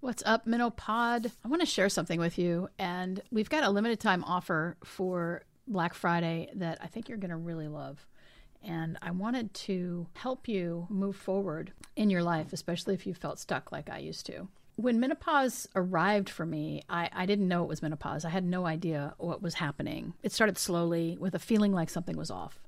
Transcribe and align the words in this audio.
What's 0.00 0.22
up, 0.24 0.46
Menopod? 0.46 1.32
I 1.44 1.48
want 1.48 1.60
to 1.60 1.66
share 1.66 1.88
something 1.88 2.20
with 2.20 2.38
you, 2.38 2.68
and 2.78 3.20
we've 3.32 3.50
got 3.50 3.64
a 3.64 3.70
limited 3.70 3.98
time 3.98 4.22
offer 4.22 4.76
for 4.84 5.42
Black 5.66 5.92
Friday 5.92 6.50
that 6.54 6.78
I 6.80 6.86
think 6.86 7.08
you're 7.08 7.18
going 7.18 7.32
to 7.32 7.36
really 7.36 7.66
love. 7.66 8.06
And 8.62 8.96
I 9.02 9.10
wanted 9.10 9.52
to 9.54 10.06
help 10.14 10.46
you 10.46 10.86
move 10.88 11.16
forward 11.16 11.72
in 11.96 12.10
your 12.10 12.22
life, 12.22 12.52
especially 12.52 12.94
if 12.94 13.08
you 13.08 13.12
felt 13.12 13.40
stuck 13.40 13.72
like 13.72 13.90
I 13.90 13.98
used 13.98 14.24
to. 14.26 14.46
When 14.76 15.00
menopause 15.00 15.66
arrived 15.74 16.30
for 16.30 16.46
me, 16.46 16.84
I, 16.88 17.10
I 17.12 17.26
didn't 17.26 17.48
know 17.48 17.64
it 17.64 17.68
was 17.68 17.82
menopause. 17.82 18.24
I 18.24 18.30
had 18.30 18.44
no 18.44 18.66
idea 18.66 19.14
what 19.18 19.42
was 19.42 19.54
happening. 19.54 20.14
It 20.22 20.30
started 20.30 20.58
slowly 20.58 21.16
with 21.18 21.34
a 21.34 21.40
feeling 21.40 21.72
like 21.72 21.90
something 21.90 22.16
was 22.16 22.30
off. 22.30 22.60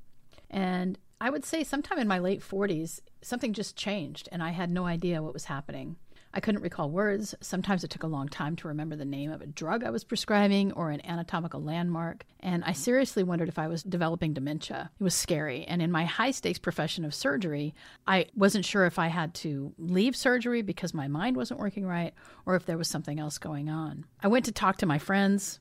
And 0.51 0.99
I 1.21 1.31
would 1.31 1.45
say 1.45 1.63
sometime 1.63 2.01
in 2.01 2.09
my 2.09 2.19
late 2.19 2.41
40s, 2.41 3.03
something 3.23 3.53
just 3.53 3.77
changed, 3.77 4.29
and 4.33 4.43
I 4.43 4.51
had 4.51 4.69
no 4.69 4.87
idea 4.87 5.23
what 5.23 5.33
was 5.33 5.45
happening. 5.45 5.95
I 6.33 6.41
couldn't 6.41 6.63
recall 6.63 6.91
words. 6.91 7.35
Sometimes 7.41 7.83
it 7.83 7.91
took 7.91 8.05
a 8.05 8.09
long 8.09 8.29
time 8.29 8.55
to 8.57 8.69
remember 8.69 8.95
the 8.95 9.05
name 9.05 9.33
of 9.33 9.43
a 9.43 9.47
drug 9.47 9.83
I 9.83 9.91
was 9.91 10.05
prescribing 10.05 10.73
or 10.73 10.91
an 10.91 11.05
anatomical 11.05 11.63
landmark. 11.63 12.25
And 12.39 12.63
I 12.65 12.73
seriously 12.73 13.23
wondered 13.23 13.49
if 13.49 13.59
I 13.59 13.67
was 13.67 13.83
developing 13.83 14.33
dementia. 14.33 14.91
It 14.99 15.03
was 15.03 15.15
scary. 15.15 15.65
And 15.65 15.83
in 15.83 15.91
my 15.91 16.05
high 16.05 16.31
stakes 16.31 16.59
profession 16.59 17.05
of 17.05 17.15
surgery, 17.15 17.75
I 18.07 18.27
wasn't 18.37 18.65
sure 18.65 18.87
if 18.87 18.99
I 18.99 19.09
had 19.09 19.35
to 19.35 19.73
leave 19.79 20.15
surgery 20.15 20.63
because 20.63 20.95
my 20.95 21.09
mind 21.09 21.37
wasn't 21.37 21.61
working 21.61 21.87
right 21.87 22.15
or 22.47 22.55
if 22.55 22.65
there 22.65 22.79
was 22.79 22.89
something 22.89 23.19
else 23.19 23.39
going 23.39 23.69
on. 23.69 24.05
I 24.23 24.29
went 24.29 24.45
to 24.45 24.53
talk 24.53 24.77
to 24.79 24.87
my 24.87 24.99
friends 24.99 25.59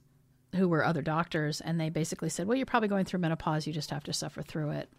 who 0.56 0.68
were 0.68 0.84
other 0.84 1.02
doctors, 1.02 1.62
and 1.62 1.80
they 1.80 1.90
basically 1.90 2.30
said, 2.30 2.48
Well, 2.48 2.58
you're 2.58 2.66
probably 2.66 2.90
going 2.90 3.06
through 3.06 3.20
menopause. 3.20 3.68
You 3.68 3.74
just 3.74 3.92
have 3.92 4.04
to 4.06 4.14
suffer 4.14 4.42
through 4.42 4.72
it. 4.72 4.90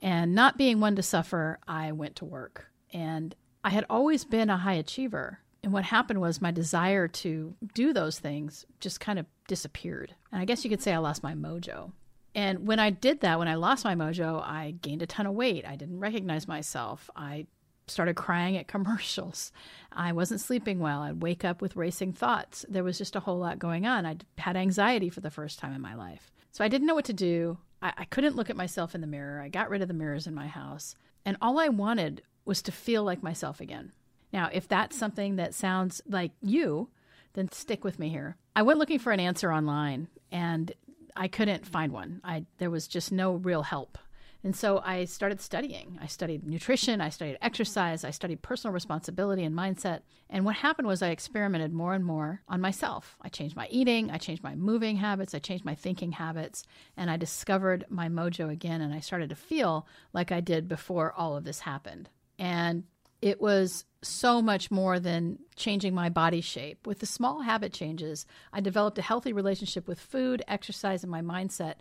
And 0.00 0.34
not 0.34 0.58
being 0.58 0.80
one 0.80 0.96
to 0.96 1.02
suffer, 1.02 1.60
I 1.68 1.92
went 1.92 2.16
to 2.16 2.24
work. 2.24 2.66
And 2.92 3.34
I 3.64 3.70
had 3.70 3.86
always 3.88 4.24
been 4.24 4.50
a 4.50 4.58
high 4.58 4.74
achiever. 4.74 5.38
And 5.62 5.72
what 5.72 5.84
happened 5.84 6.20
was 6.20 6.42
my 6.42 6.50
desire 6.50 7.06
to 7.06 7.54
do 7.74 7.92
those 7.92 8.18
things 8.18 8.66
just 8.80 8.98
kind 8.98 9.18
of 9.18 9.26
disappeared. 9.46 10.14
And 10.32 10.40
I 10.40 10.44
guess 10.44 10.64
you 10.64 10.70
could 10.70 10.82
say 10.82 10.92
I 10.92 10.98
lost 10.98 11.22
my 11.22 11.34
mojo. 11.34 11.92
And 12.34 12.66
when 12.66 12.80
I 12.80 12.90
did 12.90 13.20
that, 13.20 13.38
when 13.38 13.48
I 13.48 13.54
lost 13.54 13.84
my 13.84 13.94
mojo, 13.94 14.42
I 14.42 14.74
gained 14.82 15.02
a 15.02 15.06
ton 15.06 15.26
of 15.26 15.34
weight. 15.34 15.64
I 15.66 15.76
didn't 15.76 16.00
recognize 16.00 16.48
myself. 16.48 17.10
I 17.14 17.46
started 17.86 18.16
crying 18.16 18.56
at 18.56 18.66
commercials. 18.74 19.52
I 19.92 20.12
wasn't 20.12 20.40
sleeping 20.40 20.80
well. 20.80 21.02
I'd 21.02 21.22
wake 21.22 21.44
up 21.44 21.60
with 21.62 21.76
racing 21.76 22.14
thoughts. 22.14 22.64
There 22.68 22.84
was 22.84 22.98
just 22.98 23.14
a 23.14 23.20
whole 23.20 23.38
lot 23.38 23.58
going 23.58 23.86
on. 23.86 24.06
I 24.06 24.16
had 24.38 24.56
anxiety 24.56 25.10
for 25.10 25.20
the 25.20 25.30
first 25.30 25.58
time 25.58 25.74
in 25.74 25.80
my 25.80 25.94
life. 25.94 26.32
So 26.50 26.64
I 26.64 26.68
didn't 26.68 26.86
know 26.86 26.94
what 26.94 27.04
to 27.06 27.12
do. 27.12 27.58
I, 27.80 27.92
I 27.98 28.04
couldn't 28.06 28.36
look 28.36 28.50
at 28.50 28.56
myself 28.56 28.94
in 28.94 29.00
the 29.00 29.06
mirror. 29.06 29.40
I 29.40 29.48
got 29.48 29.70
rid 29.70 29.82
of 29.82 29.88
the 29.88 29.94
mirrors 29.94 30.26
in 30.26 30.34
my 30.34 30.48
house. 30.48 30.96
And 31.24 31.36
all 31.40 31.60
I 31.60 31.68
wanted 31.68 32.22
was 32.44 32.62
to 32.62 32.72
feel 32.72 33.04
like 33.04 33.22
myself 33.22 33.60
again. 33.60 33.92
Now, 34.32 34.48
if 34.52 34.66
that's 34.66 34.96
something 34.96 35.36
that 35.36 35.54
sounds 35.54 36.00
like 36.08 36.32
you, 36.40 36.88
then 37.34 37.50
stick 37.52 37.84
with 37.84 37.98
me 37.98 38.08
here. 38.08 38.36
I 38.56 38.62
went 38.62 38.78
looking 38.78 38.98
for 38.98 39.12
an 39.12 39.20
answer 39.20 39.52
online 39.52 40.08
and 40.30 40.72
I 41.16 41.28
couldn't 41.28 41.66
find 41.66 41.92
one. 41.92 42.20
I 42.24 42.46
there 42.58 42.70
was 42.70 42.88
just 42.88 43.12
no 43.12 43.34
real 43.34 43.62
help. 43.62 43.98
And 44.44 44.56
so 44.56 44.82
I 44.84 45.04
started 45.04 45.40
studying. 45.40 45.98
I 46.02 46.06
studied 46.06 46.44
nutrition, 46.44 47.00
I 47.00 47.10
studied 47.10 47.38
exercise, 47.40 48.02
I 48.02 48.10
studied 48.10 48.42
personal 48.42 48.74
responsibility 48.74 49.44
and 49.44 49.56
mindset. 49.56 50.00
And 50.28 50.44
what 50.44 50.56
happened 50.56 50.88
was 50.88 51.00
I 51.00 51.10
experimented 51.10 51.72
more 51.72 51.94
and 51.94 52.04
more 52.04 52.42
on 52.48 52.60
myself. 52.60 53.16
I 53.22 53.28
changed 53.28 53.54
my 53.54 53.68
eating, 53.70 54.10
I 54.10 54.18
changed 54.18 54.42
my 54.42 54.56
moving 54.56 54.96
habits, 54.96 55.32
I 55.32 55.38
changed 55.38 55.64
my 55.64 55.76
thinking 55.76 56.12
habits, 56.12 56.64
and 56.96 57.08
I 57.08 57.16
discovered 57.16 57.84
my 57.88 58.08
mojo 58.08 58.50
again 58.50 58.80
and 58.80 58.92
I 58.92 58.98
started 58.98 59.28
to 59.28 59.36
feel 59.36 59.86
like 60.12 60.32
I 60.32 60.40
did 60.40 60.68
before 60.68 61.12
all 61.12 61.36
of 61.36 61.44
this 61.44 61.60
happened. 61.60 62.08
And 62.38 62.84
it 63.20 63.40
was 63.40 63.84
so 64.02 64.42
much 64.42 64.70
more 64.70 64.98
than 64.98 65.38
changing 65.54 65.94
my 65.94 66.08
body 66.08 66.40
shape. 66.40 66.86
With 66.86 66.98
the 66.98 67.06
small 67.06 67.42
habit 67.42 67.72
changes, 67.72 68.26
I 68.52 68.60
developed 68.60 68.98
a 68.98 69.02
healthy 69.02 69.32
relationship 69.32 69.86
with 69.86 70.00
food, 70.00 70.42
exercise, 70.48 71.04
and 71.04 71.10
my 71.10 71.22
mindset. 71.22 71.74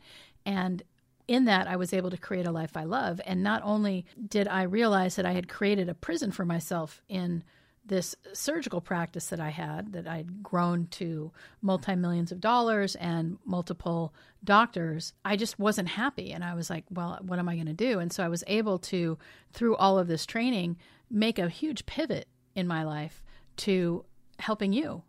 And 0.45 0.83
in 1.27 1.45
that, 1.45 1.67
I 1.67 1.75
was 1.75 1.93
able 1.93 2.11
to 2.11 2.17
create 2.17 2.45
a 2.45 2.51
life 2.51 2.77
I 2.77 2.83
love. 2.83 3.19
And 3.25 3.41
not 3.41 3.61
only 3.63 4.05
did 4.29 4.47
I 4.47 4.63
realize 4.63 5.15
that 5.15 5.25
I 5.25 5.31
had 5.31 5.49
created 5.49 5.89
a 5.89 5.95
prison 5.95 6.31
for 6.31 6.45
myself 6.45 7.01
in 7.09 7.43
this 7.91 8.15
surgical 8.31 8.79
practice 8.79 9.27
that 9.27 9.41
I 9.41 9.49
had, 9.49 9.91
that 9.91 10.07
I'd 10.07 10.41
grown 10.41 10.87
to 10.91 11.29
multi 11.61 11.93
millions 11.93 12.31
of 12.31 12.39
dollars 12.39 12.95
and 12.95 13.37
multiple 13.43 14.13
doctors, 14.45 15.11
I 15.25 15.35
just 15.35 15.59
wasn't 15.59 15.89
happy. 15.89 16.31
And 16.31 16.41
I 16.41 16.53
was 16.53 16.69
like, 16.69 16.85
well, 16.89 17.19
what 17.21 17.37
am 17.37 17.49
I 17.49 17.55
going 17.55 17.65
to 17.65 17.73
do? 17.73 17.99
And 17.99 18.11
so 18.11 18.23
I 18.23 18.29
was 18.29 18.45
able 18.47 18.79
to, 18.79 19.17
through 19.51 19.75
all 19.75 19.99
of 19.99 20.07
this 20.07 20.25
training, 20.25 20.77
make 21.09 21.37
a 21.37 21.49
huge 21.49 21.85
pivot 21.85 22.29
in 22.55 22.65
my 22.65 22.83
life 22.83 23.21
to 23.57 24.05
helping 24.39 24.71
you. 24.71 25.03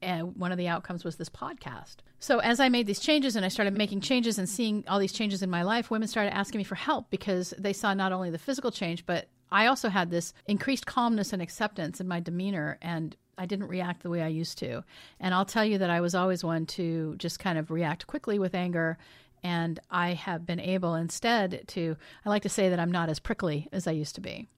And 0.00 0.34
one 0.34 0.50
of 0.50 0.56
the 0.56 0.68
outcomes 0.68 1.04
was 1.04 1.16
this 1.16 1.28
podcast. 1.28 1.96
So 2.20 2.38
as 2.38 2.58
I 2.58 2.70
made 2.70 2.86
these 2.86 3.00
changes 3.00 3.36
and 3.36 3.44
I 3.44 3.48
started 3.48 3.76
making 3.76 4.00
changes 4.00 4.38
and 4.38 4.48
seeing 4.48 4.82
all 4.88 4.98
these 4.98 5.12
changes 5.12 5.42
in 5.42 5.50
my 5.50 5.62
life, 5.62 5.90
women 5.90 6.08
started 6.08 6.34
asking 6.34 6.56
me 6.56 6.64
for 6.64 6.74
help 6.74 7.10
because 7.10 7.52
they 7.58 7.74
saw 7.74 7.92
not 7.92 8.12
only 8.12 8.30
the 8.30 8.38
physical 8.38 8.70
change, 8.70 9.04
but 9.04 9.28
I 9.54 9.66
also 9.66 9.88
had 9.88 10.10
this 10.10 10.34
increased 10.46 10.84
calmness 10.84 11.32
and 11.32 11.40
acceptance 11.40 12.00
in 12.00 12.08
my 12.08 12.18
demeanor 12.18 12.76
and 12.82 13.16
I 13.38 13.46
didn't 13.46 13.68
react 13.68 14.02
the 14.02 14.10
way 14.10 14.20
I 14.20 14.26
used 14.26 14.58
to. 14.58 14.82
And 15.20 15.32
I'll 15.32 15.44
tell 15.44 15.64
you 15.64 15.78
that 15.78 15.90
I 15.90 16.00
was 16.00 16.12
always 16.12 16.42
one 16.42 16.66
to 16.66 17.14
just 17.18 17.38
kind 17.38 17.56
of 17.56 17.70
react 17.70 18.08
quickly 18.08 18.40
with 18.40 18.52
anger. 18.52 18.98
And 19.44 19.78
I 19.92 20.14
have 20.14 20.44
been 20.44 20.58
able 20.58 20.96
instead 20.96 21.62
to, 21.68 21.96
I 22.26 22.30
like 22.30 22.42
to 22.42 22.48
say 22.48 22.68
that 22.68 22.80
I'm 22.80 22.90
not 22.90 23.08
as 23.08 23.20
prickly 23.20 23.68
as 23.70 23.86
I 23.86 23.92
used 23.92 24.16
to 24.16 24.20
be. 24.20 24.48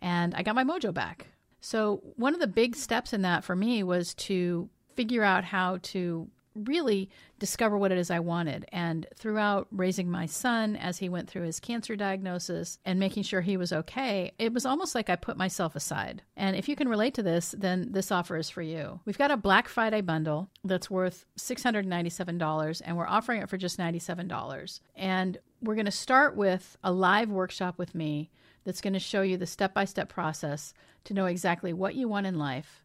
And 0.00 0.34
I 0.34 0.42
got 0.42 0.56
my 0.56 0.64
mojo 0.64 0.92
back. 0.92 1.28
So, 1.60 2.02
one 2.16 2.34
of 2.34 2.40
the 2.40 2.46
big 2.46 2.76
steps 2.76 3.12
in 3.12 3.22
that 3.22 3.44
for 3.44 3.54
me 3.56 3.82
was 3.82 4.14
to 4.14 4.68
figure 4.96 5.22
out 5.22 5.44
how 5.44 5.78
to 5.82 6.28
really 6.54 7.10
discover 7.38 7.76
what 7.76 7.92
it 7.92 7.98
is 7.98 8.10
I 8.10 8.20
wanted. 8.20 8.66
And 8.72 9.06
throughout 9.16 9.66
raising 9.70 10.10
my 10.10 10.26
son 10.26 10.76
as 10.76 10.98
he 10.98 11.08
went 11.08 11.28
through 11.28 11.42
his 11.42 11.60
cancer 11.60 11.96
diagnosis 11.96 12.78
and 12.84 12.98
making 12.98 13.24
sure 13.24 13.40
he 13.40 13.56
was 13.56 13.72
okay, 13.72 14.32
it 14.38 14.52
was 14.52 14.66
almost 14.66 14.94
like 14.94 15.10
I 15.10 15.16
put 15.16 15.36
myself 15.36 15.76
aside. 15.76 16.22
And 16.36 16.56
if 16.56 16.68
you 16.68 16.76
can 16.76 16.88
relate 16.88 17.14
to 17.14 17.22
this, 17.22 17.54
then 17.56 17.92
this 17.92 18.12
offer 18.12 18.36
is 18.36 18.50
for 18.50 18.62
you. 18.62 19.00
We've 19.04 19.18
got 19.18 19.30
a 19.30 19.36
Black 19.36 19.68
Friday 19.68 20.00
bundle 20.00 20.50
that's 20.64 20.90
worth 20.90 21.26
$697, 21.38 22.82
and 22.84 22.96
we're 22.96 23.06
offering 23.06 23.42
it 23.42 23.48
for 23.48 23.56
just 23.56 23.78
$97. 23.78 24.80
And 24.96 25.38
we're 25.60 25.74
going 25.74 25.84
to 25.86 25.90
start 25.90 26.36
with 26.36 26.76
a 26.84 26.92
live 26.92 27.30
workshop 27.30 27.78
with 27.78 27.94
me 27.94 28.30
that's 28.64 28.80
going 28.80 28.94
to 28.94 28.98
show 28.98 29.22
you 29.22 29.36
the 29.36 29.46
step 29.46 29.74
by 29.74 29.84
step 29.84 30.08
process 30.08 30.72
to 31.04 31.14
know 31.14 31.26
exactly 31.26 31.72
what 31.72 31.94
you 31.94 32.08
want 32.08 32.26
in 32.26 32.38
life 32.38 32.83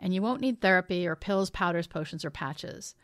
and 0.00 0.14
you 0.14 0.22
won't 0.22 0.40
need 0.40 0.60
therapy 0.60 1.06
or 1.06 1.16
pills, 1.16 1.50
powders, 1.50 1.86
potions, 1.86 2.24
or 2.24 2.30
patches. 2.30 2.94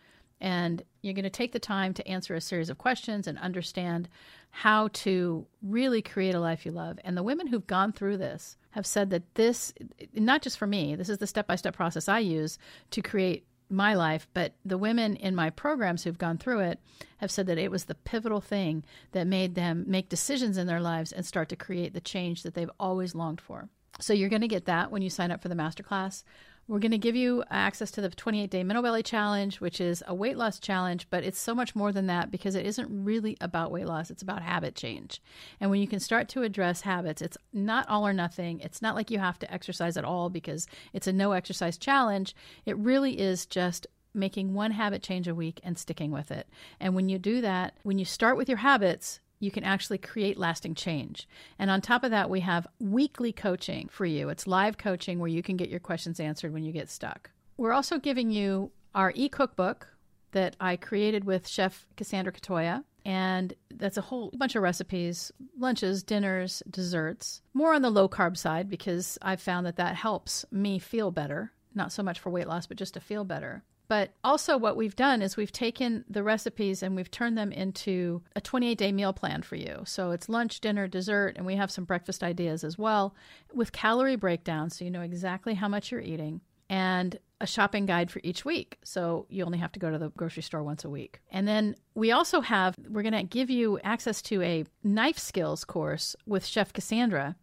And 0.40 0.82
you're 1.02 1.14
going 1.14 1.22
to 1.22 1.30
take 1.30 1.52
the 1.52 1.60
time 1.60 1.94
to 1.94 2.08
answer 2.08 2.34
a 2.34 2.40
series 2.40 2.68
of 2.68 2.76
questions 2.76 3.28
and 3.28 3.38
understand 3.38 4.08
how 4.50 4.88
to 4.88 5.46
really 5.62 6.02
create 6.02 6.34
a 6.34 6.40
life 6.40 6.66
you 6.66 6.72
love. 6.72 6.98
And 7.04 7.16
the 7.16 7.22
women 7.22 7.46
who've 7.46 7.66
gone 7.66 7.92
through 7.92 8.16
this 8.16 8.56
have 8.70 8.84
said 8.84 9.10
that 9.10 9.34
this, 9.34 9.72
not 10.14 10.42
just 10.42 10.58
for 10.58 10.66
me, 10.66 10.96
this 10.96 11.08
is 11.08 11.18
the 11.18 11.26
step 11.26 11.46
by 11.46 11.56
step 11.56 11.76
process 11.76 12.08
I 12.08 12.18
use 12.18 12.58
to 12.90 13.02
create 13.02 13.46
my 13.70 13.94
life, 13.94 14.28
but 14.34 14.54
the 14.64 14.76
women 14.76 15.16
in 15.16 15.34
my 15.34 15.48
programs 15.48 16.04
who've 16.04 16.18
gone 16.18 16.38
through 16.38 16.60
it 16.60 16.80
have 17.18 17.30
said 17.30 17.46
that 17.46 17.58
it 17.58 17.70
was 17.70 17.84
the 17.84 17.94
pivotal 17.94 18.40
thing 18.40 18.84
that 19.12 19.26
made 19.26 19.54
them 19.54 19.84
make 19.86 20.08
decisions 20.08 20.58
in 20.58 20.66
their 20.66 20.80
lives 20.80 21.12
and 21.12 21.24
start 21.24 21.48
to 21.48 21.56
create 21.56 21.94
the 21.94 22.00
change 22.00 22.42
that 22.42 22.54
they've 22.54 22.70
always 22.78 23.14
longed 23.14 23.40
for. 23.40 23.68
So 24.00 24.12
you're 24.12 24.28
going 24.28 24.42
to 24.42 24.48
get 24.48 24.66
that 24.66 24.90
when 24.90 25.02
you 25.02 25.10
sign 25.10 25.30
up 25.30 25.42
for 25.42 25.48
the 25.48 25.54
masterclass. 25.54 26.24
We're 26.68 26.78
going 26.78 26.92
to 26.92 26.98
give 26.98 27.16
you 27.16 27.42
access 27.50 27.90
to 27.92 28.00
the 28.00 28.08
28 28.08 28.48
day 28.48 28.62
middle 28.62 28.82
Belly 28.82 29.02
Challenge, 29.02 29.60
which 29.60 29.80
is 29.80 30.02
a 30.06 30.14
weight 30.14 30.36
loss 30.36 30.60
challenge, 30.60 31.08
but 31.10 31.24
it's 31.24 31.38
so 31.38 31.54
much 31.54 31.74
more 31.74 31.90
than 31.90 32.06
that 32.06 32.30
because 32.30 32.54
it 32.54 32.64
isn't 32.64 33.04
really 33.04 33.36
about 33.40 33.72
weight 33.72 33.86
loss. 33.86 34.10
It's 34.10 34.22
about 34.22 34.42
habit 34.42 34.76
change. 34.76 35.20
And 35.60 35.70
when 35.70 35.80
you 35.80 35.88
can 35.88 35.98
start 35.98 36.28
to 36.30 36.44
address 36.44 36.82
habits, 36.82 37.20
it's 37.20 37.36
not 37.52 37.88
all 37.88 38.06
or 38.06 38.12
nothing. 38.12 38.60
It's 38.60 38.80
not 38.80 38.94
like 38.94 39.10
you 39.10 39.18
have 39.18 39.40
to 39.40 39.52
exercise 39.52 39.96
at 39.96 40.04
all 40.04 40.30
because 40.30 40.68
it's 40.92 41.08
a 41.08 41.12
no 41.12 41.32
exercise 41.32 41.76
challenge. 41.76 42.34
It 42.64 42.76
really 42.78 43.18
is 43.18 43.44
just 43.44 43.88
making 44.14 44.54
one 44.54 44.70
habit 44.70 45.02
change 45.02 45.26
a 45.26 45.34
week 45.34 45.58
and 45.64 45.76
sticking 45.76 46.12
with 46.12 46.30
it. 46.30 46.46
And 46.78 46.94
when 46.94 47.08
you 47.08 47.18
do 47.18 47.40
that, 47.40 47.76
when 47.82 47.98
you 47.98 48.04
start 48.04 48.36
with 48.36 48.48
your 48.48 48.58
habits, 48.58 49.20
you 49.42 49.50
can 49.50 49.64
actually 49.64 49.98
create 49.98 50.38
lasting 50.38 50.74
change. 50.74 51.28
And 51.58 51.68
on 51.68 51.80
top 51.80 52.04
of 52.04 52.12
that, 52.12 52.30
we 52.30 52.40
have 52.40 52.68
weekly 52.78 53.32
coaching 53.32 53.88
for 53.90 54.06
you. 54.06 54.28
It's 54.28 54.46
live 54.46 54.78
coaching 54.78 55.18
where 55.18 55.28
you 55.28 55.42
can 55.42 55.56
get 55.56 55.68
your 55.68 55.80
questions 55.80 56.20
answered 56.20 56.52
when 56.52 56.62
you 56.62 56.70
get 56.70 56.88
stuck. 56.88 57.28
We're 57.56 57.72
also 57.72 57.98
giving 57.98 58.30
you 58.30 58.70
our 58.94 59.12
e 59.16 59.28
cookbook 59.28 59.88
that 60.30 60.54
I 60.60 60.76
created 60.76 61.24
with 61.24 61.48
Chef 61.48 61.86
Cassandra 61.96 62.32
Katoya. 62.32 62.84
And 63.04 63.52
that's 63.74 63.96
a 63.96 64.02
whole 64.02 64.30
bunch 64.36 64.54
of 64.54 64.62
recipes, 64.62 65.32
lunches, 65.58 66.04
dinners, 66.04 66.62
desserts. 66.70 67.42
More 67.52 67.74
on 67.74 67.82
the 67.82 67.90
low 67.90 68.08
carb 68.08 68.36
side 68.36 68.70
because 68.70 69.18
I've 69.20 69.40
found 69.40 69.66
that 69.66 69.76
that 69.76 69.96
helps 69.96 70.44
me 70.52 70.78
feel 70.78 71.10
better. 71.10 71.50
Not 71.74 71.90
so 71.90 72.04
much 72.04 72.20
for 72.20 72.30
weight 72.30 72.46
loss, 72.46 72.68
but 72.68 72.76
just 72.76 72.94
to 72.94 73.00
feel 73.00 73.24
better. 73.24 73.64
But 73.92 74.14
also, 74.24 74.56
what 74.56 74.78
we've 74.78 74.96
done 74.96 75.20
is 75.20 75.36
we've 75.36 75.52
taken 75.52 76.06
the 76.08 76.22
recipes 76.22 76.82
and 76.82 76.96
we've 76.96 77.10
turned 77.10 77.36
them 77.36 77.52
into 77.52 78.22
a 78.34 78.40
28 78.40 78.78
day 78.78 78.90
meal 78.90 79.12
plan 79.12 79.42
for 79.42 79.54
you. 79.54 79.82
So 79.84 80.12
it's 80.12 80.30
lunch, 80.30 80.60
dinner, 80.60 80.88
dessert, 80.88 81.34
and 81.36 81.44
we 81.44 81.56
have 81.56 81.70
some 81.70 81.84
breakfast 81.84 82.22
ideas 82.22 82.64
as 82.64 82.78
well 82.78 83.14
with 83.52 83.70
calorie 83.72 84.16
breakdowns 84.16 84.78
so 84.78 84.86
you 84.86 84.90
know 84.90 85.02
exactly 85.02 85.52
how 85.52 85.68
much 85.68 85.92
you're 85.92 86.00
eating. 86.00 86.40
and 86.70 87.18
a 87.42 87.46
shopping 87.46 87.84
guide 87.84 88.10
for 88.10 88.20
each 88.22 88.44
week. 88.44 88.78
So 88.84 89.26
you 89.28 89.44
only 89.44 89.58
have 89.58 89.72
to 89.72 89.80
go 89.80 89.90
to 89.90 89.98
the 89.98 90.10
grocery 90.10 90.44
store 90.44 90.62
once 90.62 90.84
a 90.84 90.88
week. 90.88 91.20
And 91.30 91.46
then 91.46 91.74
we 91.94 92.12
also 92.12 92.40
have, 92.40 92.78
we're 92.88 93.02
going 93.02 93.12
to 93.12 93.24
give 93.24 93.50
you 93.50 93.80
access 93.82 94.22
to 94.22 94.40
a 94.42 94.64
knife 94.84 95.18
skills 95.18 95.64
course 95.64 96.14
with 96.24 96.46
Chef 96.46 96.72
Cassandra 96.72 97.34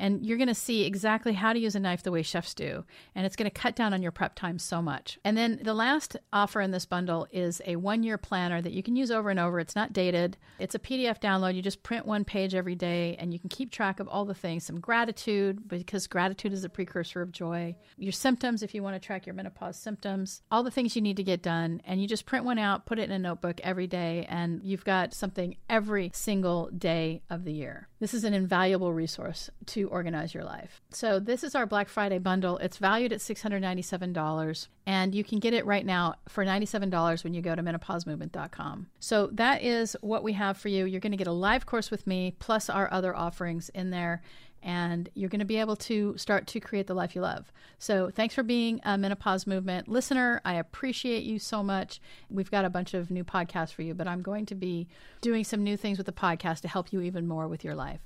and 0.00 0.24
you're 0.24 0.38
going 0.38 0.48
to 0.48 0.54
see 0.54 0.84
exactly 0.84 1.34
how 1.34 1.52
to 1.52 1.58
use 1.58 1.76
a 1.76 1.80
knife 1.80 2.02
the 2.02 2.10
way 2.10 2.22
chefs 2.22 2.54
do. 2.54 2.84
And 3.14 3.26
it's 3.26 3.36
going 3.36 3.50
to 3.50 3.60
cut 3.60 3.76
down 3.76 3.92
on 3.92 4.02
your 4.02 4.10
prep 4.10 4.34
time 4.34 4.58
so 4.58 4.80
much. 4.80 5.18
And 5.24 5.36
then 5.36 5.60
the 5.62 5.74
last 5.74 6.16
offer 6.32 6.60
in 6.60 6.70
this 6.70 6.86
bundle 6.86 7.28
is 7.30 7.60
a 7.66 7.76
one 7.76 8.02
year 8.02 8.16
planner 8.18 8.62
that 8.62 8.72
you 8.72 8.82
can 8.82 8.96
use 8.96 9.10
over 9.10 9.30
and 9.30 9.38
over. 9.38 9.60
It's 9.60 9.76
not 9.76 9.92
dated, 9.92 10.38
it's 10.58 10.74
a 10.74 10.78
PDF 10.78 11.20
download. 11.20 11.54
You 11.54 11.62
just 11.62 11.82
print 11.82 12.06
one 12.06 12.24
page 12.24 12.54
every 12.54 12.74
day 12.74 13.14
and 13.18 13.32
you 13.32 13.38
can 13.38 13.50
keep 13.50 13.70
track 13.70 14.00
of 14.00 14.08
all 14.08 14.24
the 14.24 14.34
things 14.34 14.64
some 14.64 14.80
gratitude, 14.80 15.68
because 15.68 16.06
gratitude 16.06 16.52
is 16.52 16.64
a 16.64 16.68
precursor 16.68 17.20
of 17.20 17.30
joy, 17.30 17.76
your 17.98 18.12
symptoms, 18.12 18.62
if 18.62 18.74
you 18.74 18.82
want 18.82 18.94
to 18.94 19.06
track 19.06 19.26
your 19.26 19.34
menopause 19.34 19.76
symptoms, 19.76 20.40
all 20.50 20.62
the 20.62 20.70
things 20.70 20.96
you 20.96 21.02
need 21.02 21.18
to 21.18 21.22
get 21.22 21.42
done. 21.42 21.82
And 21.84 22.00
you 22.00 22.08
just 22.08 22.24
print 22.24 22.46
one 22.46 22.58
out, 22.58 22.86
put 22.86 22.98
it 22.98 23.10
in 23.10 23.12
a 23.12 23.18
notebook 23.18 23.60
every 23.62 23.86
day, 23.86 24.26
and 24.30 24.62
you've 24.62 24.84
got 24.84 25.12
something 25.12 25.56
every 25.68 26.10
single 26.14 26.70
day 26.70 27.22
of 27.28 27.44
the 27.44 27.52
year. 27.52 27.89
This 28.00 28.14
is 28.14 28.24
an 28.24 28.32
invaluable 28.32 28.94
resource 28.94 29.50
to 29.66 29.86
organize 29.90 30.32
your 30.32 30.42
life. 30.42 30.80
So, 30.88 31.20
this 31.20 31.44
is 31.44 31.54
our 31.54 31.66
Black 31.66 31.86
Friday 31.86 32.18
bundle. 32.18 32.56
It's 32.56 32.78
valued 32.78 33.12
at 33.12 33.20
$697, 33.20 34.68
and 34.86 35.14
you 35.14 35.22
can 35.22 35.38
get 35.38 35.52
it 35.52 35.66
right 35.66 35.84
now 35.84 36.14
for 36.26 36.42
$97 36.42 37.22
when 37.22 37.34
you 37.34 37.42
go 37.42 37.54
to 37.54 37.62
menopausemovement.com. 37.62 38.86
So, 39.00 39.28
that 39.32 39.62
is 39.62 39.98
what 40.00 40.22
we 40.22 40.32
have 40.32 40.56
for 40.56 40.68
you. 40.68 40.86
You're 40.86 41.00
going 41.00 41.12
to 41.12 41.18
get 41.18 41.26
a 41.26 41.32
live 41.32 41.66
course 41.66 41.90
with 41.90 42.06
me, 42.06 42.36
plus 42.38 42.70
our 42.70 42.90
other 42.90 43.14
offerings 43.14 43.68
in 43.74 43.90
there 43.90 44.22
and 44.62 45.08
you're 45.14 45.28
going 45.28 45.40
to 45.40 45.44
be 45.44 45.58
able 45.58 45.76
to 45.76 46.16
start 46.16 46.46
to 46.48 46.60
create 46.60 46.86
the 46.86 46.94
life 46.94 47.14
you 47.14 47.22
love. 47.22 47.52
So, 47.78 48.10
thanks 48.10 48.34
for 48.34 48.42
being 48.42 48.80
a 48.84 48.98
menopause 48.98 49.46
movement 49.46 49.88
listener. 49.88 50.40
I 50.44 50.54
appreciate 50.54 51.22
you 51.22 51.38
so 51.38 51.62
much. 51.62 52.00
We've 52.28 52.50
got 52.50 52.64
a 52.64 52.70
bunch 52.70 52.94
of 52.94 53.10
new 53.10 53.24
podcasts 53.24 53.72
for 53.72 53.82
you, 53.82 53.94
but 53.94 54.06
I'm 54.06 54.22
going 54.22 54.46
to 54.46 54.54
be 54.54 54.88
doing 55.20 55.44
some 55.44 55.64
new 55.64 55.76
things 55.76 55.98
with 55.98 56.06
the 56.06 56.12
podcast 56.12 56.60
to 56.60 56.68
help 56.68 56.92
you 56.92 57.00
even 57.00 57.26
more 57.26 57.48
with 57.48 57.64
your 57.64 57.74
life 57.74 58.00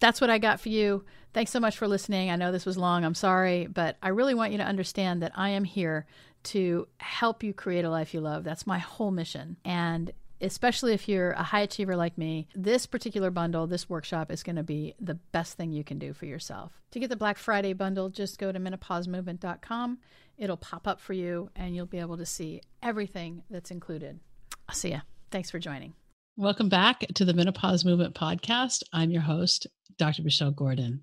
that's 0.00 0.20
what 0.20 0.30
I 0.30 0.38
got 0.38 0.60
for 0.60 0.70
you. 0.70 1.04
Thanks 1.32 1.52
so 1.52 1.60
much 1.60 1.76
for 1.76 1.86
listening. 1.86 2.30
I 2.30 2.36
know 2.36 2.50
this 2.50 2.66
was 2.66 2.78
long. 2.78 3.04
I'm 3.04 3.14
sorry, 3.14 3.66
but 3.66 3.96
I 4.02 4.08
really 4.08 4.34
want 4.34 4.50
you 4.50 4.58
to 4.58 4.64
understand 4.64 5.22
that 5.22 5.32
I 5.36 5.50
am 5.50 5.64
here 5.64 6.06
to 6.42 6.88
help 6.96 7.42
you 7.42 7.52
create 7.52 7.84
a 7.84 7.90
life 7.90 8.14
you 8.14 8.20
love. 8.20 8.42
That's 8.42 8.66
my 8.66 8.78
whole 8.78 9.10
mission. 9.10 9.58
And 9.64 10.10
especially 10.40 10.92
if 10.92 11.08
you're 11.08 11.32
a 11.32 11.42
high 11.42 11.60
achiever 11.60 11.96
like 11.96 12.16
me, 12.16 12.48
this 12.54 12.86
particular 12.86 13.30
bundle, 13.30 13.66
this 13.66 13.88
workshop 13.88 14.30
is 14.30 14.42
going 14.42 14.56
to 14.56 14.62
be 14.62 14.94
the 15.00 15.14
best 15.14 15.56
thing 15.56 15.72
you 15.72 15.84
can 15.84 15.98
do 15.98 16.12
for 16.12 16.26
yourself. 16.26 16.80
To 16.92 17.00
get 17.00 17.10
the 17.10 17.16
Black 17.16 17.38
Friday 17.38 17.72
bundle, 17.72 18.08
just 18.08 18.38
go 18.38 18.52
to 18.52 18.58
menopausemovement.com. 18.58 19.98
It'll 20.38 20.56
pop 20.56 20.88
up 20.88 21.00
for 21.00 21.12
you 21.12 21.50
and 21.54 21.74
you'll 21.74 21.86
be 21.86 21.98
able 21.98 22.16
to 22.16 22.26
see 22.26 22.62
everything 22.82 23.42
that's 23.50 23.70
included. 23.70 24.20
I'll 24.68 24.74
see 24.74 24.90
ya. 24.90 25.00
Thanks 25.30 25.50
for 25.50 25.58
joining. 25.58 25.94
Welcome 26.36 26.68
back 26.68 27.04
to 27.14 27.24
the 27.24 27.34
Menopause 27.34 27.84
Movement 27.84 28.14
Podcast. 28.14 28.82
I'm 28.92 29.10
your 29.10 29.22
host, 29.22 29.66
Dr. 29.98 30.22
Michelle 30.22 30.52
Gordon. 30.52 31.02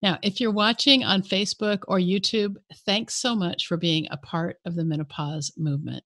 Now, 0.00 0.18
if 0.22 0.40
you're 0.40 0.52
watching 0.52 1.02
on 1.02 1.22
Facebook 1.22 1.80
or 1.88 1.98
YouTube, 1.98 2.54
thanks 2.86 3.14
so 3.14 3.34
much 3.34 3.66
for 3.66 3.76
being 3.76 4.06
a 4.10 4.16
part 4.16 4.58
of 4.64 4.76
the 4.76 4.84
menopause 4.84 5.50
movement. 5.56 6.04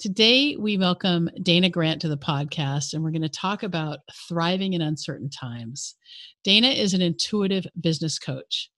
Today, 0.00 0.56
we 0.56 0.78
welcome 0.78 1.28
Dana 1.42 1.68
Grant 1.68 2.00
to 2.00 2.08
the 2.08 2.16
podcast, 2.16 2.94
and 2.94 3.04
we're 3.04 3.10
going 3.10 3.20
to 3.20 3.28
talk 3.28 3.62
about 3.62 3.98
thriving 4.26 4.72
in 4.72 4.80
uncertain 4.80 5.28
times. 5.28 5.94
Dana 6.42 6.68
is 6.68 6.94
an 6.94 7.02
intuitive 7.02 7.66
business 7.78 8.18
coach. 8.18 8.70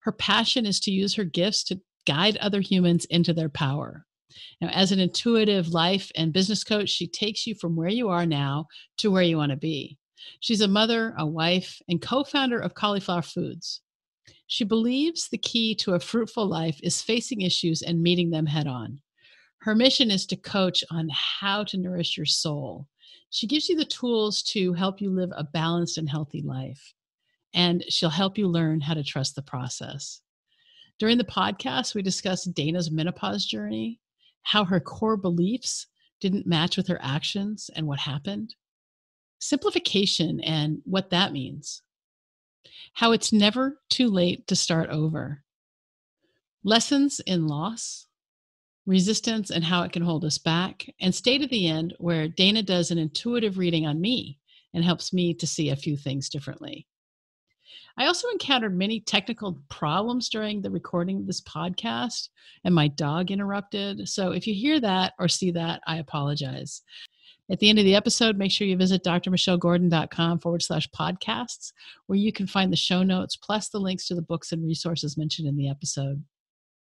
Her 0.00 0.12
passion 0.12 0.66
is 0.66 0.78
to 0.80 0.90
use 0.90 1.14
her 1.14 1.24
gifts 1.24 1.64
to 1.64 1.80
guide 2.06 2.36
other 2.36 2.60
humans 2.60 3.06
into 3.06 3.32
their 3.32 3.48
power. 3.48 4.04
Now, 4.60 4.68
as 4.68 4.92
an 4.92 5.00
intuitive 5.00 5.68
life 5.68 6.12
and 6.14 6.30
business 6.30 6.62
coach, 6.62 6.90
she 6.90 7.08
takes 7.08 7.46
you 7.46 7.54
from 7.54 7.74
where 7.74 7.88
you 7.88 8.10
are 8.10 8.26
now 8.26 8.66
to 8.98 9.10
where 9.10 9.22
you 9.22 9.38
want 9.38 9.52
to 9.52 9.56
be. 9.56 9.96
She's 10.40 10.60
a 10.60 10.68
mother, 10.68 11.14
a 11.16 11.24
wife, 11.24 11.80
and 11.88 12.02
co 12.02 12.22
founder 12.22 12.58
of 12.60 12.74
Cauliflower 12.74 13.22
Foods. 13.22 13.80
She 14.46 14.64
believes 14.64 15.30
the 15.30 15.38
key 15.38 15.74
to 15.76 15.94
a 15.94 16.00
fruitful 16.00 16.46
life 16.46 16.78
is 16.82 17.00
facing 17.00 17.40
issues 17.40 17.80
and 17.80 18.02
meeting 18.02 18.28
them 18.28 18.44
head 18.44 18.66
on. 18.66 19.00
Her 19.66 19.74
mission 19.74 20.12
is 20.12 20.26
to 20.26 20.36
coach 20.36 20.84
on 20.92 21.08
how 21.10 21.64
to 21.64 21.76
nourish 21.76 22.16
your 22.16 22.24
soul. 22.24 22.86
She 23.30 23.48
gives 23.48 23.68
you 23.68 23.74
the 23.74 23.84
tools 23.84 24.44
to 24.44 24.72
help 24.74 25.00
you 25.00 25.10
live 25.10 25.32
a 25.34 25.42
balanced 25.42 25.98
and 25.98 26.08
healthy 26.08 26.40
life. 26.40 26.94
And 27.52 27.84
she'll 27.88 28.08
help 28.08 28.38
you 28.38 28.46
learn 28.46 28.80
how 28.80 28.94
to 28.94 29.02
trust 29.02 29.34
the 29.34 29.42
process. 29.42 30.20
During 31.00 31.18
the 31.18 31.24
podcast, 31.24 31.96
we 31.96 32.02
discuss 32.02 32.44
Dana's 32.44 32.92
menopause 32.92 33.44
journey, 33.44 33.98
how 34.42 34.64
her 34.64 34.78
core 34.78 35.16
beliefs 35.16 35.88
didn't 36.20 36.46
match 36.46 36.76
with 36.76 36.86
her 36.86 37.00
actions 37.02 37.68
and 37.74 37.88
what 37.88 37.98
happened 37.98 38.54
simplification 39.40 40.38
and 40.42 40.80
what 40.84 41.10
that 41.10 41.32
means, 41.32 41.82
how 42.92 43.10
it's 43.10 43.32
never 43.32 43.80
too 43.90 44.10
late 44.10 44.46
to 44.46 44.54
start 44.54 44.90
over, 44.90 45.42
lessons 46.62 47.18
in 47.26 47.48
loss, 47.48 48.05
resistance 48.86 49.50
and 49.50 49.64
how 49.64 49.82
it 49.82 49.92
can 49.92 50.02
hold 50.02 50.24
us 50.24 50.38
back, 50.38 50.88
and 51.00 51.14
stay 51.14 51.38
to 51.38 51.46
the 51.46 51.66
end 51.66 51.94
where 51.98 52.28
Dana 52.28 52.62
does 52.62 52.90
an 52.90 52.98
intuitive 52.98 53.58
reading 53.58 53.86
on 53.86 54.00
me 54.00 54.38
and 54.74 54.84
helps 54.84 55.12
me 55.12 55.34
to 55.34 55.46
see 55.46 55.70
a 55.70 55.76
few 55.76 55.96
things 55.96 56.28
differently. 56.28 56.86
I 57.98 58.06
also 58.06 58.28
encountered 58.28 58.76
many 58.76 59.00
technical 59.00 59.58
problems 59.70 60.28
during 60.28 60.60
the 60.60 60.70
recording 60.70 61.18
of 61.18 61.26
this 61.26 61.40
podcast, 61.40 62.28
and 62.64 62.74
my 62.74 62.88
dog 62.88 63.30
interrupted. 63.30 64.06
So 64.08 64.32
if 64.32 64.46
you 64.46 64.54
hear 64.54 64.78
that 64.80 65.14
or 65.18 65.28
see 65.28 65.50
that, 65.52 65.80
I 65.86 65.96
apologize. 65.96 66.82
At 67.50 67.60
the 67.60 67.70
end 67.70 67.78
of 67.78 67.84
the 67.84 67.94
episode, 67.94 68.36
make 68.36 68.50
sure 68.50 68.66
you 68.66 68.76
visit 68.76 69.04
drmichellegordon.com 69.04 70.40
forward 70.40 70.62
slash 70.62 70.88
podcasts, 70.90 71.72
where 72.06 72.18
you 72.18 72.32
can 72.32 72.46
find 72.46 72.72
the 72.72 72.76
show 72.76 73.02
notes 73.02 73.36
plus 73.36 73.68
the 73.68 73.78
links 73.78 74.08
to 74.08 74.14
the 74.14 74.22
books 74.22 74.52
and 74.52 74.64
resources 74.64 75.16
mentioned 75.16 75.48
in 75.48 75.56
the 75.56 75.70
episode. 75.70 76.22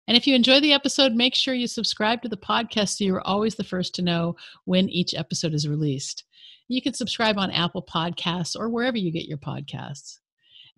And 0.09 0.17
if 0.17 0.27
you 0.27 0.35
enjoy 0.35 0.59
the 0.61 0.73
episode, 0.73 1.13
make 1.13 1.35
sure 1.35 1.53
you 1.53 1.67
subscribe 1.67 2.23
to 2.23 2.31
the 2.31 2.37
podcast 2.37 2.97
so 2.97 3.05
you're 3.05 3.21
always 3.21 3.57
the 3.57 3.63
first 3.63 3.95
to 3.95 4.03
know 4.03 4.37
when 4.65 4.89
each 4.89 5.15
episode 5.15 5.53
is 5.53 5.69
released. 5.69 6.25
You 6.67 6.81
can 6.81 6.95
subscribe 6.95 7.37
on 7.37 7.51
Apple 7.51 7.83
Podcasts 7.83 8.59
or 8.59 8.71
wherever 8.71 8.97
you 8.97 9.13
get 9.13 9.29
your 9.29 9.37
podcasts. 9.37 10.19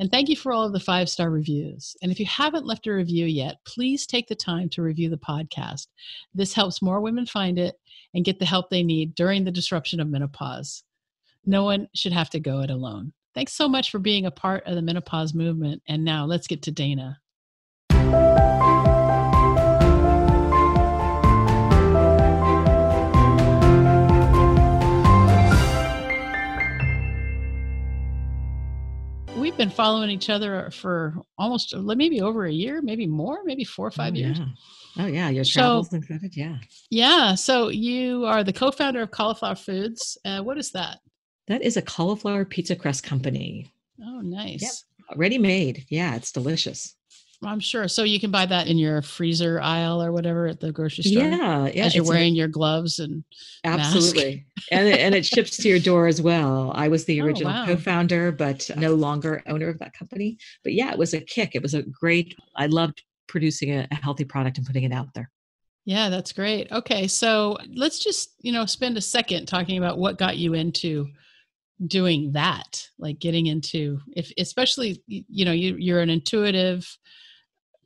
And 0.01 0.11
thank 0.11 0.29
you 0.29 0.35
for 0.35 0.51
all 0.51 0.65
of 0.65 0.73
the 0.73 0.81
five 0.81 1.09
star 1.09 1.31
reviews. 1.31 1.95
And 2.03 2.11
if 2.11 2.19
you 2.19 2.27
haven't 2.27 2.67
left 2.67 2.89
a 2.89 2.93
review 2.93 3.27
yet, 3.27 3.59
please 3.65 4.05
take 4.05 4.27
the 4.27 4.35
time 4.35 4.69
to 4.71 4.83
review 4.83 5.09
the 5.09 5.17
podcast. 5.17 5.87
This 6.35 6.53
helps 6.53 6.83
more 6.83 7.01
women 7.01 7.25
find 7.25 7.57
it 7.57 7.79
and 8.15 8.25
get 8.25 8.41
the 8.41 8.47
help 8.47 8.69
they 8.69 8.83
need 8.83 9.15
during 9.15 9.45
the 9.45 9.53
disruption 9.53 10.01
of 10.01 10.09
menopause. 10.09 10.83
No 11.47 11.63
one 11.63 11.87
should 11.95 12.13
have 12.13 12.31
to 12.31 12.41
go 12.41 12.63
it 12.63 12.71
alone. 12.71 13.13
Thanks 13.33 13.53
so 13.53 13.69
much 13.69 13.93
for 13.93 14.01
being 14.01 14.27
a 14.27 14.33
part 14.33 14.67
of 14.67 14.75
the 14.75 14.83
menopause 14.83 15.35
movement. 15.35 15.83
And 15.87 16.05
now 16.05 16.25
let's 16.25 16.49
get 16.49 16.63
to 16.63 16.73
Dana. 16.73 17.20
We've 29.51 29.59
been 29.59 29.69
following 29.69 30.11
each 30.11 30.31
other 30.31 30.71
for 30.71 31.13
almost 31.37 31.75
maybe 31.77 32.21
over 32.21 32.47
a 32.47 32.53
year, 32.53 32.81
maybe 32.83 33.05
more, 33.05 33.41
maybe 33.45 33.65
four 33.65 33.89
or 33.89 33.91
five 33.91 34.13
oh, 34.15 34.17
years. 34.17 34.39
Yeah. 34.39 34.47
Oh 35.05 35.07
yeah, 35.07 35.29
your 35.29 35.45
travels 35.45 35.91
so, 35.91 35.97
included. 35.97 36.37
Yeah. 36.37 36.59
Yeah. 36.89 37.35
So 37.35 37.69
you 37.69 38.27
are 38.27 38.45
the 38.45 38.53
co-founder 38.53 39.03
of 39.03 39.11
Cauliflower 39.11 39.57
Foods. 39.57 40.17
Uh, 40.25 40.41
what 40.41 40.57
is 40.57 40.71
that? 40.71 40.99
That 41.49 41.63
is 41.63 41.77
a 41.77 41.83
cauliflower 41.83 42.45
pizza 42.45 42.77
crust 42.77 43.03
company. 43.03 43.73
Oh, 44.01 44.21
nice. 44.21 44.63
Yep. 44.63 45.19
Ready 45.19 45.39
made. 45.39 45.85
Yeah, 45.89 46.15
it's 46.15 46.31
delicious. 46.31 46.95
I'm 47.43 47.61
sure. 47.61 47.89
So 47.89 48.03
you 48.03 48.21
can 48.21 48.31
buy 48.31 48.45
that 48.47 48.67
in 48.67 48.77
your 48.77 49.01
freezer 49.01 49.61
aisle 49.61 50.03
or 50.03 50.13
whatever 50.13 50.47
at 50.47 50.61
the 50.61 50.73
grocery 50.73 51.05
store. 51.05 51.23
Yeah, 51.23 51.71
yeah. 51.73 51.87
As 51.87 51.95
you're 51.95 52.05
wearing 52.05 52.35
a, 52.35 52.37
your 52.37 52.49
gloves 52.49 52.99
and 52.99 53.25
absolutely, 53.65 54.47
and 54.71 54.87
it, 54.87 55.01
and 55.01 55.15
it 55.15 55.25
ships 55.25 55.57
to 55.59 55.69
your 55.69 55.79
door 55.79 56.07
as 56.07 56.21
well. 56.21 56.73
I 56.75 56.89
was 56.89 57.07
the 57.07 57.21
oh, 57.23 57.25
original 57.25 57.51
oh, 57.51 57.55
wow. 57.55 57.67
co-founder, 57.67 58.33
but 58.33 58.71
no 58.77 58.95
longer 58.95 59.43
owner 59.47 59.69
of 59.69 59.79
that 59.79 59.95
company. 59.95 60.39
But 60.63 60.75
yeah, 60.75 60.93
it 60.93 60.99
was 60.99 61.15
a 61.15 61.21
kick. 61.21 61.55
It 61.55 61.63
was 61.63 61.75
a 61.75 61.83
great. 61.83 62.37
I 62.57 62.67
loved 62.67 63.03
producing 63.27 63.71
a, 63.71 63.89
a 63.91 63.95
healthy 63.95 64.25
product 64.25 64.59
and 64.59 64.67
putting 64.67 64.85
it 64.85 64.93
out 64.93 65.15
there. 65.15 65.31
Yeah, 65.87 66.11
that's 66.11 66.33
great. 66.33 66.71
Okay, 66.71 67.09
so 67.09 67.57
let's 67.75 67.99
just 68.01 68.35
you 68.43 68.53
know 68.53 68.67
spend 68.67 68.99
a 68.99 69.03
second 69.03 69.47
talking 69.47 69.79
about 69.79 69.99
what 69.99 70.19
got 70.19 70.37
you 70.37 70.53
into 70.53 71.09
doing 71.87 72.31
that 72.33 72.87
like 72.99 73.19
getting 73.19 73.47
into 73.47 73.99
if 74.15 74.31
especially 74.37 75.03
you 75.07 75.47
know 75.47 75.53
you, 75.53 75.77
you're 75.79 76.01
an 76.01 76.11
intuitive 76.11 76.99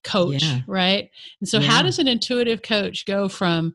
coach, 0.05 0.45
yeah. 0.45 0.61
right? 0.67 1.11
And 1.41 1.49
so, 1.49 1.59
yeah. 1.59 1.69
how 1.69 1.83
does 1.83 1.99
an 1.99 2.09
intuitive 2.09 2.63
coach 2.63 3.07
go 3.07 3.29
from 3.29 3.75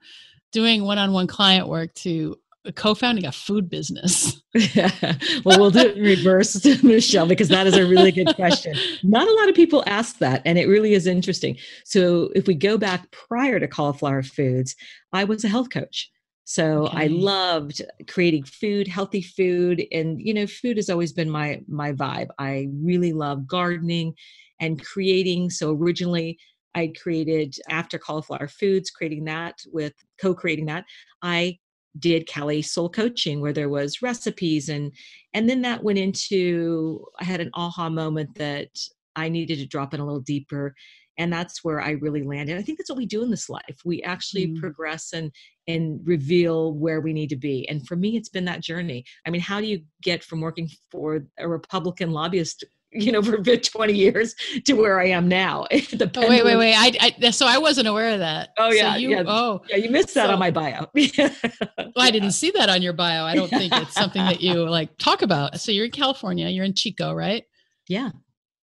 doing 0.51 0.83
one 0.83 0.97
on 0.97 1.11
one 1.11 1.27
client 1.27 1.67
work 1.67 1.93
to 1.95 2.37
co-founding 2.75 3.25
a 3.25 3.31
food 3.31 3.69
business? 3.69 4.41
yeah. 4.53 4.91
Well, 5.43 5.59
we'll 5.59 5.71
do 5.71 5.79
it 5.79 5.97
in 5.97 6.03
reverse, 6.03 6.65
Michelle, 6.83 7.27
because 7.27 7.49
that 7.49 7.67
is 7.67 7.75
a 7.75 7.85
really 7.85 8.11
good 8.11 8.35
question. 8.35 8.75
Not 9.03 9.27
a 9.27 9.33
lot 9.33 9.49
of 9.49 9.55
people 9.55 9.83
ask 9.87 10.19
that, 10.19 10.41
and 10.45 10.57
it 10.57 10.67
really 10.67 10.93
is 10.93 11.07
interesting. 11.07 11.57
So, 11.83 12.29
if 12.35 12.47
we 12.47 12.53
go 12.53 12.77
back 12.77 13.11
prior 13.11 13.59
to 13.59 13.67
Cauliflower 13.67 14.23
Foods, 14.23 14.75
I 15.11 15.23
was 15.23 15.43
a 15.43 15.49
health 15.49 15.69
coach. 15.69 16.09
So 16.49 16.87
okay. 16.87 17.03
I 17.03 17.07
loved 17.07 17.79
creating 18.07 18.45
food, 18.45 18.87
healthy 18.87 19.21
food, 19.21 19.85
and 19.91 20.19
you 20.19 20.33
know, 20.33 20.47
food 20.47 20.77
has 20.77 20.89
always 20.89 21.13
been 21.13 21.29
my 21.29 21.61
my 21.67 21.93
vibe. 21.93 22.29
I 22.39 22.69
really 22.73 23.13
love 23.13 23.45
gardening 23.45 24.15
and 24.59 24.83
creating. 24.83 25.49
So 25.49 25.71
originally, 25.71 26.37
I 26.75 26.93
created 27.01 27.55
after 27.69 27.97
cauliflower 27.97 28.47
foods, 28.47 28.91
creating 28.91 29.25
that 29.25 29.55
with 29.71 29.93
co-creating 30.21 30.65
that. 30.67 30.85
I 31.21 31.57
did 31.97 32.27
Cali 32.27 32.61
Soul 32.61 32.89
Coaching 32.89 33.41
where 33.41 33.53
there 33.53 33.69
was 33.69 34.01
recipes 34.01 34.69
and 34.69 34.93
and 35.33 35.49
then 35.49 35.63
that 35.63 35.83
went 35.83 35.97
into 35.97 37.03
I 37.19 37.23
had 37.23 37.41
an 37.41 37.49
aha 37.55 37.89
moment 37.89 38.35
that 38.35 38.69
I 39.15 39.27
needed 39.27 39.57
to 39.57 39.65
drop 39.65 39.95
in 39.95 39.99
a 39.99 40.05
little 40.05 40.21
deeper 40.21 40.75
and 41.19 41.31
that's 41.31 41.63
where 41.63 41.81
i 41.81 41.91
really 41.91 42.23
landed 42.23 42.57
i 42.57 42.61
think 42.61 42.77
that's 42.77 42.89
what 42.89 42.97
we 42.97 43.05
do 43.05 43.21
in 43.21 43.29
this 43.29 43.49
life 43.49 43.77
we 43.85 44.01
actually 44.01 44.47
mm. 44.47 44.59
progress 44.59 45.13
and 45.13 45.31
and 45.67 45.99
reveal 46.05 46.73
where 46.73 47.01
we 47.01 47.13
need 47.13 47.29
to 47.29 47.35
be 47.35 47.67
and 47.69 47.85
for 47.85 47.95
me 47.95 48.15
it's 48.17 48.29
been 48.29 48.45
that 48.45 48.63
journey 48.63 49.03
i 49.27 49.29
mean 49.29 49.41
how 49.41 49.59
do 49.59 49.67
you 49.67 49.81
get 50.01 50.23
from 50.23 50.41
working 50.41 50.67
for 50.89 51.19
a 51.37 51.47
republican 51.47 52.11
lobbyist 52.11 52.63
you 52.91 53.11
know 53.11 53.21
for 53.23 53.37
20 53.37 53.93
years 53.93 54.35
to 54.65 54.73
where 54.73 54.99
i 54.99 55.05
am 55.05 55.27
now 55.27 55.65
the 55.71 56.09
oh, 56.15 56.29
wait 56.29 56.43
wait 56.43 56.55
wait 56.55 56.75
I, 56.75 57.15
I, 57.21 57.29
so 57.31 57.45
i 57.45 57.57
wasn't 57.57 57.87
aware 57.87 58.13
of 58.13 58.19
that 58.19 58.49
oh 58.57 58.71
yeah 58.71 58.93
so 58.93 58.99
you, 58.99 59.09
yeah, 59.09 59.23
oh 59.27 59.61
yeah 59.69 59.77
you 59.77 59.89
missed 59.89 60.13
that 60.15 60.27
so, 60.27 60.33
on 60.33 60.39
my 60.39 60.51
bio 60.51 60.87
well, 60.95 61.93
i 61.97 62.11
didn't 62.11 62.31
see 62.31 62.51
that 62.51 62.69
on 62.69 62.81
your 62.81 62.93
bio 62.93 63.25
i 63.25 63.35
don't 63.35 63.49
think 63.49 63.73
it's 63.75 63.93
something 63.93 64.23
that 64.25 64.41
you 64.41 64.67
like 64.67 64.97
talk 64.97 65.21
about 65.21 65.59
so 65.59 65.71
you're 65.71 65.85
in 65.85 65.91
california 65.91 66.47
you're 66.49 66.65
in 66.65 66.73
chico 66.73 67.13
right 67.13 67.43
yeah 67.87 68.09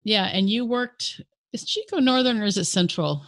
yeah 0.05 0.27
and 0.27 0.49
you 0.49 0.65
worked 0.65 1.21
is 1.55 1.65
Chico 1.65 2.01
northern 2.01 2.43
or 2.43 2.45
is 2.45 2.59
it 2.59 2.65
central? 2.65 3.25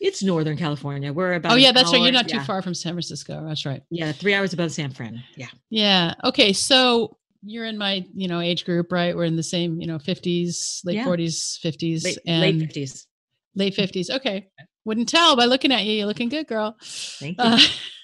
It's 0.00 0.22
Northern 0.22 0.56
California. 0.56 1.12
We're 1.12 1.34
about. 1.34 1.52
Oh 1.52 1.56
yeah, 1.56 1.70
that's 1.70 1.88
hour, 1.88 1.94
right. 1.94 2.02
You're 2.04 2.12
not 2.12 2.30
yeah. 2.30 2.38
too 2.38 2.44
far 2.44 2.62
from 2.62 2.72
San 2.72 2.94
Francisco. 2.94 3.44
That's 3.46 3.66
right. 3.66 3.82
Yeah, 3.90 4.12
three 4.12 4.32
hours 4.32 4.54
above 4.54 4.72
San 4.72 4.90
Fran. 4.90 5.22
Yeah. 5.36 5.48
Yeah. 5.68 6.14
Okay. 6.24 6.54
So 6.54 7.17
you're 7.42 7.64
in 7.64 7.78
my 7.78 8.06
you 8.14 8.28
know 8.28 8.40
age 8.40 8.64
group, 8.64 8.92
right? 8.92 9.16
We're 9.16 9.24
in 9.24 9.36
the 9.36 9.42
same 9.42 9.80
you 9.80 9.86
know 9.86 9.98
50s, 9.98 10.84
late 10.84 10.96
yeah. 10.96 11.06
40s, 11.06 11.58
50s, 11.64 12.04
late, 12.04 12.18
and 12.26 12.58
late 12.58 12.70
50s. 12.70 13.06
Late 13.54 13.74
50s. 13.74 14.10
Okay. 14.10 14.48
Wouldn't 14.84 15.08
tell 15.08 15.36
by 15.36 15.44
looking 15.44 15.72
at 15.72 15.84
you. 15.84 15.92
You're 15.92 16.06
looking 16.06 16.28
good, 16.28 16.46
girl. 16.46 16.76
Thank 16.80 17.38
you. 17.38 17.44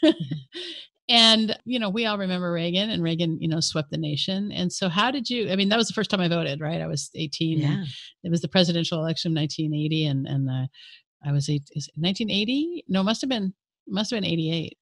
Uh, 0.03 0.13
And, 1.09 1.59
you 1.67 1.79
know, 1.79 1.91
we 1.91 2.07
all 2.07 2.17
remember 2.17 2.51
Reagan 2.51 2.89
and 2.89 3.03
Reagan, 3.03 3.39
you 3.41 3.49
know, 3.49 3.61
swept 3.61 3.91
the 3.91 3.99
nation. 3.99 4.51
And 4.53 4.73
so 4.73 4.89
how 4.89 5.11
did 5.11 5.29
you, 5.29 5.51
I 5.51 5.57
mean, 5.57 5.69
that 5.69 5.77
was 5.77 5.87
the 5.87 5.93
first 5.93 6.11
time 6.11 6.21
I 6.21 6.29
voted, 6.29 6.61
right? 6.61 6.81
I 6.81 6.87
was 6.87 7.11
18. 7.15 7.59
Yeah. 7.59 7.85
it 8.23 8.31
was 8.31 8.41
the 8.41 8.49
presidential 8.49 8.99
election 8.99 9.33
of 9.33 9.37
1980. 9.37 10.07
And, 10.07 10.27
and 10.27 10.51
uh, 10.51 10.67
I 11.23 11.33
was 11.33 11.51
eight, 11.51 11.65
1980? 11.75 12.85
No, 12.89 13.03
must 13.03 13.21
have 13.21 13.29
been, 13.29 13.53
must 13.87 14.11
have 14.13 14.17
been 14.21 14.31
88. 14.31 14.79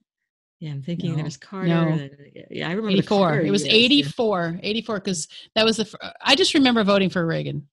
Yeah, 0.62 0.70
I'm 0.70 0.80
thinking 0.80 1.10
no, 1.10 1.16
there 1.16 1.24
was 1.24 1.36
Carter. 1.36 1.66
No. 1.66 2.08
Yeah, 2.48 2.68
I 2.68 2.70
remember 2.70 2.90
84. 2.90 3.40
It 3.40 3.50
was 3.50 3.64
84, 3.66 4.60
84, 4.62 4.94
because 5.00 5.26
that 5.56 5.64
was 5.64 5.78
the, 5.78 6.14
I 6.24 6.36
just 6.36 6.54
remember 6.54 6.84
voting 6.84 7.10
for 7.10 7.26
Reagan. 7.26 7.66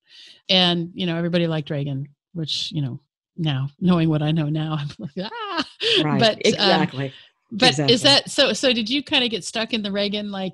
And, 0.50 0.89
you 0.96 1.05
know, 1.05 1.15
everybody 1.15 1.46
liked 1.46 1.69
Reagan, 1.69 2.08
which, 2.34 2.72
you 2.72 2.81
know, 2.81 3.00
now 3.38 3.69
knowing 3.79 4.10
what 4.10 4.24
I 4.24 4.31
know 4.31 4.50
now, 4.50 4.75
I'm 4.79 4.89
like, 4.98 5.12
ah. 5.22 5.67
Right, 6.03 6.19
but, 6.19 6.34
um, 6.38 6.41
exactly. 6.46 7.05
Um, 7.05 7.13
but 7.51 7.69
exactly. 7.69 7.93
is 7.93 8.01
that 8.01 8.31
so? 8.31 8.53
So 8.53 8.74
did 8.74 8.89
you 8.89 9.03
kind 9.03 9.24
of 9.24 9.29
get 9.29 9.43
stuck 9.43 9.72
in 9.72 9.84
the 9.84 9.91
Reagan 9.91 10.31
like? 10.31 10.53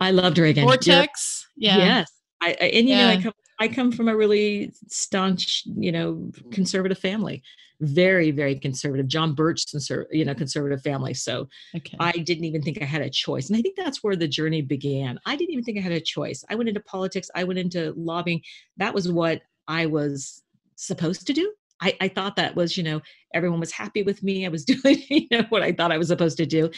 I 0.00 0.10
loved 0.10 0.38
Reagan. 0.38 0.64
Vortex. 0.64 1.46
Yeah. 1.56 1.76
Yes. 1.76 2.12
I, 2.40 2.48
I 2.48 2.64
and 2.66 2.88
you 2.88 2.94
yeah. 2.96 3.14
know 3.14 3.18
I 3.18 3.22
come 3.22 3.32
I 3.58 3.68
come 3.68 3.92
from 3.92 4.08
a 4.08 4.16
really 4.16 4.72
staunch 4.88 5.64
you 5.66 5.92
know 5.92 6.14
mm-hmm. 6.14 6.50
conservative 6.50 6.98
family, 6.98 7.42
very 7.80 8.30
very 8.30 8.58
conservative. 8.58 9.06
John 9.06 9.34
Birch 9.34 9.66
conservative 9.70 10.14
you 10.14 10.24
know 10.24 10.34
conservative 10.34 10.82
family. 10.82 11.14
So 11.14 11.48
okay. 11.74 11.96
I 12.00 12.12
didn't 12.12 12.44
even 12.44 12.62
think 12.62 12.80
I 12.80 12.84
had 12.84 13.02
a 13.02 13.10
choice, 13.10 13.48
and 13.48 13.56
I 13.56 13.62
think 13.62 13.76
that's 13.76 14.02
where 14.02 14.16
the 14.16 14.28
journey 14.28 14.62
began. 14.62 15.18
I 15.26 15.36
didn't 15.36 15.52
even 15.52 15.64
think 15.64 15.78
I 15.78 15.82
had 15.82 15.92
a 15.92 16.00
choice. 16.00 16.44
I 16.50 16.54
went 16.54 16.68
into 16.68 16.80
politics. 16.80 17.30
I 17.34 17.44
went 17.44 17.58
into 17.58 17.92
lobbying. 17.96 18.42
That 18.76 18.94
was 18.94 19.10
what 19.10 19.42
I 19.68 19.86
was 19.86 20.42
supposed 20.76 21.26
to 21.26 21.32
do. 21.32 21.52
I, 21.80 21.96
I 22.00 22.08
thought 22.08 22.36
that 22.36 22.56
was, 22.56 22.76
you 22.76 22.82
know, 22.82 23.02
everyone 23.34 23.60
was 23.60 23.72
happy 23.72 24.02
with 24.02 24.22
me. 24.22 24.46
I 24.46 24.48
was 24.48 24.64
doing, 24.64 25.02
you 25.08 25.26
know, 25.30 25.44
what 25.48 25.62
I 25.62 25.72
thought 25.72 25.92
I 25.92 25.98
was 25.98 26.08
supposed 26.08 26.38
to 26.38 26.46
do. 26.46 26.70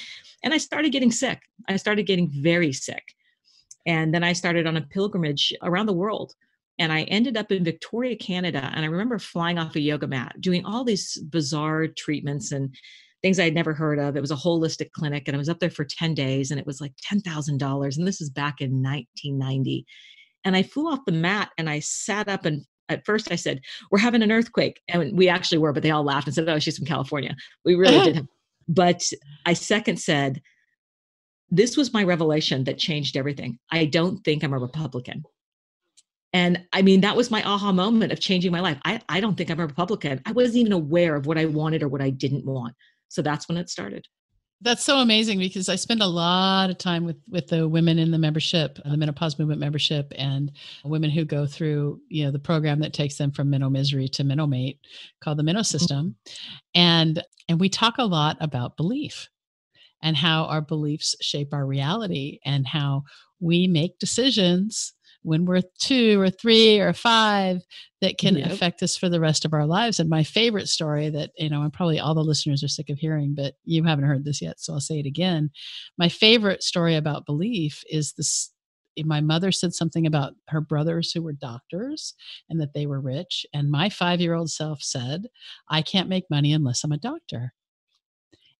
And 0.42 0.52
I 0.52 0.58
started 0.58 0.92
getting 0.92 1.12
sick. 1.12 1.42
I 1.68 1.76
started 1.76 2.06
getting 2.06 2.28
very 2.28 2.72
sick. 2.72 3.14
And 3.86 4.12
then 4.12 4.24
I 4.24 4.32
started 4.32 4.66
on 4.66 4.76
a 4.76 4.82
pilgrimage 4.82 5.52
around 5.62 5.86
the 5.86 5.92
world. 5.92 6.34
And 6.78 6.92
I 6.92 7.02
ended 7.02 7.36
up 7.36 7.50
in 7.50 7.64
Victoria, 7.64 8.16
Canada. 8.16 8.70
And 8.74 8.84
I 8.84 8.88
remember 8.88 9.18
flying 9.18 9.58
off 9.58 9.76
a 9.76 9.80
yoga 9.80 10.06
mat, 10.06 10.36
doing 10.40 10.64
all 10.64 10.84
these 10.84 11.18
bizarre 11.22 11.88
treatments 11.88 12.52
and 12.52 12.74
things 13.22 13.40
I 13.40 13.44
had 13.44 13.54
never 13.54 13.74
heard 13.74 13.98
of. 13.98 14.16
It 14.16 14.20
was 14.20 14.30
a 14.30 14.36
holistic 14.36 14.92
clinic, 14.92 15.24
and 15.26 15.34
I 15.34 15.38
was 15.38 15.48
up 15.48 15.58
there 15.58 15.70
for 15.70 15.84
10 15.84 16.14
days, 16.14 16.50
and 16.50 16.60
it 16.60 16.66
was 16.66 16.80
like 16.80 16.92
$10,000. 17.12 17.96
And 17.96 18.06
this 18.06 18.20
is 18.20 18.30
back 18.30 18.60
in 18.60 18.82
1990. 18.82 19.84
And 20.44 20.56
I 20.56 20.62
flew 20.62 20.88
off 20.88 21.04
the 21.04 21.12
mat 21.12 21.50
and 21.58 21.68
I 21.68 21.80
sat 21.80 22.28
up 22.28 22.44
and 22.44 22.64
at 22.88 23.04
first 23.04 23.30
I 23.30 23.36
said, 23.36 23.60
We're 23.90 23.98
having 23.98 24.22
an 24.22 24.32
earthquake. 24.32 24.80
And 24.88 25.16
we 25.16 25.28
actually 25.28 25.58
were, 25.58 25.72
but 25.72 25.82
they 25.82 25.90
all 25.90 26.04
laughed 26.04 26.26
and 26.26 26.34
said, 26.34 26.48
Oh, 26.48 26.58
she's 26.58 26.78
from 26.78 26.86
California. 26.86 27.36
We 27.64 27.74
really 27.74 28.12
did. 28.12 28.26
But 28.66 29.10
I 29.46 29.52
second 29.52 29.98
said, 29.98 30.40
This 31.50 31.76
was 31.76 31.92
my 31.92 32.04
revelation 32.04 32.64
that 32.64 32.78
changed 32.78 33.16
everything. 33.16 33.58
I 33.70 33.84
don't 33.84 34.24
think 34.24 34.42
I'm 34.42 34.54
a 34.54 34.58
Republican. 34.58 35.24
And 36.32 36.64
I 36.72 36.82
mean, 36.82 37.00
that 37.00 37.16
was 37.16 37.30
my 37.30 37.42
aha 37.42 37.72
moment 37.72 38.12
of 38.12 38.20
changing 38.20 38.52
my 38.52 38.60
life. 38.60 38.78
I, 38.84 39.00
I 39.08 39.20
don't 39.20 39.36
think 39.36 39.50
I'm 39.50 39.60
a 39.60 39.66
Republican. 39.66 40.20
I 40.26 40.32
wasn't 40.32 40.58
even 40.58 40.72
aware 40.72 41.16
of 41.16 41.26
what 41.26 41.38
I 41.38 41.46
wanted 41.46 41.82
or 41.82 41.88
what 41.88 42.02
I 42.02 42.10
didn't 42.10 42.44
want. 42.44 42.74
So 43.08 43.22
that's 43.22 43.48
when 43.48 43.56
it 43.56 43.70
started. 43.70 44.06
That's 44.60 44.82
so 44.82 44.98
amazing 44.98 45.38
because 45.38 45.68
I 45.68 45.76
spend 45.76 46.02
a 46.02 46.06
lot 46.06 46.68
of 46.68 46.78
time 46.78 47.04
with 47.04 47.16
with 47.28 47.46
the 47.46 47.68
women 47.68 47.98
in 47.98 48.10
the 48.10 48.18
membership, 48.18 48.78
the 48.84 48.96
menopause 48.96 49.38
movement 49.38 49.60
membership, 49.60 50.12
and 50.16 50.50
women 50.84 51.10
who 51.10 51.24
go 51.24 51.46
through 51.46 52.00
you 52.08 52.24
know 52.24 52.32
the 52.32 52.40
program 52.40 52.80
that 52.80 52.92
takes 52.92 53.16
them 53.16 53.30
from 53.30 53.52
menno 53.52 53.70
misery 53.70 54.08
to 54.08 54.24
menno 54.24 54.48
mate, 54.48 54.80
called 55.22 55.38
the 55.38 55.44
menno 55.44 55.60
mm-hmm. 55.60 55.62
system, 55.62 56.16
and 56.74 57.22
and 57.48 57.60
we 57.60 57.68
talk 57.68 57.98
a 57.98 58.04
lot 58.04 58.36
about 58.40 58.76
belief 58.76 59.28
and 60.02 60.16
how 60.16 60.44
our 60.46 60.60
beliefs 60.60 61.14
shape 61.20 61.54
our 61.54 61.64
reality 61.64 62.40
and 62.44 62.66
how 62.66 63.04
we 63.40 63.68
make 63.68 63.98
decisions 64.00 64.92
when 65.28 65.44
we're 65.44 65.62
two 65.78 66.20
or 66.20 66.30
three 66.30 66.80
or 66.80 66.92
five 66.92 67.62
that 68.00 68.18
can 68.18 68.36
yep. 68.36 68.50
affect 68.50 68.82
us 68.82 68.96
for 68.96 69.08
the 69.08 69.20
rest 69.20 69.44
of 69.44 69.52
our 69.52 69.66
lives. 69.66 70.00
And 70.00 70.08
my 70.08 70.22
favorite 70.22 70.68
story 70.68 71.10
that, 71.10 71.30
you 71.36 71.50
know, 71.50 71.62
and 71.62 71.72
probably 71.72 72.00
all 72.00 72.14
the 72.14 72.22
listeners 72.22 72.64
are 72.64 72.68
sick 72.68 72.88
of 72.90 72.98
hearing, 72.98 73.34
but 73.34 73.54
you 73.64 73.84
haven't 73.84 74.06
heard 74.06 74.24
this 74.24 74.40
yet, 74.40 74.58
so 74.58 74.72
I'll 74.72 74.80
say 74.80 74.98
it 74.98 75.06
again. 75.06 75.50
My 75.98 76.08
favorite 76.08 76.62
story 76.62 76.96
about 76.96 77.26
belief 77.26 77.82
is 77.90 78.14
this 78.14 78.52
eh, 78.96 79.02
my 79.04 79.20
mother 79.20 79.52
said 79.52 79.74
something 79.74 80.06
about 80.06 80.34
her 80.48 80.60
brothers 80.60 81.12
who 81.12 81.22
were 81.22 81.32
doctors 81.32 82.14
and 82.48 82.60
that 82.60 82.72
they 82.72 82.86
were 82.86 83.00
rich 83.00 83.44
and 83.52 83.70
my 83.70 83.88
5-year-old 83.88 84.50
self 84.50 84.82
said 84.82 85.26
i 85.68 85.82
can't 85.82 86.08
make 86.08 86.24
money 86.30 86.52
unless 86.52 86.82
i'm 86.82 86.92
a 86.92 86.98
doctor 86.98 87.52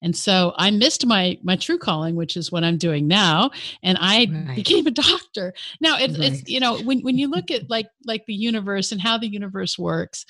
and 0.02 0.16
so 0.16 0.52
I 0.56 0.70
missed 0.70 1.06
my 1.06 1.38
my 1.42 1.56
true 1.56 1.78
calling, 1.78 2.14
which 2.14 2.36
is 2.36 2.52
what 2.52 2.64
I'm 2.64 2.78
doing 2.78 3.08
now, 3.08 3.50
and 3.82 3.98
I 4.00 4.28
right. 4.30 4.56
became 4.56 4.86
a 4.86 4.90
doctor. 4.90 5.54
Now 5.80 5.96
it's, 5.98 6.18
right. 6.18 6.32
it's 6.32 6.48
you 6.48 6.60
know 6.60 6.78
when 6.78 7.00
when 7.00 7.18
you 7.18 7.28
look 7.28 7.50
at 7.50 7.68
like 7.68 7.88
like 8.06 8.26
the 8.26 8.34
universe 8.34 8.92
and 8.92 9.00
how 9.00 9.18
the 9.18 9.28
universe 9.28 9.78
works, 9.78 10.24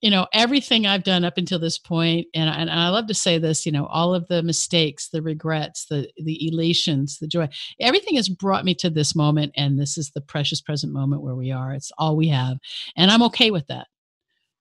you 0.00 0.10
know 0.10 0.26
everything 0.32 0.86
I've 0.86 1.04
done 1.04 1.24
up 1.24 1.36
until 1.36 1.58
this 1.58 1.78
point, 1.78 2.26
and 2.34 2.48
and 2.48 2.70
I 2.70 2.88
love 2.88 3.06
to 3.08 3.14
say 3.14 3.38
this, 3.38 3.66
you 3.66 3.72
know 3.72 3.86
all 3.86 4.14
of 4.14 4.28
the 4.28 4.42
mistakes, 4.42 5.08
the 5.08 5.22
regrets, 5.22 5.86
the 5.86 6.08
the 6.16 6.48
elations, 6.48 7.18
the 7.18 7.28
joy, 7.28 7.48
everything 7.80 8.16
has 8.16 8.28
brought 8.28 8.64
me 8.64 8.74
to 8.76 8.88
this 8.88 9.14
moment, 9.14 9.52
and 9.56 9.78
this 9.78 9.98
is 9.98 10.10
the 10.10 10.22
precious 10.22 10.60
present 10.60 10.92
moment 10.92 11.22
where 11.22 11.36
we 11.36 11.52
are. 11.52 11.74
It's 11.74 11.92
all 11.98 12.16
we 12.16 12.28
have, 12.28 12.58
and 12.96 13.10
I'm 13.10 13.22
okay 13.24 13.50
with 13.50 13.66
that 13.66 13.88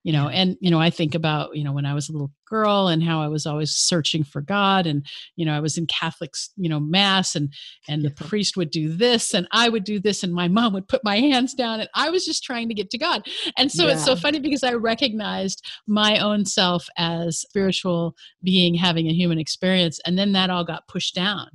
you 0.04 0.12
know 0.12 0.28
and 0.30 0.58
you 0.60 0.72
know 0.72 0.80
i 0.80 0.90
think 0.90 1.16
about 1.16 1.56
you 1.56 1.64
know 1.64 1.72
when 1.72 1.86
i 1.86 1.94
was 1.94 2.10
a 2.10 2.12
little 2.12 2.32
girl 2.48 2.88
and 2.88 3.04
how 3.04 3.22
i 3.22 3.28
was 3.28 3.46
always 3.46 3.72
searching 3.72 4.24
for 4.24 4.42
god 4.42 4.86
and 4.86 5.06
you 5.36 5.46
know 5.46 5.54
i 5.54 5.60
was 5.60 5.78
in 5.78 5.86
catholic 5.88 6.34
you 6.56 6.70
know 6.70 6.80
mass 6.80 7.36
and 7.36 7.54
and 7.88 8.04
the 8.04 8.12
priest 8.12 8.58
would 8.58 8.72
do 8.72 8.92
this 8.92 9.34
and 9.34 9.48
i 9.52 9.70
would 9.70 9.84
do 9.84 10.00
this 10.00 10.24
and 10.24 10.34
my 10.34 10.48
mom 10.48 10.74
would 10.74 10.88
put 10.88 11.04
my 11.04 11.20
hands 11.20 11.54
down 11.54 11.80
and 11.80 11.90
i 11.96 12.10
was 12.10 12.26
just 12.26 12.44
trying 12.44 12.68
to 12.68 12.76
get 12.76 12.90
to 12.90 12.98
god 12.98 13.26
and 13.58 13.72
so 13.72 13.86
yeah. 13.86 13.94
it's 13.94 14.06
so 14.06 14.16
funny 14.16 14.40
because 14.40 14.64
i 14.64 14.74
recognized 14.74 15.66
my 15.88 16.18
own 16.20 16.46
self 16.46 16.88
as 16.98 17.40
spiritual 17.40 18.16
being 18.44 18.74
having 18.74 19.08
a 19.08 19.14
human 19.14 19.40
experience 19.40 20.00
and 20.06 20.18
then 20.18 20.32
that 20.32 20.50
all 20.50 20.64
got 20.64 20.88
pushed 20.88 21.16
down 21.16 21.48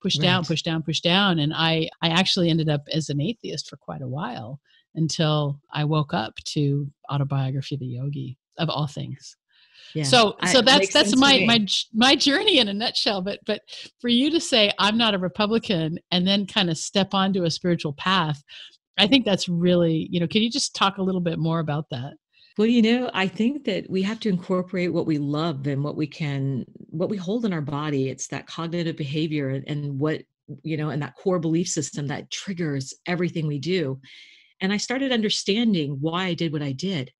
pushed 0.00 0.18
right. 0.18 0.24
down 0.24 0.44
pushed 0.44 0.64
down 0.64 0.82
pushed 0.82 1.04
down 1.04 1.38
and 1.38 1.52
i 1.54 1.88
i 2.02 2.08
actually 2.08 2.48
ended 2.48 2.68
up 2.68 2.82
as 2.92 3.08
an 3.08 3.20
atheist 3.20 3.68
for 3.68 3.76
quite 3.76 4.00
a 4.00 4.08
while 4.08 4.58
until 4.94 5.60
I 5.72 5.84
woke 5.84 6.14
up 6.14 6.36
to 6.46 6.90
Autobiography 7.12 7.76
of 7.76 7.80
the 7.80 7.86
Yogi, 7.86 8.38
of 8.58 8.68
all 8.68 8.86
things. 8.86 9.36
Yeah. 9.94 10.04
So 10.04 10.36
so 10.46 10.58
I, 10.58 10.62
that's 10.62 10.92
that's 10.92 11.16
my 11.16 11.44
my 11.46 11.66
my 11.92 12.14
journey 12.14 12.58
in 12.58 12.68
a 12.68 12.74
nutshell. 12.74 13.22
But 13.22 13.40
but 13.46 13.62
for 14.00 14.08
you 14.08 14.30
to 14.30 14.40
say 14.40 14.72
I'm 14.78 14.96
not 14.96 15.14
a 15.14 15.18
Republican 15.18 15.98
and 16.10 16.26
then 16.26 16.46
kind 16.46 16.70
of 16.70 16.78
step 16.78 17.12
onto 17.12 17.44
a 17.44 17.50
spiritual 17.50 17.92
path, 17.94 18.42
I 18.98 19.06
think 19.08 19.24
that's 19.24 19.48
really 19.48 20.08
you 20.10 20.20
know. 20.20 20.28
Can 20.28 20.42
you 20.42 20.50
just 20.50 20.74
talk 20.74 20.98
a 20.98 21.02
little 21.02 21.20
bit 21.20 21.38
more 21.38 21.58
about 21.58 21.86
that? 21.90 22.12
Well, 22.58 22.68
you 22.68 22.82
know, 22.82 23.10
I 23.14 23.26
think 23.26 23.64
that 23.64 23.88
we 23.88 24.02
have 24.02 24.20
to 24.20 24.28
incorporate 24.28 24.92
what 24.92 25.06
we 25.06 25.18
love 25.18 25.66
and 25.66 25.82
what 25.82 25.96
we 25.96 26.06
can, 26.06 26.66
what 26.90 27.08
we 27.08 27.16
hold 27.16 27.46
in 27.46 27.52
our 27.52 27.62
body. 27.62 28.10
It's 28.10 28.26
that 28.28 28.46
cognitive 28.46 28.96
behavior 28.96 29.48
and, 29.48 29.64
and 29.66 29.98
what, 29.98 30.22
you 30.62 30.76
know, 30.76 30.90
and 30.90 31.00
that 31.00 31.16
core 31.16 31.38
belief 31.38 31.68
system 31.68 32.08
that 32.08 32.30
triggers 32.30 32.92
everything 33.06 33.46
we 33.46 33.58
do. 33.58 34.00
And 34.60 34.72
I 34.72 34.76
started 34.76 35.12
understanding 35.12 35.98
why 36.00 36.26
I 36.26 36.34
did 36.34 36.52
what 36.52 36.62
I 36.62 36.72
did. 36.72 37.12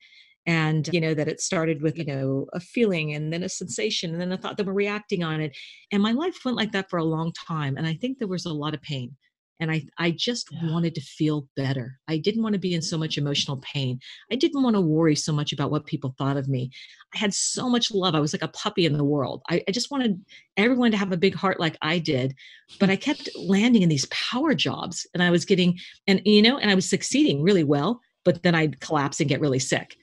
And, 0.46 0.88
you 0.92 1.00
know, 1.00 1.12
that 1.14 1.28
it 1.28 1.40
started 1.40 1.82
with, 1.82 1.98
you 1.98 2.04
know, 2.04 2.46
a 2.52 2.60
feeling 2.60 3.14
and 3.14 3.32
then 3.32 3.42
a 3.42 3.48
sensation 3.48 4.12
and 4.12 4.20
then 4.20 4.32
a 4.32 4.38
thought 4.38 4.56
that 4.56 4.66
we're 4.66 4.72
reacting 4.72 5.22
on 5.22 5.40
it. 5.40 5.56
And 5.92 6.02
my 6.02 6.12
life 6.12 6.44
went 6.44 6.56
like 6.56 6.72
that 6.72 6.88
for 6.88 6.98
a 6.98 7.04
long 7.04 7.32
time. 7.32 7.76
And 7.76 7.86
I 7.86 7.94
think 7.94 8.18
there 8.18 8.26
was 8.26 8.46
a 8.46 8.52
lot 8.52 8.74
of 8.74 8.80
pain 8.80 9.16
and 9.60 9.70
i 9.70 9.82
i 9.98 10.10
just 10.10 10.48
yeah. 10.50 10.70
wanted 10.70 10.94
to 10.94 11.00
feel 11.00 11.48
better. 11.56 11.98
I 12.08 12.18
didn't 12.18 12.42
want 12.42 12.54
to 12.54 12.58
be 12.58 12.74
in 12.74 12.82
so 12.82 12.98
much 12.98 13.18
emotional 13.18 13.58
pain. 13.58 14.00
I 14.32 14.36
didn't 14.36 14.62
want 14.62 14.76
to 14.76 14.80
worry 14.80 15.14
so 15.14 15.32
much 15.32 15.52
about 15.52 15.70
what 15.70 15.86
people 15.86 16.14
thought 16.16 16.36
of 16.36 16.48
me. 16.48 16.70
I 17.14 17.18
had 17.18 17.34
so 17.34 17.68
much 17.68 17.90
love. 17.90 18.14
I 18.14 18.20
was 18.20 18.32
like 18.32 18.42
a 18.42 18.48
puppy 18.48 18.86
in 18.86 18.96
the 18.96 19.04
world. 19.04 19.42
I, 19.48 19.62
I 19.68 19.72
just 19.72 19.90
wanted 19.90 20.24
everyone 20.56 20.90
to 20.92 20.96
have 20.96 21.12
a 21.12 21.16
big 21.16 21.34
heart 21.34 21.60
like 21.60 21.76
i 21.82 21.98
did 21.98 22.34
but 22.78 22.90
i 22.90 22.96
kept 22.96 23.28
landing 23.36 23.82
in 23.82 23.88
these 23.88 24.06
power 24.06 24.54
jobs 24.54 25.06
and 25.14 25.22
i 25.22 25.30
was 25.30 25.44
getting 25.44 25.78
and 26.06 26.20
you 26.24 26.42
know 26.42 26.58
and 26.58 26.70
i 26.70 26.74
was 26.74 26.88
succeeding 26.88 27.42
really 27.42 27.64
well 27.64 28.00
but 28.24 28.42
then 28.42 28.54
i'd 28.54 28.80
collapse 28.80 29.20
and 29.20 29.28
get 29.28 29.40
really 29.40 29.58
sick. 29.58 29.96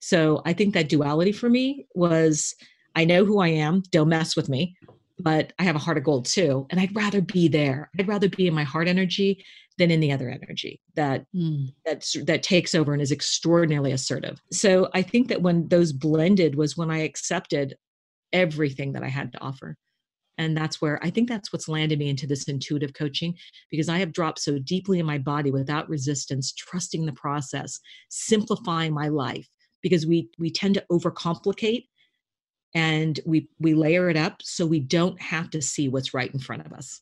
So 0.00 0.42
i 0.44 0.52
think 0.52 0.74
that 0.74 0.88
duality 0.88 1.32
for 1.32 1.48
me 1.50 1.86
was 1.94 2.54
i 2.94 3.04
know 3.04 3.24
who 3.24 3.40
i 3.40 3.48
am 3.48 3.82
don't 3.90 4.08
mess 4.08 4.36
with 4.36 4.48
me 4.48 4.76
but 5.18 5.52
I 5.58 5.64
have 5.64 5.76
a 5.76 5.80
heart 5.80 5.98
of 5.98 6.04
gold 6.04 6.26
too. 6.26 6.66
And 6.70 6.80
I'd 6.80 6.94
rather 6.94 7.20
be 7.20 7.48
there. 7.48 7.90
I'd 7.98 8.08
rather 8.08 8.28
be 8.28 8.46
in 8.46 8.54
my 8.54 8.64
heart 8.64 8.88
energy 8.88 9.44
than 9.78 9.90
in 9.90 10.00
the 10.00 10.12
other 10.12 10.28
energy 10.28 10.80
that 10.96 11.24
mm. 11.34 11.72
that's 11.84 12.16
that 12.24 12.42
takes 12.42 12.74
over 12.74 12.92
and 12.92 13.00
is 13.00 13.12
extraordinarily 13.12 13.92
assertive. 13.92 14.40
So 14.52 14.88
I 14.92 15.02
think 15.02 15.28
that 15.28 15.42
when 15.42 15.68
those 15.68 15.92
blended 15.92 16.56
was 16.56 16.76
when 16.76 16.90
I 16.90 16.98
accepted 16.98 17.76
everything 18.32 18.92
that 18.92 19.02
I 19.02 19.08
had 19.08 19.32
to 19.32 19.40
offer. 19.40 19.76
And 20.36 20.56
that's 20.56 20.80
where 20.80 21.04
I 21.04 21.10
think 21.10 21.28
that's 21.28 21.52
what's 21.52 21.68
landed 21.68 21.98
me 21.98 22.08
into 22.08 22.26
this 22.26 22.44
intuitive 22.44 22.94
coaching 22.94 23.34
because 23.70 23.88
I 23.88 23.98
have 23.98 24.12
dropped 24.12 24.38
so 24.38 24.58
deeply 24.58 25.00
in 25.00 25.06
my 25.06 25.18
body 25.18 25.50
without 25.50 25.88
resistance, 25.88 26.52
trusting 26.52 27.06
the 27.06 27.12
process, 27.12 27.80
simplifying 28.08 28.92
my 28.92 29.08
life 29.08 29.48
because 29.82 30.06
we 30.06 30.28
we 30.38 30.50
tend 30.50 30.74
to 30.74 30.84
overcomplicate 30.90 31.87
and 32.78 33.18
we 33.26 33.48
we 33.58 33.74
layer 33.74 34.08
it 34.08 34.16
up 34.16 34.40
so 34.40 34.64
we 34.64 34.78
don't 34.78 35.20
have 35.20 35.50
to 35.50 35.60
see 35.60 35.88
what's 35.88 36.14
right 36.14 36.32
in 36.32 36.38
front 36.38 36.64
of 36.64 36.72
us. 36.72 37.00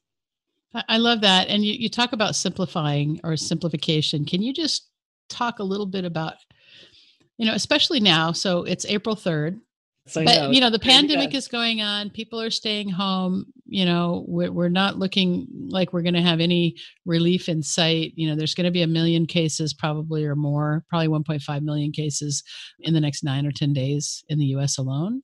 I 0.89 0.97
love 0.99 1.21
that. 1.21 1.49
And 1.49 1.65
you, 1.65 1.73
you 1.75 1.89
talk 1.89 2.13
about 2.13 2.35
simplifying 2.35 3.21
or 3.25 3.37
simplification. 3.37 4.25
Can 4.25 4.43
you 4.43 4.53
just 4.53 4.89
talk 5.29 5.59
a 5.59 5.65
little 5.65 5.87
bit 5.87 6.05
about 6.05 6.35
you 7.37 7.45
know 7.45 7.53
especially 7.53 8.01
now 8.01 8.33
so 8.33 8.63
it's 8.63 8.87
april 8.87 9.17
3rd 9.17 9.61
but 10.15 10.25
know, 10.25 10.51
you 10.51 10.61
know 10.61 10.71
the 10.71 10.79
pandemic 10.79 11.35
is 11.35 11.49
going 11.49 11.81
on. 11.81 12.11
People 12.11 12.41
are 12.41 12.51
staying 12.51 12.89
home. 12.89 13.47
You 13.65 13.85
know 13.85 14.25
we're, 14.29 14.53
we're 14.53 14.69
not 14.69 14.99
looking 14.99 15.47
like 15.69 15.93
we're 15.93 16.03
going 16.03 16.15
to 16.15 16.23
have 16.23 16.41
any 16.41 16.77
relief 17.05 17.49
in 17.49 17.63
sight. 17.63 18.13
You 18.15 18.29
know 18.29 18.37
there's 18.37 18.55
going 18.55 18.67
to 18.67 18.71
be 18.71 18.83
a 18.83 18.87
million 18.87 19.27
cases 19.27 19.75
probably 19.75 20.25
or 20.25 20.37
more 20.37 20.85
probably 20.89 21.09
1.5 21.09 21.63
million 21.63 21.93
cases 21.93 22.43
in 22.81 22.95
the 22.95 23.01
next 23.01 23.25
nine 23.25 23.47
or 23.47 23.53
ten 23.53 23.73
days 23.73 24.25
in 24.29 24.39
the 24.39 24.47
us 24.47 24.79
alone 24.79 25.23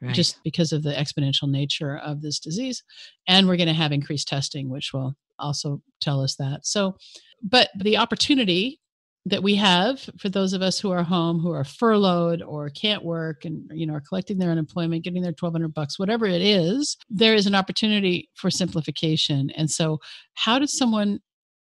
right. 0.00 0.14
just 0.14 0.42
because 0.44 0.72
of 0.72 0.82
the 0.82 0.92
exponential 0.92 1.50
nature 1.50 1.98
of 1.98 2.22
this 2.22 2.38
disease. 2.38 2.82
And 3.26 3.48
we're 3.48 3.56
going 3.56 3.66
to 3.66 3.74
have 3.74 3.92
increased 3.92 4.28
testing 4.28 4.70
which 4.70 4.92
will 4.92 5.14
also 5.38 5.82
tell 6.00 6.20
us 6.20 6.36
that. 6.36 6.60
So 6.64 6.96
but 7.42 7.70
the 7.76 7.96
opportunity 7.96 8.80
that 9.26 9.42
we 9.42 9.54
have 9.54 10.08
for 10.18 10.28
those 10.28 10.52
of 10.52 10.62
us 10.62 10.78
who 10.80 10.90
are 10.90 11.02
home 11.02 11.38
who 11.40 11.52
are 11.52 11.64
furloughed 11.64 12.42
or 12.42 12.70
can't 12.70 13.04
work 13.04 13.44
and 13.44 13.70
you 13.74 13.86
know 13.86 13.94
are 13.94 14.00
collecting 14.00 14.38
their 14.38 14.50
unemployment 14.50 15.04
getting 15.04 15.22
their 15.22 15.34
1200 15.38 15.74
bucks 15.74 15.98
whatever 15.98 16.26
it 16.26 16.40
is 16.40 16.96
there 17.10 17.34
is 17.34 17.46
an 17.46 17.54
opportunity 17.54 18.28
for 18.34 18.50
simplification. 18.50 19.50
And 19.50 19.70
so 19.70 19.98
how 20.34 20.58
does 20.58 20.76
someone 20.76 21.20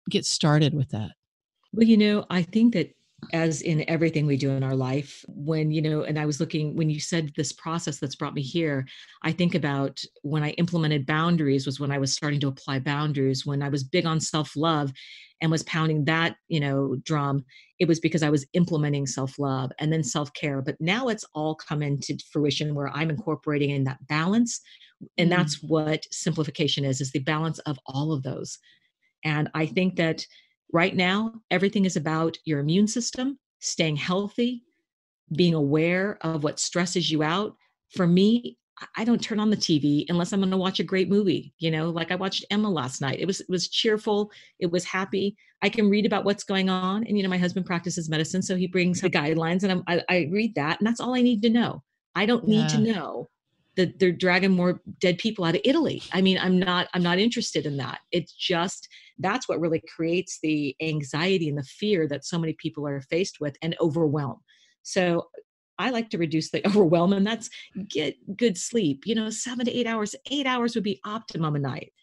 get 0.09 0.25
started 0.25 0.73
with 0.73 0.89
that? 0.89 1.11
Well 1.73 1.87
you 1.87 1.97
know 1.97 2.25
i 2.29 2.41
think 2.41 2.73
that 2.73 2.95
as 3.33 3.61
in 3.61 3.87
everything 3.89 4.25
we 4.25 4.37
do 4.37 4.51
in 4.51 4.63
our 4.63 4.75
life 4.75 5.23
when 5.27 5.71
you 5.71 5.81
know 5.81 6.03
and 6.03 6.17
i 6.17 6.25
was 6.25 6.39
looking 6.39 6.75
when 6.75 6.89
you 6.89 6.99
said 6.99 7.31
this 7.35 7.51
process 7.51 7.99
that's 7.99 8.15
brought 8.15 8.33
me 8.33 8.41
here 8.41 8.85
i 9.23 9.31
think 9.31 9.55
about 9.55 9.99
when 10.21 10.43
i 10.43 10.51
implemented 10.51 11.05
boundaries 11.05 11.65
was 11.65 11.79
when 11.79 11.91
i 11.91 11.97
was 11.97 12.13
starting 12.13 12.39
to 12.39 12.47
apply 12.47 12.79
boundaries 12.79 13.45
when 13.45 13.61
i 13.61 13.69
was 13.69 13.83
big 13.83 14.05
on 14.05 14.19
self-love 14.19 14.91
and 15.41 15.51
was 15.51 15.63
pounding 15.63 16.05
that 16.05 16.35
you 16.47 16.59
know 16.59 16.95
drum 17.03 17.43
it 17.79 17.87
was 17.87 17.99
because 17.99 18.23
i 18.23 18.29
was 18.29 18.45
implementing 18.53 19.05
self-love 19.05 19.71
and 19.79 19.91
then 19.91 20.03
self-care 20.03 20.61
but 20.61 20.75
now 20.79 21.07
it's 21.07 21.25
all 21.33 21.55
come 21.55 21.81
into 21.81 22.17
fruition 22.31 22.75
where 22.75 22.89
i'm 22.89 23.09
incorporating 23.09 23.71
in 23.71 23.83
that 23.83 24.05
balance 24.07 24.61
and 25.17 25.31
mm. 25.31 25.35
that's 25.35 25.61
what 25.63 26.05
simplification 26.11 26.83
is 26.85 27.01
is 27.01 27.11
the 27.11 27.19
balance 27.19 27.59
of 27.59 27.77
all 27.85 28.11
of 28.11 28.23
those 28.23 28.59
and 29.23 29.49
i 29.53 29.65
think 29.65 29.95
that 29.95 30.25
Right 30.71 30.95
now, 30.95 31.33
everything 31.49 31.85
is 31.85 31.95
about 31.95 32.37
your 32.45 32.59
immune 32.59 32.87
system, 32.87 33.39
staying 33.59 33.95
healthy, 33.95 34.63
being 35.35 35.53
aware 35.53 36.17
of 36.21 36.43
what 36.43 36.59
stresses 36.59 37.09
you 37.09 37.23
out. 37.23 37.55
For 37.95 38.05
me, 38.05 38.57
I 38.95 39.03
don't 39.03 39.21
turn 39.21 39.39
on 39.39 39.49
the 39.49 39.57
TV 39.57 40.05
unless 40.09 40.31
I'm 40.31 40.39
going 40.39 40.51
to 40.51 40.57
watch 40.57 40.79
a 40.79 40.83
great 40.83 41.09
movie. 41.09 41.53
You 41.57 41.71
know, 41.71 41.89
like 41.89 42.11
I 42.11 42.15
watched 42.15 42.45
Emma 42.49 42.69
last 42.69 43.01
night. 43.01 43.19
It 43.19 43.25
was 43.25 43.41
it 43.41 43.49
was 43.49 43.67
cheerful. 43.67 44.31
It 44.59 44.71
was 44.71 44.85
happy. 44.85 45.35
I 45.61 45.69
can 45.69 45.89
read 45.89 46.05
about 46.05 46.23
what's 46.23 46.43
going 46.43 46.69
on, 46.69 47.03
and 47.05 47.17
you 47.17 47.23
know, 47.23 47.29
my 47.29 47.37
husband 47.37 47.65
practices 47.65 48.09
medicine, 48.09 48.41
so 48.41 48.55
he 48.55 48.67
brings 48.67 49.01
the 49.01 49.09
guidelines, 49.09 49.63
and 49.63 49.83
I, 49.87 50.03
I 50.09 50.29
read 50.31 50.55
that, 50.55 50.79
and 50.79 50.87
that's 50.87 51.01
all 51.01 51.15
I 51.15 51.21
need 51.21 51.41
to 51.41 51.49
know. 51.49 51.83
I 52.15 52.25
don't 52.25 52.47
need 52.47 52.61
yeah. 52.61 52.67
to 52.67 52.79
know 52.79 53.29
that 53.79 53.97
they're 53.97 54.11
dragging 54.11 54.51
more 54.51 54.81
dead 54.99 55.17
people 55.17 55.45
out 55.45 55.55
of 55.55 55.61
Italy. 55.63 56.03
I 56.11 56.21
mean, 56.21 56.37
I'm 56.37 56.59
not 56.59 56.89
I'm 56.93 57.01
not 57.01 57.17
interested 57.17 57.65
in 57.65 57.77
that. 57.77 57.99
It's 58.11 58.33
just 58.33 58.89
that's 59.19 59.47
what 59.47 59.61
really 59.61 59.81
creates 59.95 60.39
the 60.43 60.75
anxiety 60.81 61.47
and 61.47 61.57
the 61.57 61.63
fear 61.63 62.05
that 62.09 62.25
so 62.25 62.37
many 62.37 62.57
people 62.59 62.85
are 62.85 62.99
faced 62.99 63.37
with 63.39 63.55
and 63.61 63.77
overwhelm. 63.79 64.41
So 64.83 65.29
I 65.77 65.91
like 65.91 66.09
to 66.09 66.17
reduce 66.17 66.51
the 66.51 66.61
overwhelm, 66.67 67.13
and 67.13 67.25
that's 67.25 67.49
get 67.87 68.15
good 68.35 68.57
sleep. 68.57 69.03
You 69.05 69.15
know, 69.15 69.29
seven 69.29 69.65
to 69.65 69.71
eight 69.71 69.87
hours. 69.87 70.13
Eight 70.29 70.45
hours 70.45 70.75
would 70.75 70.83
be 70.83 70.99
optimum 71.05 71.55
a 71.55 71.59
night. 71.59 71.93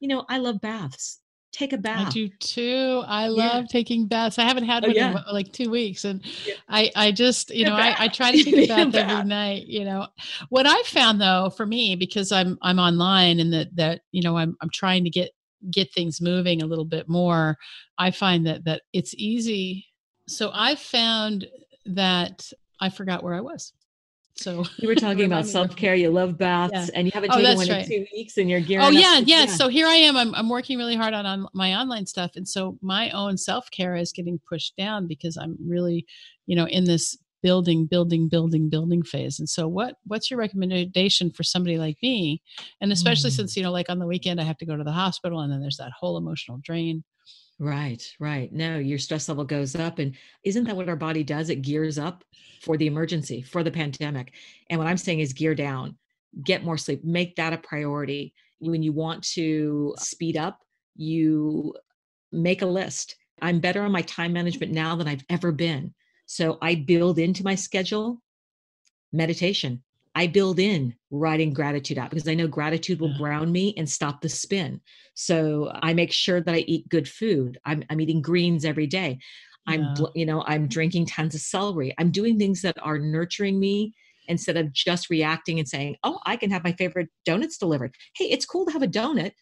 You 0.00 0.08
know, 0.08 0.26
I 0.28 0.36
love 0.36 0.60
baths 0.60 1.21
take 1.52 1.72
a 1.72 1.78
bath. 1.78 2.08
I 2.08 2.10
do 2.10 2.28
too. 2.28 3.02
I 3.06 3.28
love 3.28 3.62
yeah. 3.62 3.66
taking 3.70 4.06
baths. 4.06 4.38
I 4.38 4.44
haven't 4.44 4.64
had 4.64 4.84
oh, 4.84 4.88
one 4.88 4.96
yeah. 4.96 5.10
in 5.10 5.34
like 5.34 5.52
two 5.52 5.70
weeks. 5.70 6.04
And 6.04 6.24
yeah. 6.46 6.54
I, 6.68 6.90
I 6.96 7.12
just, 7.12 7.54
you 7.54 7.64
know, 7.64 7.74
I, 7.74 7.94
I, 7.98 8.08
try 8.08 8.32
to 8.36 8.42
take 8.42 8.54
a 8.54 8.66
bath, 8.66 8.92
bath 8.92 9.10
every 9.10 9.28
night, 9.28 9.66
you 9.66 9.84
know, 9.84 10.06
what 10.48 10.66
I 10.66 10.82
found 10.84 11.20
though, 11.20 11.50
for 11.50 11.66
me, 11.66 11.94
because 11.94 12.32
I'm, 12.32 12.58
I'm 12.62 12.78
online 12.78 13.38
and 13.38 13.52
that, 13.52 13.76
that, 13.76 14.00
you 14.12 14.22
know, 14.22 14.36
I'm, 14.36 14.56
I'm 14.62 14.70
trying 14.70 15.04
to 15.04 15.10
get, 15.10 15.30
get 15.70 15.92
things 15.92 16.20
moving 16.20 16.62
a 16.62 16.66
little 16.66 16.86
bit 16.86 17.08
more. 17.08 17.58
I 17.98 18.10
find 18.10 18.46
that, 18.46 18.64
that 18.64 18.82
it's 18.92 19.14
easy. 19.14 19.86
So 20.26 20.50
I 20.54 20.74
found 20.74 21.46
that 21.86 22.50
I 22.80 22.88
forgot 22.88 23.22
where 23.22 23.34
I 23.34 23.40
was. 23.40 23.72
So 24.42 24.64
you 24.78 24.88
were 24.88 24.94
talking 24.94 25.24
about 25.24 25.46
self 25.46 25.76
care. 25.76 25.94
You 25.94 26.10
love 26.10 26.36
baths, 26.36 26.72
yeah. 26.74 26.86
and 26.94 27.06
you 27.06 27.12
haven't 27.14 27.30
oh, 27.32 27.36
taken 27.36 27.56
one 27.56 27.68
right. 27.68 27.82
in 27.82 27.88
two 27.88 28.06
weeks, 28.12 28.36
and 28.36 28.50
you're 28.50 28.60
gearing. 28.60 28.86
Oh 28.86 28.90
yeah, 28.90 29.18
yeah, 29.18 29.40
yeah. 29.40 29.46
So 29.46 29.68
here 29.68 29.86
I 29.86 29.94
am. 29.94 30.16
I'm 30.16 30.34
I'm 30.34 30.48
working 30.48 30.78
really 30.78 30.96
hard 30.96 31.14
on, 31.14 31.26
on 31.26 31.46
my 31.54 31.74
online 31.74 32.06
stuff, 32.06 32.32
and 32.36 32.46
so 32.46 32.78
my 32.82 33.10
own 33.10 33.36
self 33.36 33.70
care 33.70 33.96
is 33.96 34.12
getting 34.12 34.40
pushed 34.48 34.76
down 34.76 35.06
because 35.06 35.36
I'm 35.36 35.56
really, 35.64 36.06
you 36.46 36.56
know, 36.56 36.66
in 36.66 36.84
this 36.84 37.16
building, 37.42 37.86
building, 37.86 38.28
building, 38.28 38.70
building 38.70 39.02
phase. 39.02 39.38
And 39.38 39.48
so, 39.48 39.68
what 39.68 39.96
what's 40.06 40.30
your 40.30 40.38
recommendation 40.38 41.30
for 41.30 41.42
somebody 41.42 41.78
like 41.78 41.98
me, 42.02 42.42
and 42.80 42.92
especially 42.92 43.30
mm. 43.30 43.36
since 43.36 43.56
you 43.56 43.62
know, 43.62 43.72
like 43.72 43.90
on 43.90 43.98
the 43.98 44.06
weekend, 44.06 44.40
I 44.40 44.44
have 44.44 44.58
to 44.58 44.66
go 44.66 44.76
to 44.76 44.84
the 44.84 44.92
hospital, 44.92 45.40
and 45.40 45.52
then 45.52 45.60
there's 45.60 45.78
that 45.78 45.92
whole 45.98 46.16
emotional 46.16 46.58
drain. 46.62 47.04
Right, 47.62 48.02
right. 48.18 48.52
No, 48.52 48.78
your 48.78 48.98
stress 48.98 49.28
level 49.28 49.44
goes 49.44 49.76
up. 49.76 50.00
And 50.00 50.16
isn't 50.42 50.64
that 50.64 50.74
what 50.74 50.88
our 50.88 50.96
body 50.96 51.22
does? 51.22 51.48
It 51.48 51.62
gears 51.62 51.96
up 51.96 52.24
for 52.60 52.76
the 52.76 52.88
emergency, 52.88 53.40
for 53.40 53.62
the 53.62 53.70
pandemic. 53.70 54.32
And 54.68 54.80
what 54.80 54.88
I'm 54.88 54.96
saying 54.96 55.20
is 55.20 55.32
gear 55.32 55.54
down, 55.54 55.96
get 56.42 56.64
more 56.64 56.76
sleep, 56.76 57.04
make 57.04 57.36
that 57.36 57.52
a 57.52 57.58
priority. 57.58 58.34
When 58.58 58.82
you 58.82 58.92
want 58.92 59.22
to 59.34 59.94
speed 59.98 60.36
up, 60.36 60.58
you 60.96 61.76
make 62.32 62.62
a 62.62 62.66
list. 62.66 63.14
I'm 63.40 63.60
better 63.60 63.82
on 63.82 63.92
my 63.92 64.02
time 64.02 64.32
management 64.32 64.72
now 64.72 64.96
than 64.96 65.06
I've 65.06 65.24
ever 65.30 65.52
been. 65.52 65.94
So 66.26 66.58
I 66.60 66.74
build 66.74 67.20
into 67.20 67.44
my 67.44 67.54
schedule 67.54 68.20
meditation, 69.12 69.84
I 70.14 70.26
build 70.26 70.58
in 70.58 70.94
writing 71.10 71.52
gratitude 71.52 71.98
out 71.98 72.10
because 72.10 72.28
I 72.28 72.34
know 72.34 72.46
gratitude 72.46 73.00
will 73.00 73.10
mm. 73.10 73.18
ground 73.18 73.52
me 73.52 73.74
and 73.76 73.88
stop 73.88 74.20
the 74.20 74.28
spin. 74.28 74.80
So 75.14 75.72
I 75.82 75.94
make 75.94 76.12
sure 76.12 76.40
that 76.40 76.54
I 76.54 76.58
eat 76.58 76.88
good 76.88 77.08
food. 77.08 77.58
I'm, 77.64 77.82
I'm 77.88 78.00
eating 78.00 78.22
greens 78.22 78.64
every 78.64 78.86
day. 78.86 79.18
I'm, 79.66 79.94
yeah. 79.96 80.06
you 80.14 80.26
know, 80.26 80.42
I'm 80.46 80.68
drinking 80.68 81.06
tons 81.06 81.34
of 81.34 81.40
celery. 81.40 81.94
I'm 81.98 82.10
doing 82.10 82.38
things 82.38 82.62
that 82.62 82.76
are 82.82 82.98
nurturing 82.98 83.58
me 83.58 83.94
instead 84.28 84.56
of 84.56 84.72
just 84.72 85.10
reacting 85.10 85.58
and 85.58 85.68
saying, 85.68 85.96
Oh, 86.04 86.18
I 86.26 86.36
can 86.36 86.50
have 86.50 86.64
my 86.64 86.72
favorite 86.72 87.08
donuts 87.24 87.58
delivered. 87.58 87.94
Hey, 88.16 88.26
it's 88.26 88.46
cool 88.46 88.66
to 88.66 88.72
have 88.72 88.82
a 88.82 88.88
donut 88.88 89.32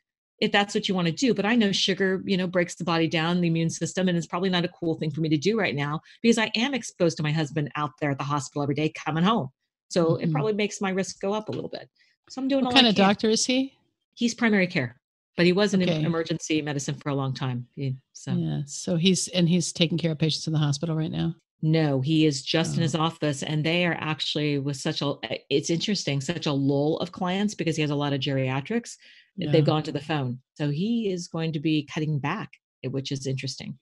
if 0.40 0.52
that's 0.52 0.74
what 0.74 0.88
you 0.88 0.94
want 0.94 1.06
to 1.06 1.12
do. 1.12 1.34
But 1.34 1.46
I 1.46 1.54
know 1.54 1.72
sugar, 1.72 2.22
you 2.24 2.36
know, 2.36 2.46
breaks 2.46 2.74
the 2.74 2.84
body 2.84 3.08
down, 3.08 3.40
the 3.40 3.48
immune 3.48 3.70
system, 3.70 4.08
and 4.08 4.16
it's 4.16 4.26
probably 4.26 4.50
not 4.50 4.64
a 4.64 4.68
cool 4.68 4.94
thing 4.94 5.10
for 5.10 5.20
me 5.20 5.28
to 5.28 5.36
do 5.36 5.58
right 5.58 5.74
now 5.74 6.00
because 6.22 6.38
I 6.38 6.50
am 6.54 6.74
exposed 6.74 7.16
to 7.18 7.22
my 7.22 7.32
husband 7.32 7.70
out 7.76 7.92
there 8.00 8.10
at 8.10 8.18
the 8.18 8.24
hospital 8.24 8.62
every 8.62 8.74
day 8.74 8.90
coming 8.90 9.24
home. 9.24 9.50
So 9.90 10.12
mm-hmm. 10.12 10.24
it 10.24 10.32
probably 10.32 10.54
makes 10.54 10.80
my 10.80 10.90
risk 10.90 11.20
go 11.20 11.34
up 11.34 11.48
a 11.48 11.52
little 11.52 11.68
bit. 11.68 11.88
So 12.30 12.40
I'm 12.40 12.48
doing 12.48 12.64
what 12.64 12.74
kind 12.74 12.86
of 12.86 12.94
doctor 12.94 13.28
is 13.28 13.44
he? 13.44 13.74
He's 14.14 14.34
primary 14.34 14.66
care, 14.66 14.96
but 15.36 15.46
he 15.46 15.52
was 15.52 15.74
in 15.74 15.82
okay. 15.82 16.02
emergency 16.02 16.62
medicine 16.62 16.94
for 16.94 17.10
a 17.10 17.14
long 17.14 17.34
time. 17.34 17.66
So 18.12 18.32
yeah, 18.32 18.60
so 18.66 18.96
he's 18.96 19.28
and 19.28 19.48
he's 19.48 19.72
taking 19.72 19.98
care 19.98 20.12
of 20.12 20.18
patients 20.18 20.46
in 20.46 20.52
the 20.52 20.58
hospital 20.58 20.96
right 20.96 21.10
now. 21.10 21.34
No, 21.62 22.00
he 22.00 22.24
is 22.24 22.42
just 22.42 22.72
oh. 22.72 22.74
in 22.76 22.82
his 22.82 22.94
office, 22.94 23.42
and 23.42 23.64
they 23.64 23.84
are 23.84 23.96
actually 24.00 24.58
with 24.58 24.76
such 24.76 25.02
a. 25.02 25.14
It's 25.50 25.70
interesting, 25.70 26.20
such 26.20 26.46
a 26.46 26.52
lull 26.52 26.98
of 26.98 27.12
clients 27.12 27.54
because 27.54 27.76
he 27.76 27.82
has 27.82 27.90
a 27.90 27.96
lot 27.96 28.12
of 28.12 28.20
geriatrics. 28.20 28.96
Yeah. 29.36 29.50
They've 29.50 29.64
gone 29.64 29.82
to 29.84 29.92
the 29.92 30.00
phone, 30.00 30.40
so 30.54 30.70
he 30.70 31.10
is 31.10 31.28
going 31.28 31.52
to 31.52 31.60
be 31.60 31.88
cutting 31.92 32.18
back, 32.18 32.50
which 32.84 33.10
is 33.12 33.26
interesting. 33.26 33.78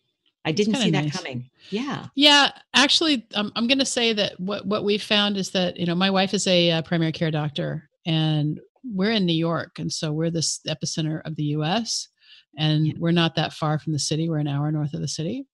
I 0.49 0.53
didn't 0.53 0.77
see 0.77 0.91
nice. 0.91 1.13
that 1.13 1.19
coming. 1.19 1.51
Yeah. 1.71 2.07
Yeah. 2.15 2.51
Actually, 2.75 3.27
um, 3.35 3.53
I'm 3.55 3.67
going 3.67 3.79
to 3.79 3.85
say 3.85 4.13
that 4.15 4.39
what, 4.41 4.67
what 4.67 4.85
we 4.85 4.99
found 4.99 5.37
is 5.37 5.51
that, 5.51 5.77
you 5.77 5.87
know, 5.87 5.95
my 5.95 6.11
wife 6.11 6.33
is 6.33 6.47
a 6.47 6.71
uh, 6.71 6.83
primary 6.83 7.13
care 7.13 7.31
doctor 7.31 7.89
and 8.07 8.59
we're 8.83 9.11
in 9.11 9.27
New 9.27 9.35
York. 9.35 9.79
And 9.79 9.93
so 9.93 10.13
we're 10.13 10.31
this 10.31 10.61
epicenter 10.67 11.21
of 11.27 11.37
the 11.37 11.45
US 11.45 12.09
and 12.57 12.87
yeah. 12.87 12.93
we're 12.99 13.11
not 13.11 13.35
that 13.35 13.53
far 13.53 13.79
from 13.79 13.93
the 13.93 13.99
city. 13.99 14.29
We're 14.29 14.39
an 14.39 14.49
hour 14.49 14.73
north 14.73 14.95
of 14.95 15.01
the 15.01 15.09
city. 15.09 15.47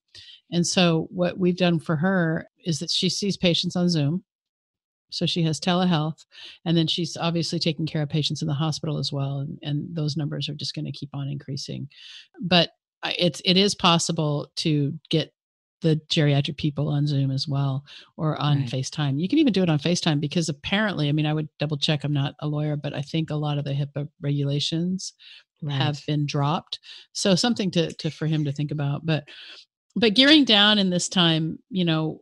And 0.51 0.65
so 0.65 1.07
what 1.11 1.37
we've 1.37 1.57
done 1.57 1.79
for 1.79 1.95
her 1.97 2.47
is 2.65 2.79
that 2.79 2.91
she 2.91 3.09
sees 3.09 3.35
patients 3.35 3.75
on 3.75 3.89
Zoom. 3.89 4.23
So 5.11 5.25
she 5.25 5.43
has 5.43 5.61
telehealth, 5.61 6.25
and 6.65 6.75
then 6.75 6.87
she's 6.87 7.15
obviously 7.15 7.57
taking 7.57 7.85
care 7.85 8.01
of 8.01 8.09
patients 8.09 8.41
in 8.41 8.47
the 8.49 8.53
hospital 8.53 8.97
as 8.97 9.13
well. 9.13 9.39
And, 9.39 9.57
and 9.61 9.95
those 9.95 10.17
numbers 10.17 10.49
are 10.49 10.55
just 10.55 10.75
going 10.75 10.85
to 10.85 10.91
keep 10.91 11.09
on 11.13 11.29
increasing. 11.29 11.87
But 12.41 12.71
it's 13.17 13.41
it 13.45 13.57
is 13.57 13.75
possible 13.75 14.51
to 14.57 14.93
get 15.09 15.31
the 15.81 16.01
geriatric 16.09 16.57
people 16.57 16.87
on 16.87 17.05
Zoom 17.05 17.29
as 17.29 17.47
well 17.47 17.83
or 18.17 18.35
on 18.41 18.61
right. 18.61 18.69
FaceTime. 18.69 19.19
You 19.19 19.27
can 19.27 19.37
even 19.37 19.53
do 19.53 19.61
it 19.61 19.69
on 19.69 19.77
FaceTime 19.77 20.19
because 20.19 20.49
apparently, 20.49 21.09
I 21.09 21.11
mean, 21.11 21.27
I 21.27 21.33
would 21.33 21.49
double 21.59 21.77
check. 21.77 22.03
I'm 22.03 22.13
not 22.13 22.33
a 22.39 22.47
lawyer, 22.47 22.75
but 22.75 22.93
I 22.93 23.01
think 23.01 23.29
a 23.29 23.35
lot 23.35 23.57
of 23.57 23.65
the 23.65 23.73
HIPAA 23.73 24.07
regulations 24.21 25.13
right. 25.61 25.75
have 25.75 26.01
been 26.07 26.25
dropped. 26.25 26.79
So 27.13 27.35
something 27.35 27.69
to, 27.71 27.93
to 27.93 28.09
for 28.09 28.25
him 28.25 28.45
to 28.45 28.51
think 28.51 28.71
about. 28.71 29.05
But 29.05 29.25
but 29.95 30.15
gearing 30.15 30.43
down 30.43 30.79
in 30.79 30.89
this 30.89 31.07
time, 31.07 31.59
you 31.69 31.85
know, 31.85 32.21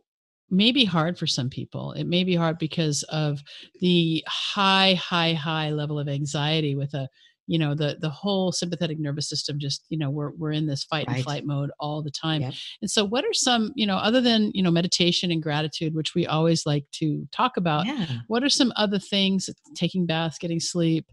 may 0.50 0.70
be 0.70 0.84
hard 0.84 1.18
for 1.18 1.26
some 1.26 1.50
people. 1.50 1.92
It 1.92 2.04
may 2.04 2.22
be 2.22 2.34
hard 2.34 2.58
because 2.58 3.02
of 3.04 3.42
the 3.80 4.22
high, 4.28 4.94
high, 4.94 5.32
high 5.32 5.70
level 5.70 5.98
of 5.98 6.08
anxiety 6.08 6.74
with 6.74 6.94
a 6.94 7.08
you 7.46 7.58
know 7.58 7.74
the 7.74 7.96
the 8.00 8.08
whole 8.08 8.52
sympathetic 8.52 8.98
nervous 8.98 9.28
system 9.28 9.58
just 9.58 9.84
you 9.88 9.98
know 9.98 10.10
we're 10.10 10.30
we're 10.32 10.52
in 10.52 10.66
this 10.66 10.84
fight 10.84 11.06
right. 11.06 11.16
and 11.16 11.24
flight 11.24 11.44
mode 11.44 11.70
all 11.78 12.02
the 12.02 12.10
time 12.10 12.40
yep. 12.40 12.54
and 12.80 12.90
so 12.90 13.04
what 13.04 13.24
are 13.24 13.32
some 13.32 13.72
you 13.74 13.86
know 13.86 13.96
other 13.96 14.20
than 14.20 14.50
you 14.54 14.62
know 14.62 14.70
meditation 14.70 15.30
and 15.30 15.42
gratitude 15.42 15.94
which 15.94 16.14
we 16.14 16.26
always 16.26 16.64
like 16.66 16.84
to 16.92 17.26
talk 17.32 17.56
about 17.56 17.86
yeah. 17.86 18.06
what 18.28 18.42
are 18.42 18.48
some 18.48 18.72
other 18.76 18.98
things 18.98 19.50
taking 19.74 20.06
baths 20.06 20.38
getting 20.38 20.60
sleep 20.60 21.10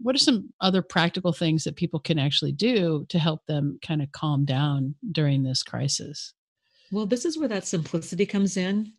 what 0.00 0.14
are 0.14 0.18
some 0.18 0.48
other 0.60 0.82
practical 0.82 1.32
things 1.32 1.64
that 1.64 1.76
people 1.76 2.00
can 2.00 2.18
actually 2.18 2.52
do 2.52 3.06
to 3.08 3.18
help 3.18 3.40
them 3.46 3.78
kind 3.86 4.02
of 4.02 4.10
calm 4.12 4.44
down 4.44 4.94
during 5.12 5.42
this 5.42 5.62
crisis 5.62 6.32
well 6.90 7.06
this 7.06 7.24
is 7.24 7.38
where 7.38 7.48
that 7.48 7.66
simplicity 7.66 8.26
comes 8.26 8.56
in 8.56 8.92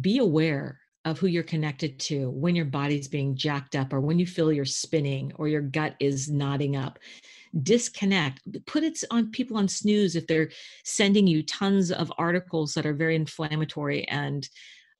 be 0.00 0.18
aware 0.18 0.78
of 1.04 1.18
who 1.18 1.26
you're 1.26 1.42
connected 1.42 1.98
to 1.98 2.28
when 2.30 2.54
your 2.54 2.66
body's 2.66 3.08
being 3.08 3.34
jacked 3.34 3.74
up 3.74 3.92
or 3.92 4.00
when 4.00 4.18
you 4.18 4.26
feel 4.26 4.52
you're 4.52 4.64
spinning 4.64 5.32
or 5.36 5.48
your 5.48 5.62
gut 5.62 5.94
is 5.98 6.28
knotting 6.28 6.76
up. 6.76 6.98
Disconnect 7.62 8.40
put 8.66 8.84
it 8.84 9.02
on 9.10 9.30
people 9.30 9.56
on 9.56 9.66
snooze 9.66 10.14
if 10.14 10.26
they're 10.26 10.50
sending 10.84 11.26
you 11.26 11.42
tons 11.42 11.90
of 11.90 12.12
articles 12.18 12.74
that 12.74 12.86
are 12.86 12.94
very 12.94 13.16
inflammatory 13.16 14.06
and 14.08 14.48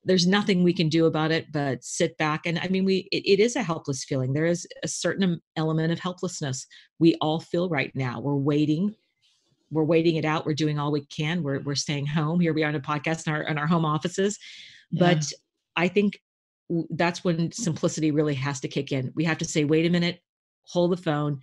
there's 0.03 0.27
nothing 0.27 0.65
we 0.65 0.73
can 0.73 0.89
do 0.89 1.05
about 1.07 1.31
it 1.31 1.53
but 1.53 1.85
sit 1.85 2.17
back 2.17 2.47
and 2.47 2.59
i 2.59 2.67
mean 2.69 2.85
we 2.85 3.07
it, 3.13 3.23
it 3.25 3.41
is 3.41 3.55
a 3.55 3.63
helpless 3.63 4.03
feeling. 4.03 4.33
There 4.33 4.47
is 4.47 4.67
a 4.83 4.89
certain 4.89 5.41
element 5.55 5.93
of 5.93 6.01
helplessness 6.01 6.67
we 6.99 7.15
all 7.21 7.39
feel 7.39 7.69
right 7.69 7.93
now. 7.95 8.21
We're 8.21 8.35
waiting 8.35 8.97
we're 9.71 9.85
waiting 9.85 10.17
it 10.17 10.25
out. 10.25 10.47
We're 10.47 10.55
doing 10.55 10.79
all 10.79 10.91
we 10.91 11.07
can. 11.07 11.43
We're, 11.45 11.61
we're 11.61 11.77
staying 11.77 12.07
home. 12.07 12.41
Here 12.41 12.53
we 12.53 12.65
are 12.65 12.69
on 12.69 12.75
a 12.75 12.81
podcast 12.81 13.29
in 13.29 13.33
our, 13.33 13.43
in 13.43 13.57
our 13.57 13.69
home 13.69 13.85
offices. 13.85 14.37
But 14.93 15.25
I 15.77 15.89
think 15.89 16.21
that's 16.91 17.25
when 17.25 17.51
simplicity 17.53 18.11
really 18.11 18.35
has 18.35 18.61
to 18.61 18.69
kick 18.69 18.93
in. 18.93 19.13
We 19.15 19.25
have 19.25 19.39
to 19.39 19.45
say, 19.45 19.65
wait 19.65 19.87
a 19.87 19.91
minute, 19.91 20.21
hold 20.63 20.93
the 20.93 20.97
phone. 20.97 21.41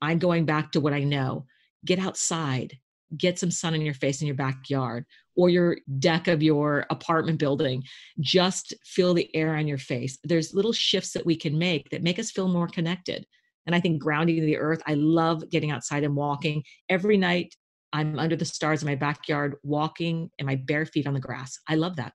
I'm 0.00 0.18
going 0.18 0.44
back 0.44 0.72
to 0.72 0.80
what 0.80 0.92
I 0.92 1.02
know. 1.02 1.46
Get 1.84 1.98
outside, 1.98 2.78
get 3.16 3.38
some 3.38 3.50
sun 3.50 3.74
in 3.74 3.80
your 3.82 3.94
face 3.94 4.20
in 4.20 4.26
your 4.26 4.36
backyard 4.36 5.04
or 5.36 5.48
your 5.48 5.78
deck 5.98 6.28
of 6.28 6.42
your 6.42 6.86
apartment 6.90 7.38
building. 7.38 7.82
Just 8.20 8.74
feel 8.84 9.14
the 9.14 9.34
air 9.34 9.56
on 9.56 9.66
your 9.66 9.78
face. 9.78 10.18
There's 10.24 10.54
little 10.54 10.72
shifts 10.72 11.12
that 11.12 11.26
we 11.26 11.36
can 11.36 11.58
make 11.58 11.90
that 11.90 12.02
make 12.02 12.18
us 12.18 12.30
feel 12.30 12.48
more 12.48 12.68
connected. 12.68 13.26
And 13.66 13.74
I 13.74 13.80
think 13.80 14.00
grounding 14.00 14.36
to 14.36 14.46
the 14.46 14.58
earth, 14.58 14.82
I 14.86 14.94
love 14.94 15.48
getting 15.50 15.70
outside 15.70 16.04
and 16.04 16.16
walking. 16.16 16.64
Every 16.88 17.16
night, 17.16 17.54
I'm 17.92 18.18
under 18.18 18.36
the 18.36 18.44
stars 18.44 18.82
in 18.82 18.88
my 18.88 18.94
backyard, 18.94 19.56
walking 19.62 20.30
and 20.38 20.46
my 20.46 20.56
bare 20.56 20.86
feet 20.86 21.06
on 21.06 21.14
the 21.14 21.20
grass. 21.20 21.58
I 21.68 21.74
love 21.74 21.96
that. 21.96 22.12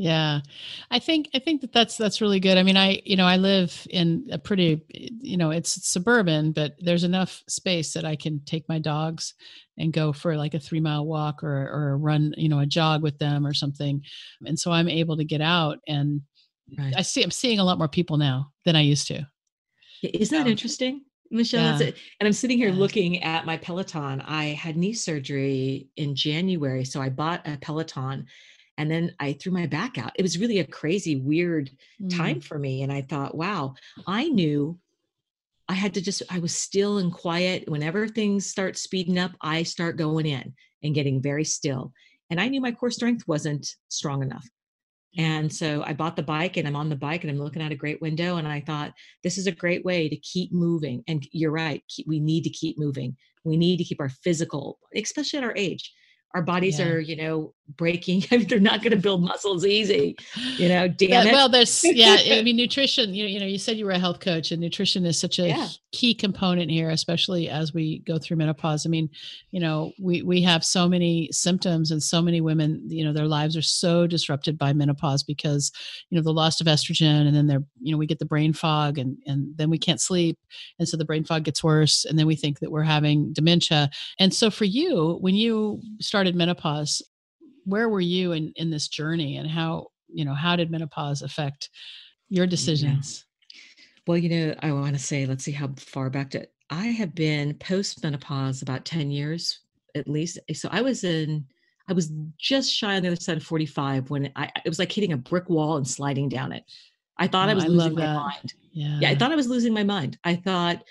Yeah. 0.00 0.42
I 0.92 1.00
think 1.00 1.28
I 1.34 1.40
think 1.40 1.60
that 1.62 1.72
that's 1.72 1.96
that's 1.96 2.20
really 2.20 2.38
good. 2.38 2.56
I 2.56 2.62
mean, 2.62 2.76
I 2.76 3.02
you 3.04 3.16
know, 3.16 3.26
I 3.26 3.36
live 3.36 3.84
in 3.90 4.28
a 4.30 4.38
pretty 4.38 4.80
you 5.20 5.36
know, 5.36 5.50
it's 5.50 5.88
suburban, 5.88 6.52
but 6.52 6.76
there's 6.78 7.02
enough 7.02 7.42
space 7.48 7.92
that 7.94 8.04
I 8.04 8.14
can 8.14 8.40
take 8.46 8.68
my 8.68 8.78
dogs 8.78 9.34
and 9.76 9.92
go 9.92 10.12
for 10.12 10.36
like 10.36 10.54
a 10.54 10.58
3-mile 10.58 11.04
walk 11.04 11.42
or 11.42 11.68
or 11.68 11.98
run, 11.98 12.32
you 12.36 12.48
know, 12.48 12.60
a 12.60 12.66
jog 12.66 13.02
with 13.02 13.18
them 13.18 13.44
or 13.44 13.52
something. 13.52 14.00
And 14.46 14.56
so 14.56 14.70
I'm 14.70 14.88
able 14.88 15.16
to 15.16 15.24
get 15.24 15.40
out 15.40 15.80
and 15.88 16.22
right. 16.78 16.94
I 16.96 17.02
see 17.02 17.24
I'm 17.24 17.32
seeing 17.32 17.58
a 17.58 17.64
lot 17.64 17.78
more 17.78 17.88
people 17.88 18.18
now 18.18 18.52
than 18.64 18.76
I 18.76 18.82
used 18.82 19.08
to. 19.08 19.26
Isn't 20.04 20.38
that 20.38 20.46
um, 20.46 20.52
interesting? 20.52 21.02
Michelle, 21.30 21.82
yeah. 21.82 21.90
and 22.20 22.26
I'm 22.26 22.32
sitting 22.32 22.56
here 22.56 22.70
yeah. 22.70 22.78
looking 22.78 23.22
at 23.22 23.44
my 23.44 23.56
Peloton. 23.56 24.22
I 24.22 24.46
had 24.46 24.76
knee 24.76 24.94
surgery 24.94 25.88
in 25.96 26.14
January, 26.14 26.84
so 26.84 27.02
I 27.02 27.10
bought 27.10 27.46
a 27.46 27.58
Peloton 27.58 28.26
and 28.78 28.88
then 28.88 29.12
I 29.18 29.32
threw 29.32 29.52
my 29.52 29.66
back 29.66 29.98
out. 29.98 30.12
It 30.14 30.22
was 30.22 30.38
really 30.38 30.60
a 30.60 30.66
crazy, 30.66 31.16
weird 31.16 31.68
mm. 32.00 32.16
time 32.16 32.40
for 32.40 32.58
me. 32.58 32.82
And 32.82 32.92
I 32.92 33.02
thought, 33.02 33.34
wow, 33.34 33.74
I 34.06 34.28
knew 34.28 34.78
I 35.68 35.74
had 35.74 35.94
to 35.94 36.00
just, 36.00 36.22
I 36.30 36.38
was 36.38 36.56
still 36.56 36.98
and 36.98 37.12
quiet. 37.12 37.68
Whenever 37.68 38.06
things 38.06 38.46
start 38.46 38.78
speeding 38.78 39.18
up, 39.18 39.32
I 39.42 39.64
start 39.64 39.98
going 39.98 40.26
in 40.26 40.54
and 40.84 40.94
getting 40.94 41.20
very 41.20 41.44
still. 41.44 41.92
And 42.30 42.40
I 42.40 42.46
knew 42.46 42.60
my 42.60 42.70
core 42.70 42.92
strength 42.92 43.26
wasn't 43.26 43.68
strong 43.88 44.22
enough. 44.22 44.48
And 45.16 45.52
so 45.52 45.82
I 45.84 45.92
bought 45.92 46.14
the 46.14 46.22
bike 46.22 46.56
and 46.56 46.68
I'm 46.68 46.76
on 46.76 46.88
the 46.88 46.94
bike 46.94 47.24
and 47.24 47.30
I'm 47.32 47.42
looking 47.42 47.62
out 47.62 47.72
a 47.72 47.76
great 47.76 48.00
window. 48.00 48.36
And 48.36 48.46
I 48.46 48.60
thought, 48.60 48.92
this 49.24 49.38
is 49.38 49.48
a 49.48 49.52
great 49.52 49.84
way 49.84 50.08
to 50.08 50.16
keep 50.16 50.52
moving. 50.52 51.02
And 51.08 51.26
you're 51.32 51.50
right, 51.50 51.82
keep, 51.88 52.06
we 52.06 52.20
need 52.20 52.44
to 52.44 52.50
keep 52.50 52.78
moving. 52.78 53.16
We 53.42 53.56
need 53.56 53.78
to 53.78 53.84
keep 53.84 54.00
our 54.00 54.10
physical, 54.10 54.78
especially 54.94 55.38
at 55.38 55.44
our 55.44 55.56
age 55.56 55.92
our 56.34 56.42
bodies 56.42 56.78
yeah. 56.78 56.86
are 56.86 57.00
you 57.00 57.16
know 57.16 57.54
breaking 57.76 58.24
I 58.30 58.38
mean, 58.38 58.48
they're 58.48 58.60
not 58.60 58.82
going 58.82 58.92
to 58.92 58.98
build 58.98 59.22
muscles 59.22 59.66
easy 59.66 60.16
you 60.56 60.68
know 60.68 60.88
damn 60.88 61.26
it. 61.26 61.32
well 61.32 61.48
there's 61.48 61.84
yeah 61.84 62.16
i 62.38 62.42
mean 62.42 62.56
nutrition 62.56 63.14
you 63.14 63.24
know, 63.24 63.28
you 63.28 63.40
know 63.40 63.46
you 63.46 63.58
said 63.58 63.76
you 63.76 63.84
were 63.84 63.92
a 63.92 63.98
health 63.98 64.20
coach 64.20 64.52
and 64.52 64.60
nutrition 64.60 65.04
is 65.04 65.18
such 65.18 65.38
a 65.38 65.48
yeah. 65.48 65.68
key 65.92 66.14
component 66.14 66.70
here 66.70 66.90
especially 66.90 67.48
as 67.48 67.74
we 67.74 68.00
go 68.00 68.18
through 68.18 68.36
menopause 68.36 68.86
i 68.86 68.88
mean 68.88 69.08
you 69.50 69.60
know 69.60 69.92
we 70.00 70.22
we 70.22 70.40
have 70.40 70.64
so 70.64 70.88
many 70.88 71.28
symptoms 71.30 71.90
and 71.90 72.02
so 72.02 72.22
many 72.22 72.40
women 72.40 72.82
you 72.86 73.04
know 73.04 73.12
their 73.12 73.26
lives 73.26 73.56
are 73.56 73.62
so 73.62 74.06
disrupted 74.06 74.56
by 74.56 74.72
menopause 74.72 75.22
because 75.22 75.70
you 76.10 76.16
know 76.16 76.22
the 76.22 76.32
loss 76.32 76.60
of 76.60 76.66
estrogen 76.66 77.26
and 77.26 77.36
then 77.36 77.46
they're 77.46 77.64
you 77.80 77.92
know 77.92 77.98
we 77.98 78.06
get 78.06 78.18
the 78.18 78.24
brain 78.24 78.52
fog 78.52 78.98
and 78.98 79.16
and 79.26 79.56
then 79.56 79.70
we 79.70 79.78
can't 79.78 80.00
sleep 80.00 80.38
and 80.78 80.88
so 80.88 80.96
the 80.96 81.04
brain 81.04 81.24
fog 81.24 81.44
gets 81.44 81.62
worse 81.62 82.04
and 82.04 82.18
then 82.18 82.26
we 82.26 82.36
think 82.36 82.60
that 82.60 82.70
we're 82.70 82.82
having 82.82 83.32
dementia 83.32 83.90
and 84.18 84.32
so 84.32 84.50
for 84.50 84.64
you 84.64 85.18
when 85.20 85.34
you 85.34 85.80
started 86.00 86.34
menopause 86.34 87.02
where 87.68 87.88
were 87.88 88.00
you 88.00 88.32
in 88.32 88.52
in 88.56 88.70
this 88.70 88.88
journey 88.88 89.36
and 89.36 89.48
how 89.48 89.88
you 90.08 90.24
know 90.24 90.34
how 90.34 90.56
did 90.56 90.70
menopause 90.70 91.22
affect 91.22 91.68
your 92.28 92.46
decisions? 92.46 93.24
Yeah. 93.50 93.60
well 94.06 94.18
you 94.18 94.28
know 94.28 94.54
i 94.62 94.72
want 94.72 94.94
to 94.94 95.02
say 95.02 95.26
let's 95.26 95.44
see 95.44 95.52
how 95.52 95.70
far 95.76 96.10
back 96.10 96.30
to 96.30 96.46
i 96.70 96.86
have 96.86 97.14
been 97.14 97.54
post 97.54 98.02
menopause 98.02 98.62
about 98.62 98.84
10 98.84 99.10
years 99.10 99.60
at 99.94 100.08
least 100.08 100.38
eh, 100.48 100.54
so 100.54 100.68
i 100.72 100.80
was 100.80 101.04
in 101.04 101.44
i 101.88 101.92
was 101.92 102.10
just 102.38 102.72
shy 102.72 102.96
on 102.96 103.02
the 103.02 103.08
other 103.08 103.16
side 103.16 103.36
of 103.36 103.42
45 103.42 104.10
when 104.10 104.32
i 104.34 104.50
it 104.64 104.68
was 104.68 104.78
like 104.78 104.92
hitting 104.92 105.12
a 105.12 105.18
brick 105.18 105.48
wall 105.48 105.76
and 105.76 105.86
sliding 105.86 106.28
down 106.28 106.52
it. 106.52 106.64
I 107.20 107.26
thought 107.26 107.48
oh, 107.48 107.52
i 107.52 107.54
was 107.54 107.64
I 107.64 107.68
losing 107.68 107.94
my 107.94 108.14
mind. 108.14 108.54
Yeah. 108.72 108.98
yeah. 109.00 109.10
i 109.10 109.14
thought 109.14 109.32
i 109.32 109.36
was 109.36 109.48
losing 109.48 109.74
my 109.74 109.84
mind. 109.84 110.18
I 110.24 110.36
thought 110.36 110.82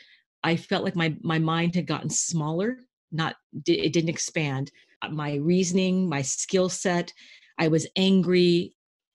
i 0.43 0.55
felt 0.55 0.83
like 0.83 0.95
my 0.95 1.15
my 1.21 1.39
mind 1.39 1.75
had 1.75 1.87
gotten 1.87 2.09
smaller 2.09 2.77
not 3.11 3.35
it 3.65 3.93
didn't 3.93 4.09
expand 4.09 4.71
Uh, 5.01 5.09
my 5.09 5.35
reasoning, 5.35 6.09
my 6.09 6.21
skill 6.21 6.69
set. 6.69 7.13
I 7.57 7.67
was 7.67 7.87
angry. 7.95 8.73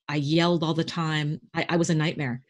I 0.09 0.17
yelled 0.17 0.63
all 0.63 0.75
the 0.75 0.85
time. 0.85 1.41
I, 1.55 1.67
I 1.69 1.77
was 1.77 1.91
a 1.91 1.95
nightmare. 1.95 2.43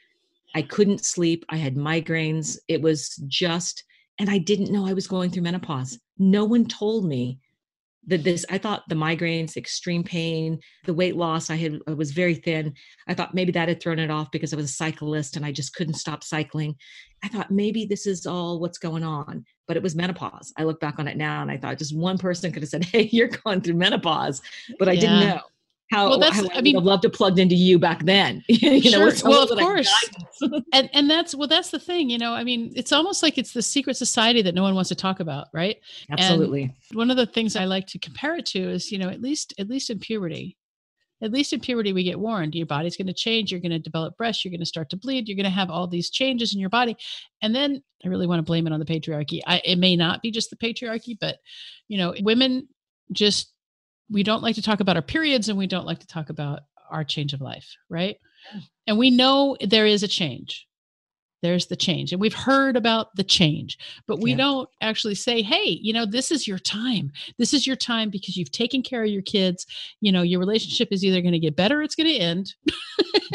I 0.55 0.63
couldn't 0.63 1.05
sleep. 1.05 1.45
I 1.49 1.57
had 1.57 1.77
migraines. 1.77 2.59
It 2.69 2.83
was 2.83 3.17
just, 3.29 3.85
and 4.19 4.29
I 4.29 4.39
didn't 4.39 4.73
know 4.73 4.87
I 4.87 4.93
was 4.93 5.07
going 5.07 5.31
through 5.31 5.43
menopause. 5.43 5.99
No 6.19 6.45
one 6.45 6.67
told 6.67 7.05
me 7.05 7.39
that 8.07 8.25
this 8.25 8.45
i 8.51 8.59
thought 8.59 8.83
the 8.89 8.95
migraines 8.95 9.57
extreme 9.57 10.03
pain 10.03 10.59
the 10.85 10.95
weight 10.95 11.17
loss 11.17 11.51
i 11.51 11.57
had 11.57 11.79
I 11.87 11.93
was 11.93 12.11
very 12.11 12.35
thin 12.35 12.75
i 13.07 13.15
thought 13.15 13.35
maybe 13.35 13.53
that 13.53 13.69
had 13.69 13.81
thrown 13.81 13.99
it 13.99 14.11
off 14.11 14.31
because 14.31 14.53
i 14.53 14.57
was 14.57 14.67
a 14.67 14.73
cyclist 14.73 15.37
and 15.37 15.47
i 15.47 15.53
just 15.53 15.75
couldn't 15.75 15.95
stop 15.95 16.25
cycling 16.25 16.75
i 17.23 17.29
thought 17.29 17.51
maybe 17.51 17.87
this 17.87 18.07
is 18.07 18.27
all 18.27 18.61
what's 18.61 18.79
going 18.79 19.05
on 19.05 19.45
but 19.67 19.77
it 19.77 19.83
was 19.83 19.95
menopause 19.95 20.53
i 20.57 20.65
look 20.65 20.81
back 20.81 20.99
on 20.99 21.09
it 21.09 21.17
now 21.17 21.43
and 21.43 21.51
i 21.51 21.57
thought 21.57 21.79
just 21.79 21.97
one 21.97 22.19
person 22.19 22.53
could 22.53 22.63
have 22.63 22.71
said 22.71 22.85
hey 22.93 23.09
you're 23.13 23.29
going 23.29 23.61
through 23.61 23.75
menopause 23.75 24.43
but 24.79 24.89
i 24.89 24.93
yeah. 24.93 25.01
didn't 25.01 25.21
know 25.21 25.41
how, 25.93 26.09
well, 26.09 26.19
that's, 26.19 26.37
how 26.37 26.49
I, 26.55 26.59
I 26.59 26.61
mean, 26.63 26.75
would 26.75 26.81
have 26.81 26.87
loved 26.87 27.03
to 27.03 27.11
plugged 27.11 27.39
into 27.39 27.55
you 27.55 27.79
back 27.79 28.05
then. 28.05 28.43
you 28.49 28.81
sure. 28.81 28.99
know, 28.99 29.13
well, 29.25 29.43
of 29.43 29.59
course. 29.59 29.93
and 30.73 30.89
and 30.95 31.11
that's 31.11 31.35
well, 31.35 31.49
that's 31.49 31.71
the 31.71 31.79
thing. 31.79 32.09
You 32.09 32.17
know, 32.17 32.33
I 32.33 32.45
mean, 32.45 32.73
it's 32.75 32.93
almost 32.93 33.23
like 33.23 33.37
it's 33.37 33.53
the 33.53 33.61
secret 33.61 33.99
society 33.99 34.41
that 34.41 34.55
no 34.55 34.63
one 34.63 34.75
wants 34.75 34.89
to 34.89 34.95
talk 34.95 35.21
about, 35.21 35.49
right? 35.53 35.77
Absolutely. 36.11 36.63
And 36.63 36.73
one 36.97 37.11
of 37.11 37.19
the 37.19 37.27
things 37.27 37.57
I 37.57 37.67
like 37.67 37.87
to 37.89 37.99
compare 37.99 38.37
it 38.37 38.47
to 38.47 38.59
is, 38.59 38.91
you 38.91 38.97
know, 38.97 39.11
at 39.11 39.21
least 39.21 39.53
at 39.59 39.69
least 39.69 39.91
in 39.91 39.99
puberty, 39.99 40.57
at 41.23 41.33
least 41.33 41.53
in 41.53 41.61
puberty, 41.61 41.93
we 41.93 42.03
get 42.03 42.19
warned 42.19 42.55
your 42.55 42.67
body's 42.67 42.97
going 42.97 43.07
to 43.07 43.13
change. 43.13 43.51
You're 43.51 43.61
going 43.61 43.71
to 43.71 43.79
develop 43.79 44.17
breasts. 44.17 44.45
You're 44.45 44.51
going 44.51 44.61
to 44.61 44.67
start 44.67 44.91
to 44.91 44.97
bleed. 44.97 45.29
You're 45.29 45.37
going 45.37 45.45
to 45.45 45.51
have 45.51 45.71
all 45.71 45.87
these 45.87 46.11
changes 46.11 46.53
in 46.53 46.61
your 46.61 46.69
body. 46.69 46.97
And 47.41 47.55
then 47.55 47.83
I 48.05 48.09
really 48.09 48.27
want 48.27 48.41
to 48.41 48.45
blame 48.45 48.67
it 48.67 48.73
on 48.73 48.81
the 48.81 48.87
patriarchy. 48.87 49.41
I, 49.47 49.63
it 49.65 49.79
may 49.79 49.97
not 49.97 50.21
be 50.21 50.31
just 50.31 50.51
the 50.51 50.57
patriarchy, 50.57 51.17
but, 51.19 51.37
you 51.89 51.97
know, 51.99 52.15
women 52.21 52.69
just 53.13 53.53
we 54.11 54.23
don't 54.23 54.43
like 54.43 54.57
to 54.57 54.63
talk 54.63 54.81
about 54.81 54.97
our 54.97 55.03
periods 55.03 55.49
and 55.49 55.57
we 55.57 55.67
don't 55.67 55.87
like 55.87 56.01
to 56.01 56.07
talk 56.07 56.29
about 56.29 56.61
our 56.91 57.05
change 57.05 57.33
of 57.33 57.41
life, 57.41 57.75
right? 57.89 58.17
Mm. 58.55 58.63
And 58.89 58.99
we 58.99 59.11
know 59.11 59.57
there 59.61 59.87
is 59.87 60.03
a 60.03 60.09
change. 60.09 60.67
There's 61.43 61.67
the 61.67 61.77
change. 61.77 62.13
And 62.13 62.21
we've 62.21 62.33
heard 62.33 62.77
about 62.77 63.15
the 63.17 63.25
change, 63.25 63.77
but 64.07 64.21
we 64.21 64.31
yeah. 64.31 64.39
don't 64.39 64.69
actually 64.81 65.17
say, 65.17 65.43
hey, 65.43 65.79
you 65.83 65.93
know, 65.93 66.07
this 66.07 66.31
is 66.31 66.47
your 66.47 66.59
time. 66.59 67.11
This 67.37 67.53
is 67.53 67.67
your 67.67 67.77
time 67.77 68.11
because 68.11 68.37
you've 68.37 68.53
taken 68.53 68.81
care 68.81 69.03
of 69.03 69.11
your 69.11 69.23
kids. 69.23 69.67
You 70.01 70.13
know, 70.13 70.23
your 70.23 70.39
relationship 70.39 70.89
is 70.93 71.05
either 71.05 71.21
going 71.21 71.33
to 71.33 71.41
get 71.41 71.57
better 71.57 71.81
or 71.81 71.83
it's 71.83 71.97
going 71.97 72.09
to 72.09 72.17
end. 72.17 72.55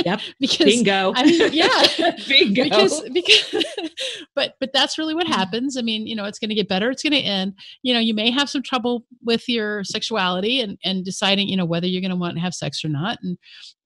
Yep. 0.05 0.21
because 0.39 0.65
bingo. 0.65 1.13
I 1.15 1.25
mean, 1.25 1.53
yeah. 1.53 1.85
bingo. 2.27 2.63
Because, 2.63 3.01
because 3.09 3.65
but 4.35 4.55
but 4.59 4.71
that's 4.73 4.97
really 4.97 5.13
what 5.13 5.27
happens. 5.27 5.75
I 5.77 5.81
mean, 5.81 6.07
you 6.07 6.15
know, 6.15 6.25
it's 6.25 6.39
going 6.39 6.49
to 6.49 6.55
get 6.55 6.69
better, 6.69 6.89
it's 6.89 7.03
going 7.03 7.13
to 7.13 7.19
end. 7.19 7.55
You 7.83 7.93
know, 7.93 7.99
you 7.99 8.13
may 8.13 8.31
have 8.31 8.49
some 8.49 8.63
trouble 8.63 9.05
with 9.23 9.49
your 9.49 9.83
sexuality 9.83 10.61
and 10.61 10.77
and 10.83 11.03
deciding, 11.03 11.49
you 11.49 11.57
know, 11.57 11.65
whether 11.65 11.87
you're 11.87 12.01
going 12.01 12.11
to 12.11 12.15
want 12.15 12.35
to 12.35 12.41
have 12.41 12.53
sex 12.53 12.85
or 12.85 12.89
not. 12.89 13.19
And 13.21 13.37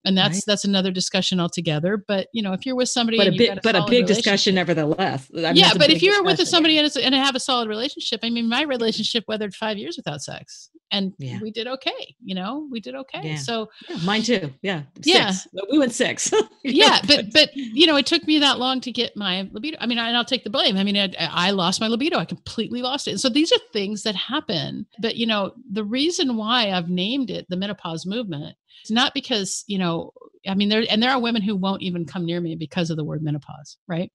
and 0.04 0.16
that's 0.16 0.36
right. 0.36 0.44
that's 0.46 0.64
another 0.64 0.90
discussion 0.90 1.40
altogether 1.40 1.96
but 1.96 2.28
you 2.32 2.42
know 2.42 2.52
if 2.52 2.66
you're 2.66 2.76
with 2.76 2.88
somebody 2.88 3.18
but 3.18 3.28
a 3.28 3.32
bit 3.32 3.58
but 3.62 3.76
a 3.76 3.84
big 3.88 4.06
discussion 4.06 4.54
nevertheless. 4.54 5.30
I 5.36 5.40
mean, 5.40 5.56
yeah 5.56 5.72
but 5.76 5.90
if 5.90 6.02
you're 6.02 6.22
with 6.22 6.46
somebody 6.46 6.78
and, 6.78 6.90
and 6.96 7.14
have 7.14 7.34
a 7.34 7.40
solid 7.40 7.68
relationship 7.68 8.20
i 8.22 8.30
mean 8.30 8.48
my 8.48 8.62
relationship 8.62 9.24
weathered 9.28 9.54
five 9.54 9.78
years 9.78 9.96
without 9.96 10.22
sex 10.22 10.70
and 10.92 11.12
yeah. 11.18 11.38
we 11.40 11.50
did 11.50 11.66
okay 11.66 12.14
you 12.22 12.34
know 12.34 12.68
we 12.70 12.78
did 12.78 12.94
okay 12.94 13.20
yeah. 13.22 13.36
so 13.36 13.68
yeah, 13.88 13.96
mine 14.04 14.22
too 14.22 14.52
yeah 14.62 14.82
six. 14.96 15.06
yeah 15.52 15.62
we 15.70 15.78
went 15.78 15.92
six 15.92 16.32
yeah 16.64 17.00
but 17.06 17.32
but 17.32 17.50
you 17.56 17.86
know 17.86 17.96
it 17.96 18.06
took 18.06 18.24
me 18.26 18.38
that 18.38 18.58
long 18.58 18.80
to 18.80 18.92
get 18.92 19.16
my 19.16 19.48
libido 19.52 19.76
i 19.80 19.86
mean 19.86 19.98
I, 19.98 20.08
and 20.08 20.16
i'll 20.16 20.24
take 20.24 20.44
the 20.44 20.50
blame 20.50 20.76
i 20.76 20.84
mean 20.84 20.96
I, 20.96 21.12
I 21.18 21.50
lost 21.50 21.80
my 21.80 21.88
libido 21.88 22.18
i 22.18 22.24
completely 22.24 22.82
lost 22.82 23.08
it 23.08 23.12
and 23.12 23.20
so 23.20 23.28
these 23.28 23.50
are 23.50 23.58
things 23.72 24.04
that 24.04 24.14
happen 24.14 24.86
but 25.00 25.16
you 25.16 25.26
know 25.26 25.52
the 25.70 25.84
reason 25.84 26.36
why 26.36 26.70
i've 26.70 26.88
named 26.88 27.30
it 27.30 27.46
the 27.48 27.56
menopause 27.56 28.06
movement 28.06 28.56
it's 28.82 28.90
not 28.90 29.14
because, 29.14 29.64
you 29.68 29.78
know, 29.78 30.12
I 30.46 30.54
mean, 30.54 30.68
there, 30.68 30.84
and 30.90 31.02
there 31.02 31.10
are 31.10 31.20
women 31.20 31.40
who 31.40 31.54
won't 31.54 31.82
even 31.82 32.04
come 32.04 32.26
near 32.26 32.40
me 32.40 32.56
because 32.56 32.90
of 32.90 32.96
the 32.96 33.04
word 33.04 33.22
menopause, 33.22 33.78
right? 33.86 34.10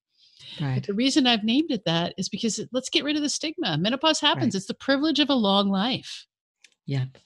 Right. 0.62 0.76
But 0.76 0.88
the 0.88 0.94
reason 0.94 1.26
I've 1.26 1.44
named 1.44 1.72
it 1.72 1.84
that 1.86 2.14
is 2.18 2.28
because 2.28 2.60
let's 2.74 2.90
get 2.90 3.06
rid 3.06 3.16
of 3.16 3.22
the 3.22 3.30
stigma. 3.30 3.78
Menopause 3.78 4.20
happens. 4.20 4.54
Right. 4.54 4.56
It's 4.56 4.66
the 4.66 4.74
privilege 4.74 5.20
of 5.20 5.30
a 5.30 5.36
long 5.36 5.70
life. 5.70 6.26
Yep. 6.88 7.18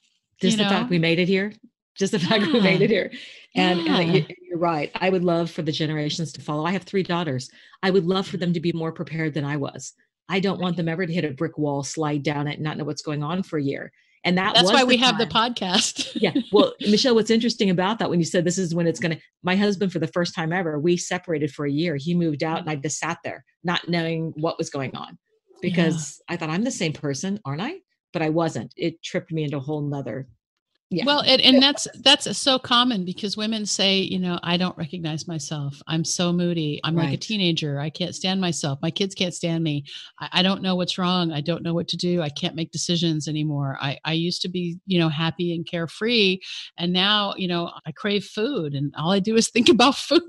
Just 0.41 0.57
you 0.57 0.63
the 0.63 0.69
know? 0.69 0.69
fact 0.69 0.89
we 0.89 0.99
made 0.99 1.19
it 1.19 1.27
here. 1.27 1.53
Just 1.97 2.11
the 2.11 2.19
fact 2.19 2.45
yeah. 2.45 2.53
we 2.53 2.61
made 2.61 2.81
it 2.81 2.89
here. 2.89 3.11
And, 3.55 3.81
yeah. 3.81 3.99
and, 3.99 4.35
you're 4.41 4.59
right. 4.59 4.91
I 4.95 5.09
would 5.09 5.23
love 5.23 5.51
for 5.51 5.61
the 5.61 5.71
generations 5.71 6.31
to 6.33 6.41
follow. 6.41 6.65
I 6.65 6.71
have 6.71 6.83
three 6.83 7.03
daughters. 7.03 7.49
I 7.83 7.91
would 7.91 8.05
love 8.05 8.27
for 8.27 8.37
them 8.37 8.53
to 8.53 8.59
be 8.59 8.71
more 8.71 8.91
prepared 8.91 9.33
than 9.33 9.45
I 9.45 9.57
was. 9.57 9.93
I 10.29 10.39
don't 10.39 10.61
want 10.61 10.77
them 10.77 10.87
ever 10.87 11.05
to 11.05 11.13
hit 11.13 11.25
a 11.25 11.31
brick 11.31 11.57
wall, 11.57 11.83
slide 11.83 12.23
down 12.23 12.47
it, 12.47 12.55
and 12.55 12.63
not 12.63 12.77
know 12.77 12.85
what's 12.85 13.01
going 13.01 13.23
on 13.23 13.43
for 13.43 13.59
a 13.59 13.63
year. 13.63 13.91
And 14.23 14.37
that 14.37 14.53
that's 14.53 14.71
why 14.71 14.83
we 14.83 14.97
time. 14.97 15.05
have 15.05 15.17
the 15.17 15.25
podcast. 15.25 16.11
yeah. 16.15 16.33
Well, 16.51 16.73
Michelle, 16.81 17.15
what's 17.15 17.31
interesting 17.31 17.69
about 17.69 17.99
that 17.99 18.09
when 18.09 18.19
you 18.19 18.25
said 18.25 18.45
this 18.45 18.57
is 18.57 18.73
when 18.73 18.87
it's 18.87 18.99
going 18.99 19.15
to, 19.15 19.21
my 19.43 19.55
husband, 19.55 19.91
for 19.91 19.99
the 19.99 20.07
first 20.07 20.35
time 20.35 20.53
ever, 20.53 20.79
we 20.79 20.95
separated 20.95 21.51
for 21.51 21.65
a 21.65 21.71
year. 21.71 21.97
He 21.97 22.13
moved 22.13 22.43
out 22.43 22.59
and 22.59 22.69
I 22.69 22.75
just 22.75 22.99
sat 22.99 23.17
there 23.23 23.43
not 23.63 23.89
knowing 23.89 24.33
what 24.37 24.57
was 24.57 24.69
going 24.69 24.95
on 24.95 25.17
because 25.61 26.21
yeah. 26.29 26.33
I 26.33 26.37
thought 26.37 26.49
I'm 26.49 26.63
the 26.63 26.71
same 26.71 26.93
person, 26.93 27.39
aren't 27.43 27.61
I? 27.61 27.79
But 28.13 28.21
I 28.21 28.29
wasn't. 28.29 28.73
It 28.75 29.01
tripped 29.03 29.31
me 29.31 29.43
into 29.43 29.57
a 29.57 29.61
whole 29.61 29.81
nother 29.81 30.27
yeah. 30.93 31.05
Well, 31.05 31.21
and, 31.21 31.41
and 31.41 31.63
that's 31.63 31.87
that's 32.01 32.37
so 32.37 32.59
common 32.59 33.05
because 33.05 33.37
women 33.37 33.65
say, 33.65 33.99
you 33.99 34.19
know, 34.19 34.37
I 34.43 34.57
don't 34.57 34.77
recognize 34.77 35.25
myself. 35.25 35.81
I'm 35.87 36.03
so 36.03 36.33
moody. 36.33 36.81
I'm 36.83 36.97
right. 36.97 37.05
like 37.05 37.13
a 37.13 37.17
teenager. 37.17 37.79
I 37.79 37.89
can't 37.89 38.13
stand 38.13 38.41
myself. 38.41 38.77
My 38.81 38.91
kids 38.91 39.15
can't 39.15 39.33
stand 39.33 39.63
me. 39.63 39.85
I, 40.19 40.29
I, 40.33 40.43
don't 40.43 40.61
know 40.61 40.75
what's 40.75 40.97
wrong. 40.97 41.31
I 41.31 41.39
don't 41.39 41.63
know 41.63 41.73
what 41.73 41.87
to 41.89 41.97
do. 41.97 42.21
I 42.21 42.27
can't 42.27 42.55
make 42.55 42.73
decisions 42.73 43.29
anymore. 43.29 43.77
I, 43.79 43.99
I 44.03 44.11
used 44.11 44.41
to 44.41 44.49
be, 44.49 44.79
you 44.85 44.99
know, 44.99 45.07
happy 45.07 45.55
and 45.55 45.65
carefree. 45.65 46.39
And 46.77 46.91
now, 46.91 47.35
you 47.37 47.47
know, 47.47 47.71
I 47.85 47.93
crave 47.93 48.25
food 48.25 48.73
and 48.73 48.93
all 48.97 49.11
I 49.11 49.19
do 49.19 49.37
is 49.37 49.47
think 49.49 49.69
about 49.69 49.95
food. 49.95 50.21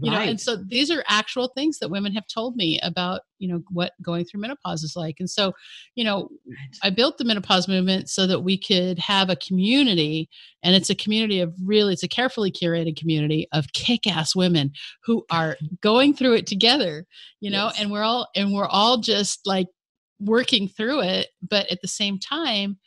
You 0.00 0.10
right. 0.10 0.24
know, 0.24 0.30
and 0.30 0.40
so 0.40 0.56
these 0.56 0.90
are 0.90 1.04
actual 1.06 1.52
things 1.54 1.78
that 1.78 1.90
women 1.90 2.12
have 2.14 2.26
told 2.26 2.56
me 2.56 2.80
about 2.82 3.20
you 3.42 3.48
know 3.48 3.60
what 3.70 3.92
going 4.00 4.24
through 4.24 4.40
menopause 4.40 4.84
is 4.84 4.94
like 4.94 5.16
and 5.18 5.28
so 5.28 5.52
you 5.96 6.04
know 6.04 6.28
right. 6.46 6.78
i 6.84 6.88
built 6.88 7.18
the 7.18 7.24
menopause 7.24 7.66
movement 7.66 8.08
so 8.08 8.24
that 8.24 8.40
we 8.40 8.56
could 8.56 8.98
have 9.00 9.28
a 9.28 9.36
community 9.36 10.30
and 10.62 10.76
it's 10.76 10.88
a 10.88 10.94
community 10.94 11.40
of 11.40 11.52
really 11.64 11.92
it's 11.92 12.04
a 12.04 12.08
carefully 12.08 12.52
curated 12.52 12.96
community 12.96 13.48
of 13.52 13.66
kick-ass 13.72 14.36
women 14.36 14.70
who 15.04 15.24
are 15.30 15.56
going 15.82 16.14
through 16.14 16.34
it 16.34 16.46
together 16.46 17.04
you 17.40 17.50
know 17.50 17.66
yes. 17.66 17.80
and 17.80 17.90
we're 17.90 18.04
all 18.04 18.28
and 18.36 18.52
we're 18.52 18.68
all 18.68 18.98
just 18.98 19.40
like 19.44 19.66
working 20.20 20.68
through 20.68 21.00
it 21.00 21.26
but 21.46 21.70
at 21.70 21.80
the 21.82 21.88
same 21.88 22.18
time 22.18 22.78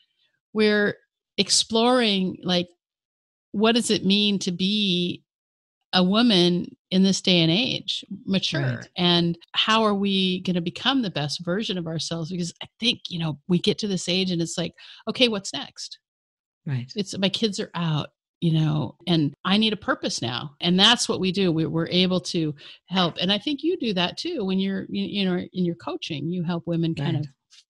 we're 0.53 0.95
exploring 1.37 2.37
like 2.43 2.67
what 3.51 3.73
does 3.75 3.91
it 3.91 4.05
mean 4.05 4.39
to 4.39 4.51
be 4.53 5.21
a 5.95 6.03
woman 6.03 6.75
in 6.91 7.01
this 7.03 7.21
day 7.21 7.39
and 7.39 7.49
age 7.49 8.05
mature 8.25 8.62
right. 8.62 8.89
and 8.97 9.38
how 9.53 9.81
are 9.84 9.95
we 9.95 10.41
going 10.41 10.55
to 10.55 10.62
become 10.62 11.01
the 11.01 11.10
best 11.10 11.43
version 11.43 11.77
of 11.77 11.88
ourselves? 11.88 12.29
Because 12.29 12.53
i 12.62 12.67
think 12.79 12.99
you 13.10 13.17
know 13.17 13.39
we 13.47 13.58
get 13.58 13.79
to 13.79 13.88
this 13.88 14.08
age 14.08 14.29
and 14.29 14.41
it's 14.41 14.58
like 14.58 14.73
okay 15.10 15.27
what's 15.27 15.53
next? 15.53 15.99
Right. 16.67 16.91
It's 16.95 17.17
my 17.17 17.29
kids 17.29 17.60
are 17.60 17.71
out 17.75 18.10
you 18.41 18.53
know 18.53 18.95
and 19.08 19.34
i 19.45 19.58
need 19.58 19.73
a 19.73 19.77
purpose 19.77 20.21
now 20.21 20.51
and 20.62 20.79
that's 20.79 21.08
what 21.08 21.19
we 21.19 21.31
do. 21.31 21.51
We, 21.51 21.65
are 21.65 21.88
able 21.88 22.19
to 22.21 22.53
help 22.88 23.15
and 23.19 23.31
i 23.31 23.38
think 23.38 23.63
you 23.63 23.77
do 23.77 23.93
that 23.93 24.17
too 24.17 24.43
when 24.43 24.60
you're 24.60 24.86
you 24.89 25.25
know 25.25 25.38
in 25.38 25.65
your 25.65 25.75
coaching 25.75 26.29
you 26.29 26.43
help 26.43 26.67
women 26.67 26.93
kind 26.93 27.15
right. 27.15 27.23
of 27.23 27.29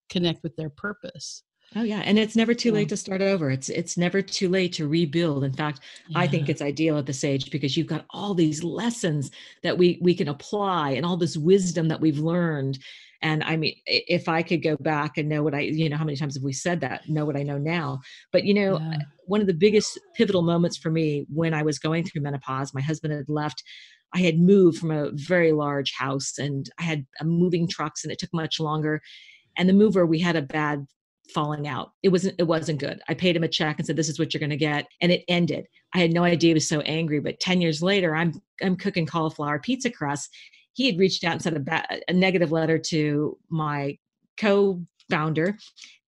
connect 0.09 0.43
with 0.43 0.55
their 0.55 0.69
purpose 0.69 1.43
Oh 1.77 1.83
yeah, 1.83 2.01
and 2.05 2.17
it's 2.17 2.38
never 2.38 2.53
too 2.53 2.71
late 2.71 2.88
to 2.89 2.97
start 2.97 3.21
over. 3.21 3.51
It's 3.51 3.67
it's 3.67 3.97
never 3.97 4.21
too 4.21 4.47
late 4.47 4.71
to 4.73 4.88
rebuild. 4.88 5.43
In 5.43 5.51
fact, 5.51 5.81
yeah. 6.07 6.19
I 6.19 6.27
think 6.27 6.47
it's 6.47 6.61
ideal 6.61 6.97
at 6.97 7.05
this 7.05 7.25
age 7.25 7.51
because 7.51 7.75
you've 7.75 7.88
got 7.88 8.05
all 8.11 8.33
these 8.33 8.63
lessons 8.63 9.29
that 9.61 9.77
we 9.77 9.99
we 10.01 10.15
can 10.15 10.29
apply 10.29 10.91
and 10.91 11.05
all 11.05 11.17
this 11.17 11.35
wisdom 11.35 11.89
that 11.89 11.99
we've 11.99 12.19
learned. 12.19 12.79
And 13.21 13.43
I 13.43 13.57
mean, 13.57 13.75
if 13.88 14.29
I 14.29 14.41
could 14.41 14.63
go 14.63 14.77
back 14.77 15.17
and 15.17 15.27
know 15.27 15.43
what 15.43 15.53
I, 15.53 15.61
you 15.61 15.89
know, 15.89 15.97
how 15.97 16.05
many 16.05 16.15
times 16.15 16.35
have 16.35 16.43
we 16.43 16.53
said 16.53 16.79
that? 16.81 17.09
Know 17.09 17.25
what 17.25 17.35
I 17.35 17.43
know 17.43 17.57
now. 17.57 17.99
But 18.31 18.45
you 18.45 18.53
know, 18.53 18.79
yeah. 18.79 18.99
one 19.25 19.41
of 19.41 19.47
the 19.47 19.53
biggest 19.53 19.99
pivotal 20.15 20.43
moments 20.43 20.77
for 20.77 20.91
me 20.91 21.25
when 21.33 21.53
I 21.53 21.63
was 21.63 21.77
going 21.77 22.05
through 22.05 22.21
menopause, 22.21 22.73
my 22.73 22.81
husband 22.81 23.13
had 23.13 23.27
left. 23.27 23.63
I 24.13 24.19
had 24.19 24.39
moved 24.39 24.77
from 24.77 24.91
a 24.91 25.11
very 25.11 25.51
large 25.51 25.91
house 25.91 26.38
and 26.38 26.69
I 26.79 26.83
had 26.83 27.05
uh, 27.19 27.25
moving 27.25 27.67
trucks 27.67 28.05
and 28.05 28.13
it 28.13 28.19
took 28.19 28.33
much 28.33 28.61
longer. 28.61 29.01
And 29.57 29.67
the 29.67 29.73
mover, 29.73 30.05
we 30.05 30.19
had 30.19 30.38
a 30.38 30.41
bad 30.41 30.85
falling 31.33 31.67
out. 31.67 31.91
It 32.03 32.09
wasn't 32.09 32.35
it 32.39 32.43
wasn't 32.43 32.79
good. 32.79 33.01
I 33.07 33.13
paid 33.13 33.35
him 33.35 33.43
a 33.43 33.47
check 33.47 33.77
and 33.77 33.85
said 33.85 33.95
this 33.95 34.09
is 34.09 34.19
what 34.19 34.33
you're 34.33 34.39
going 34.39 34.49
to 34.49 34.57
get 34.57 34.88
and 35.01 35.11
it 35.11 35.23
ended. 35.27 35.67
I 35.93 35.99
had 35.99 36.13
no 36.13 36.23
idea 36.23 36.49
he 36.49 36.53
was 36.55 36.67
so 36.67 36.81
angry, 36.81 37.19
but 37.19 37.39
10 37.39 37.61
years 37.61 37.81
later 37.81 38.15
I'm 38.15 38.33
I'm 38.61 38.75
cooking 38.75 39.05
cauliflower 39.05 39.59
pizza 39.59 39.89
crust. 39.89 40.29
He 40.73 40.88
had 40.88 40.99
reached 40.99 41.23
out 41.23 41.33
and 41.33 41.41
sent 41.41 41.57
a, 41.57 41.61
ba- 41.61 41.88
a 42.07 42.13
negative 42.13 42.51
letter 42.51 42.77
to 42.77 43.38
my 43.49 43.97
co-founder 44.38 45.57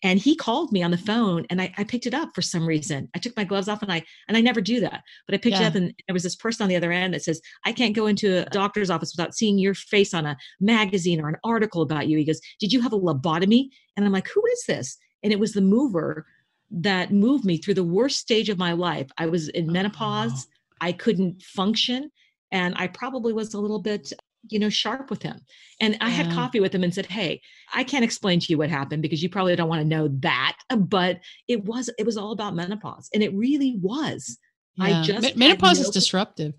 and 0.04 0.20
he 0.20 0.36
called 0.36 0.72
me 0.72 0.84
on 0.84 0.92
the 0.92 0.98
phone 0.98 1.46
and 1.50 1.62
I, 1.62 1.74
I, 1.78 1.84
picked 1.84 2.06
it 2.06 2.14
up 2.14 2.30
for 2.36 2.42
some 2.42 2.68
reason 2.68 3.10
i 3.16 3.20
took 3.20 3.36
my 3.36 3.44
gloves 3.44 3.68
off 3.68 3.82
and 3.82 3.92
i 3.92 4.04
and 4.28 4.38
i 4.38 4.42
never 4.42 4.62
do 4.62 4.80
that 4.82 5.04
but 5.26 5.34
i 5.34 5.38
picked 5.38 5.56
yeah. 5.56 5.64
it 5.64 5.68
up 5.68 5.76
and 5.76 5.94
there 6.08 6.14
was 6.14 6.24
this 6.24 6.36
person 6.36 6.64
on 6.64 6.70
the 6.70 6.76
other 6.76 6.92
end 6.92 7.14
that 7.14 7.24
says 7.24 7.42
i 7.66 7.72
can't 7.72 7.96
go 7.96 8.08
into 8.08 8.46
a 8.46 8.50
doctor's 8.50 8.90
office 8.90 9.14
without 9.16 9.34
seeing 9.34 9.58
your 9.58 9.74
face 9.74 10.14
on 10.14 10.26
a 10.26 10.38
magazine 10.60 11.22
or 11.22 11.30
an 11.30 11.38
article 11.44 11.82
about 11.82 12.08
you 12.08 12.18
he 12.18 12.26
goes 12.26 12.42
did 12.60 12.72
you 12.72 12.82
have 12.82 12.94
a 12.94 13.00
lobotomy 13.00 13.70
and 13.96 14.06
i'm 14.06 14.12
like 14.12 14.28
who 14.28 14.44
is 14.48 14.64
this 14.68 14.98
and 15.28 15.34
it 15.34 15.40
was 15.40 15.52
the 15.52 15.60
mover 15.60 16.26
that 16.72 17.12
moved 17.12 17.44
me 17.44 17.58
through 17.58 17.74
the 17.74 17.84
worst 17.84 18.18
stage 18.18 18.48
of 18.48 18.58
my 18.58 18.72
life. 18.72 19.10
I 19.18 19.26
was 19.26 19.50
in 19.50 19.70
menopause. 19.70 20.32
Uh-huh. 20.32 20.88
I 20.88 20.92
couldn't 20.94 21.42
function. 21.42 22.10
And 22.54 22.76
I 22.78 22.88
probably 22.88 23.34
was 23.34 23.54
a 23.54 23.60
little 23.60 23.80
bit 23.82 24.14
you 24.50 24.60
know 24.60 24.70
sharp 24.70 25.10
with 25.10 25.22
him 25.22 25.42
and 25.82 25.98
i 26.00 26.10
had 26.10 26.32
coffee 26.32 26.62
with 26.62 26.74
him 26.74 26.82
and 26.82 26.94
said 26.94 27.08
hey 27.08 27.42
i 27.74 27.84
can't 27.84 28.06
explain 28.06 28.40
to 28.40 28.46
you 28.50 28.58
what 28.58 28.70
happened 28.70 29.02
because 29.02 29.22
you 29.22 29.28
probably 29.28 29.54
don't 29.58 29.68
want 29.68 29.82
to 29.82 29.88
know 29.88 30.08
that 30.20 30.56
but 30.78 31.20
it 31.50 31.66
was 31.66 31.90
it 31.98 32.06
was 32.06 32.16
all 32.16 32.32
about 32.32 32.56
menopause 32.56 33.10
and 33.14 33.22
it 33.22 33.34
really 33.34 33.76
was 33.82 34.38
yeah. 34.78 34.86
i 34.86 35.04
just 35.04 35.36
menopause 35.36 35.80
no- 35.80 35.86
is 35.86 35.90
disruptive 35.90 36.54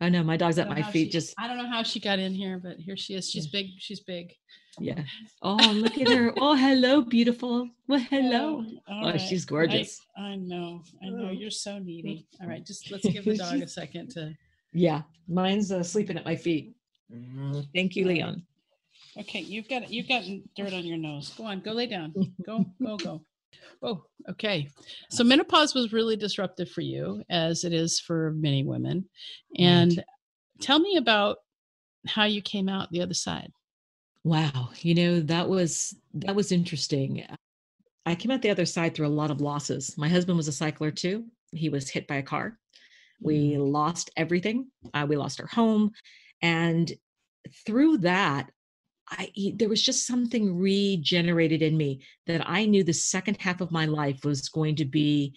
I 0.00 0.08
know 0.10 0.22
my 0.22 0.36
dog's 0.36 0.58
at 0.58 0.68
my 0.68 0.82
feet. 0.82 1.06
She, 1.06 1.10
just 1.10 1.34
I 1.38 1.48
don't 1.48 1.56
know 1.56 1.68
how 1.68 1.82
she 1.82 2.00
got 2.00 2.18
in 2.18 2.34
here, 2.34 2.60
but 2.62 2.78
here 2.78 2.96
she 2.96 3.14
is. 3.14 3.30
She's 3.30 3.46
big. 3.46 3.66
She's 3.78 4.00
big. 4.00 4.34
Yeah. 4.78 5.02
Oh, 5.42 5.56
look 5.74 5.98
at 5.98 6.08
her. 6.08 6.32
Oh, 6.38 6.56
hello, 6.56 7.02
beautiful. 7.02 7.68
Well, 7.86 8.00
hello. 8.10 8.64
Oh, 8.88 8.92
oh 9.02 9.10
right. 9.10 9.20
she's 9.20 9.44
gorgeous. 9.44 10.00
I, 10.16 10.22
I, 10.22 10.36
know. 10.36 10.82
I 11.02 11.08
know. 11.08 11.30
You're 11.30 11.50
so 11.50 11.78
needy. 11.78 12.26
All 12.40 12.48
right, 12.48 12.64
just 12.64 12.90
let's 12.90 13.06
give 13.06 13.24
the 13.24 13.36
dog 13.38 13.62
a 13.62 13.68
second 13.68 14.10
to. 14.12 14.34
Yeah, 14.72 15.02
mine's 15.28 15.70
uh, 15.70 15.82
sleeping 15.82 16.16
at 16.16 16.24
my 16.24 16.34
feet. 16.34 16.74
Mm-hmm. 17.12 17.60
Thank 17.74 17.94
you, 17.94 18.06
Leon. 18.06 18.42
Okay, 19.18 19.40
you've 19.40 19.68
got 19.68 19.90
you've 19.90 20.08
got 20.08 20.24
dirt 20.56 20.72
on 20.72 20.84
your 20.84 20.98
nose. 20.98 21.30
Go 21.36 21.44
on, 21.44 21.60
go 21.60 21.72
lay 21.72 21.86
down. 21.86 22.12
Go, 22.44 22.64
go, 22.82 22.96
go. 22.96 23.20
Oh, 23.82 24.04
okay. 24.28 24.68
So 25.10 25.22
menopause 25.22 25.74
was 25.74 25.92
really 25.92 26.16
disruptive 26.16 26.70
for 26.70 26.80
you, 26.80 27.22
as 27.30 27.64
it 27.64 27.72
is 27.72 28.00
for 28.00 28.32
many 28.32 28.64
women. 28.64 29.08
And 29.58 29.96
right. 29.96 30.06
tell 30.60 30.78
me 30.78 30.96
about 30.96 31.38
how 32.06 32.24
you 32.24 32.42
came 32.42 32.68
out 32.68 32.90
the 32.90 33.02
other 33.02 33.14
side. 33.14 33.52
Wow, 34.24 34.70
you 34.80 34.94
know 34.94 35.20
that 35.20 35.48
was 35.48 35.94
that 36.14 36.34
was 36.34 36.50
interesting. 36.50 37.26
I 38.06 38.14
came 38.14 38.30
out 38.30 38.42
the 38.42 38.50
other 38.50 38.66
side 38.66 38.94
through 38.94 39.06
a 39.06 39.08
lot 39.08 39.30
of 39.30 39.40
losses. 39.40 39.96
My 39.96 40.08
husband 40.08 40.36
was 40.36 40.48
a 40.48 40.52
cycler 40.52 40.90
too. 40.90 41.26
He 41.52 41.68
was 41.68 41.90
hit 41.90 42.06
by 42.06 42.16
a 42.16 42.22
car. 42.22 42.58
We 43.20 43.52
mm. 43.52 43.72
lost 43.72 44.10
everything. 44.16 44.68
Uh, 44.92 45.06
we 45.08 45.16
lost 45.16 45.40
our 45.40 45.46
home. 45.46 45.92
And 46.42 46.92
through 47.66 47.98
that, 47.98 48.50
I 49.10 49.30
there 49.56 49.68
was 49.68 49.82
just 49.82 50.06
something 50.06 50.58
regenerated 50.58 51.62
in 51.62 51.76
me 51.76 52.00
that 52.26 52.48
I 52.48 52.64
knew 52.64 52.82
the 52.82 52.94
second 52.94 53.36
half 53.40 53.60
of 53.60 53.70
my 53.70 53.84
life 53.84 54.24
was 54.24 54.48
going 54.48 54.76
to 54.76 54.86
be 54.86 55.34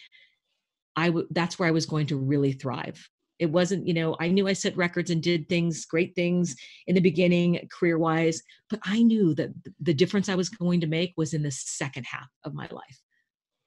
I 0.96 1.08
w- 1.08 1.28
that's 1.32 1.60
where 1.60 1.68
I 1.68 1.72
was 1.72 1.86
going 1.86 2.08
to 2.08 2.18
really 2.18 2.54
thrive. 2.54 3.08
It 3.40 3.52
wasn't, 3.52 3.88
you 3.88 3.94
know, 3.94 4.16
I 4.20 4.30
knew 4.30 4.48
I 4.48 4.54
set 4.54 4.76
records 4.76 5.12
and 5.12 5.22
did 5.22 5.48
things, 5.48 5.86
great 5.86 6.16
things 6.16 6.56
in 6.88 6.96
the 6.96 7.02
beginning, 7.02 7.68
career 7.72 7.98
wise, 7.98 8.42
but 8.70 8.80
I 8.84 9.04
knew 9.04 9.36
that 9.36 9.50
the 9.80 9.94
difference 9.94 10.28
I 10.28 10.36
was 10.36 10.50
going 10.50 10.82
to 10.82 10.88
make 10.88 11.14
was 11.18 11.34
in 11.34 11.44
the 11.44 11.52
second 11.52 12.06
half 12.06 12.28
of 12.44 12.54
my 12.54 12.68
life. 12.72 13.02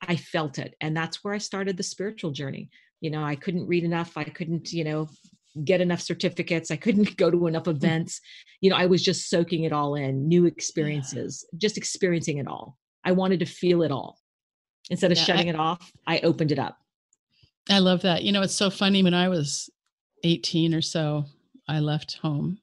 I 0.03 0.17
felt 0.17 0.59
it. 0.59 0.75
And 0.81 0.97
that's 0.97 1.23
where 1.23 1.35
I 1.35 1.39
started 1.39 1.77
the 1.77 1.83
spiritual 1.83 2.33
journey. 2.33 2.71
You 3.01 3.11
know, 3.11 3.23
I 3.23 3.37
couldn't 3.37 3.67
read 3.67 3.85
enough. 3.85 4.17
I 4.17 4.25
couldn't, 4.25 4.73
you 4.73 4.85
know, 4.85 5.09
get 5.65 5.81
enough 5.81 6.01
certificates. 6.01 6.71
I 6.71 6.77
couldn't 6.77 7.17
go 7.17 7.31
to 7.31 7.47
enough 7.47 7.65
mm. 7.65 7.73
events. 7.73 8.21
You 8.61 8.71
know, 8.71 8.77
I 8.77 8.87
was 8.87 9.03
just 9.03 9.29
soaking 9.29 9.65
it 9.65 9.73
all 9.73 9.95
in, 9.95 10.29
new 10.29 10.47
experiences, 10.47 11.45
yeah. 11.53 11.59
just 11.59 11.77
experiencing 11.77 12.39
it 12.39 12.47
all. 12.47 12.77
I 13.05 13.13
wanted 13.13 13.41
to 13.41 13.47
feel 13.47 13.83
it 13.83 13.91
all. 13.91 14.19
Instead 14.91 15.13
of 15.13 15.19
yeah, 15.19 15.25
shutting 15.25 15.47
I, 15.47 15.51
it 15.51 15.57
off, 15.57 15.93
I 16.07 16.19
opened 16.21 16.53
it 16.53 16.59
up. 16.59 16.77
I 17.71 17.79
love 17.79 18.03
that. 18.03 18.23
You 18.23 18.33
know, 18.33 18.43
it's 18.43 18.55
so 18.55 18.71
funny. 18.71 19.03
When 19.03 19.15
I 19.15 19.29
was 19.29 19.71
18 20.25 20.75
or 20.75 20.83
so, 20.83 21.25
I 21.69 21.81
left 21.81 22.19
home 22.19 22.59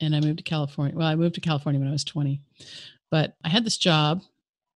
and 0.00 0.14
I 0.14 0.20
moved 0.20 0.38
to 0.38 0.44
California. 0.44 0.96
Well, 0.96 1.06
I 1.06 1.14
moved 1.14 1.36
to 1.36 1.40
California 1.40 1.80
when 1.80 1.88
I 1.88 1.92
was 1.92 2.04
20, 2.04 2.40
but 3.10 3.34
I 3.44 3.48
had 3.48 3.64
this 3.64 3.78
job 3.78 4.22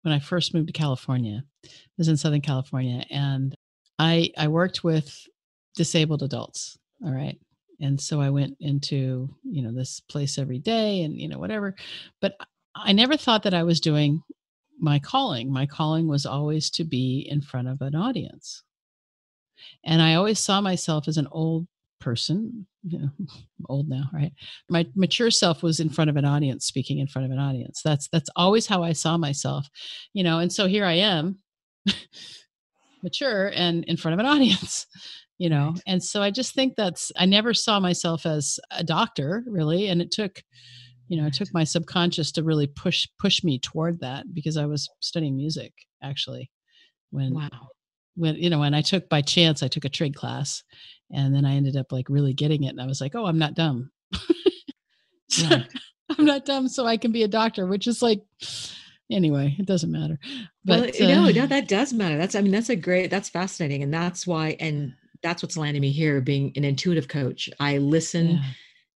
when 0.03 0.13
I 0.13 0.19
first 0.19 0.53
moved 0.53 0.67
to 0.67 0.73
California. 0.73 1.43
I 1.65 1.69
was 1.97 2.07
in 2.07 2.17
Southern 2.17 2.41
California 2.41 3.05
and 3.09 3.55
I 3.99 4.31
I 4.37 4.47
worked 4.47 4.83
with 4.83 5.27
disabled 5.75 6.23
adults. 6.23 6.77
All 7.03 7.11
right. 7.11 7.39
And 7.79 7.99
so 7.99 8.21
I 8.21 8.29
went 8.29 8.57
into, 8.59 9.29
you 9.43 9.61
know, 9.61 9.73
this 9.73 9.99
place 9.99 10.37
every 10.37 10.59
day 10.59 11.03
and, 11.03 11.19
you 11.19 11.27
know, 11.27 11.39
whatever. 11.39 11.75
But 12.21 12.37
I 12.75 12.93
never 12.93 13.17
thought 13.17 13.43
that 13.43 13.53
I 13.53 13.63
was 13.63 13.79
doing 13.79 14.21
my 14.79 14.99
calling. 14.99 15.51
My 15.51 15.65
calling 15.65 16.07
was 16.07 16.25
always 16.25 16.69
to 16.71 16.83
be 16.83 17.27
in 17.29 17.41
front 17.41 17.67
of 17.67 17.81
an 17.81 17.95
audience. 17.95 18.63
And 19.85 20.01
I 20.01 20.15
always 20.15 20.39
saw 20.39 20.61
myself 20.61 21.07
as 21.07 21.17
an 21.17 21.27
old 21.31 21.67
person, 21.99 22.67
you 22.83 22.99
know, 22.99 23.09
old 23.69 23.89
now, 23.89 24.09
right? 24.13 24.33
My 24.69 24.85
mature 24.95 25.31
self 25.31 25.63
was 25.63 25.79
in 25.79 25.89
front 25.89 26.09
of 26.09 26.17
an 26.17 26.25
audience, 26.25 26.65
speaking 26.65 26.99
in 26.99 27.07
front 27.07 27.25
of 27.25 27.31
an 27.31 27.39
audience. 27.39 27.81
That's 27.83 28.07
that's 28.09 28.29
always 28.35 28.67
how 28.67 28.83
I 28.83 28.93
saw 28.93 29.17
myself, 29.17 29.67
you 30.13 30.23
know. 30.23 30.39
And 30.39 30.51
so 30.51 30.67
here 30.67 30.85
I 30.85 30.93
am, 30.93 31.39
mature 33.03 33.51
and 33.55 33.83
in 33.85 33.97
front 33.97 34.13
of 34.13 34.19
an 34.19 34.25
audience, 34.33 34.85
you 35.37 35.49
know. 35.49 35.71
Right. 35.71 35.83
And 35.87 36.03
so 36.03 36.21
I 36.21 36.29
just 36.29 36.53
think 36.53 36.75
that's 36.75 37.11
I 37.17 37.25
never 37.25 37.53
saw 37.53 37.79
myself 37.79 38.25
as 38.25 38.59
a 38.71 38.83
doctor 38.83 39.43
really, 39.47 39.87
and 39.87 40.01
it 40.01 40.11
took 40.11 40.43
you 41.09 41.21
know, 41.21 41.27
it 41.27 41.33
took 41.33 41.53
my 41.53 41.63
subconscious 41.63 42.31
to 42.31 42.43
really 42.43 42.65
push 42.67 43.07
push 43.19 43.43
me 43.43 43.59
toward 43.59 43.99
that 43.99 44.33
because 44.33 44.57
I 44.57 44.65
was 44.65 44.89
studying 44.99 45.35
music 45.35 45.73
actually 46.01 46.49
when 47.11 47.33
wow 47.33 47.69
when 48.15 48.35
you 48.35 48.49
know 48.49 48.59
when 48.59 48.73
i 48.73 48.81
took 48.81 49.09
by 49.09 49.21
chance 49.21 49.63
i 49.63 49.67
took 49.67 49.85
a 49.85 49.89
trig 49.89 50.13
class 50.15 50.63
and 51.11 51.33
then 51.33 51.45
i 51.45 51.53
ended 51.53 51.75
up 51.75 51.91
like 51.91 52.07
really 52.09 52.33
getting 52.33 52.63
it 52.63 52.69
and 52.69 52.81
i 52.81 52.85
was 52.85 53.01
like 53.01 53.15
oh 53.15 53.25
i'm 53.25 53.39
not 53.39 53.53
dumb. 53.53 53.91
So, 55.29 55.47
yeah. 55.47 55.63
i'm 56.15 56.25
not 56.25 56.45
dumb 56.45 56.67
so 56.67 56.85
i 56.85 56.95
can 56.95 57.11
be 57.11 57.23
a 57.23 57.27
doctor 57.27 57.65
which 57.65 57.87
is 57.87 58.03
like 58.03 58.21
anyway 59.09 59.55
it 59.57 59.65
doesn't 59.65 59.91
matter 59.91 60.19
but 60.63 60.91
well, 60.99 61.09
uh, 61.09 61.15
no 61.15 61.29
no 61.29 61.47
that 61.47 61.67
does 61.67 61.91
matter 61.91 62.17
that's 62.17 62.35
i 62.35 62.41
mean 62.41 62.51
that's 62.51 62.69
a 62.69 62.75
great 62.75 63.09
that's 63.09 63.29
fascinating 63.29 63.81
and 63.81 63.91
that's 63.91 64.27
why 64.27 64.55
and 64.59 64.93
that's 65.23 65.41
what's 65.41 65.57
landing 65.57 65.81
me 65.81 65.89
here 65.89 66.21
being 66.21 66.51
an 66.55 66.65
intuitive 66.65 67.07
coach. 67.07 67.49
I 67.59 67.77
listen 67.77 68.27
yeah 68.27 68.43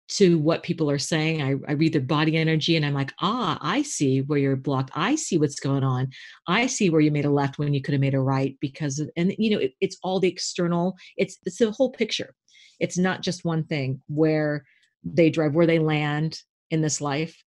to 0.06 0.38
what 0.38 0.62
people 0.62 0.90
are 0.90 0.98
saying. 0.98 1.42
I, 1.42 1.54
I, 1.66 1.72
read 1.72 1.94
their 1.94 2.02
body 2.02 2.36
energy 2.36 2.76
and 2.76 2.84
I'm 2.84 2.92
like, 2.92 3.12
ah, 3.22 3.58
I 3.60 3.82
see 3.82 4.20
where 4.20 4.38
you're 4.38 4.56
blocked. 4.56 4.90
I 4.94 5.14
see 5.14 5.38
what's 5.38 5.60
going 5.60 5.82
on. 5.82 6.10
I 6.46 6.66
see 6.66 6.90
where 6.90 7.00
you 7.00 7.10
made 7.10 7.24
a 7.24 7.30
left 7.30 7.58
when 7.58 7.72
you 7.72 7.80
could 7.80 7.94
have 7.94 8.00
made 8.00 8.14
a 8.14 8.20
right 8.20 8.56
because 8.60 8.98
of, 8.98 9.10
and 9.16 9.34
you 9.38 9.50
know, 9.50 9.58
it, 9.58 9.72
it's 9.80 9.96
all 10.02 10.20
the 10.20 10.28
external, 10.28 10.96
it's 11.16 11.38
it's 11.44 11.58
the 11.58 11.70
whole 11.70 11.90
picture. 11.90 12.34
It's 12.80 12.98
not 12.98 13.22
just 13.22 13.44
one 13.44 13.64
thing 13.64 14.02
where 14.08 14.64
they 15.04 15.30
drive, 15.30 15.54
where 15.54 15.66
they 15.66 15.78
land 15.78 16.38
in 16.70 16.82
this 16.82 17.00
life, 17.00 17.42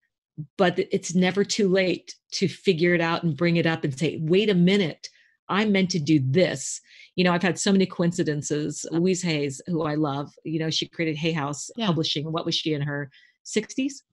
but 0.58 0.78
it's 0.78 1.14
never 1.14 1.44
too 1.44 1.68
late 1.68 2.16
to 2.34 2.48
figure 2.48 2.94
it 2.94 3.02
out 3.02 3.24
and 3.24 3.38
bring 3.38 3.58
it 3.58 3.66
up 3.66 3.84
and 3.84 3.98
say, 3.98 4.20
wait 4.22 4.50
a 4.50 4.56
minute, 4.56 5.10
I'm 5.50 5.72
meant 5.72 5.92
to 5.92 6.00
do 6.00 6.20
this 6.24 6.82
you 7.18 7.24
know, 7.24 7.34
I've 7.34 7.42
had 7.42 7.58
so 7.58 7.72
many 7.72 7.88
coincidences. 7.88 8.86
Louise 8.92 9.24
Hayes, 9.24 9.60
who 9.66 9.84
I 9.84 9.96
love, 9.96 10.32
you 10.46 10.60
know, 10.60 10.70
she 10.70 10.88
created 10.88 11.18
Hay 11.18 11.32
House 11.32 11.72
yeah. 11.76 11.88
Publishing. 11.88 12.32
What 12.32 12.46
was 12.46 12.56
she 12.56 12.74
in 12.74 12.82
her 12.84 13.10
60s? 13.44 14.04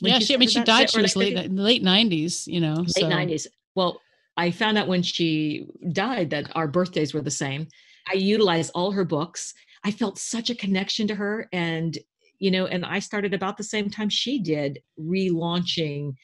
yeah, 0.00 0.18
she, 0.18 0.34
I 0.34 0.38
mean, 0.38 0.48
she 0.48 0.64
died. 0.64 0.90
She 0.90 1.00
was 1.00 1.14
late, 1.14 1.52
late 1.52 1.84
90s, 1.84 2.46
you 2.46 2.58
know. 2.58 2.74
Late 2.76 2.90
so. 2.90 3.08
90s. 3.08 3.46
Well, 3.74 4.00
I 4.38 4.50
found 4.50 4.78
out 4.78 4.88
when 4.88 5.02
she 5.02 5.66
died 5.92 6.30
that 6.30 6.50
our 6.56 6.66
birthdays 6.66 7.12
were 7.12 7.20
the 7.20 7.30
same. 7.30 7.68
I 8.10 8.14
utilized 8.14 8.72
all 8.74 8.92
her 8.92 9.04
books. 9.04 9.52
I 9.84 9.90
felt 9.90 10.18
such 10.18 10.48
a 10.48 10.54
connection 10.54 11.06
to 11.08 11.14
her. 11.14 11.50
And, 11.52 11.98
you 12.38 12.50
know, 12.50 12.64
and 12.64 12.86
I 12.86 12.98
started 12.98 13.34
about 13.34 13.58
the 13.58 13.62
same 13.62 13.90
time 13.90 14.08
she 14.08 14.38
did 14.38 14.80
relaunching 14.98 16.14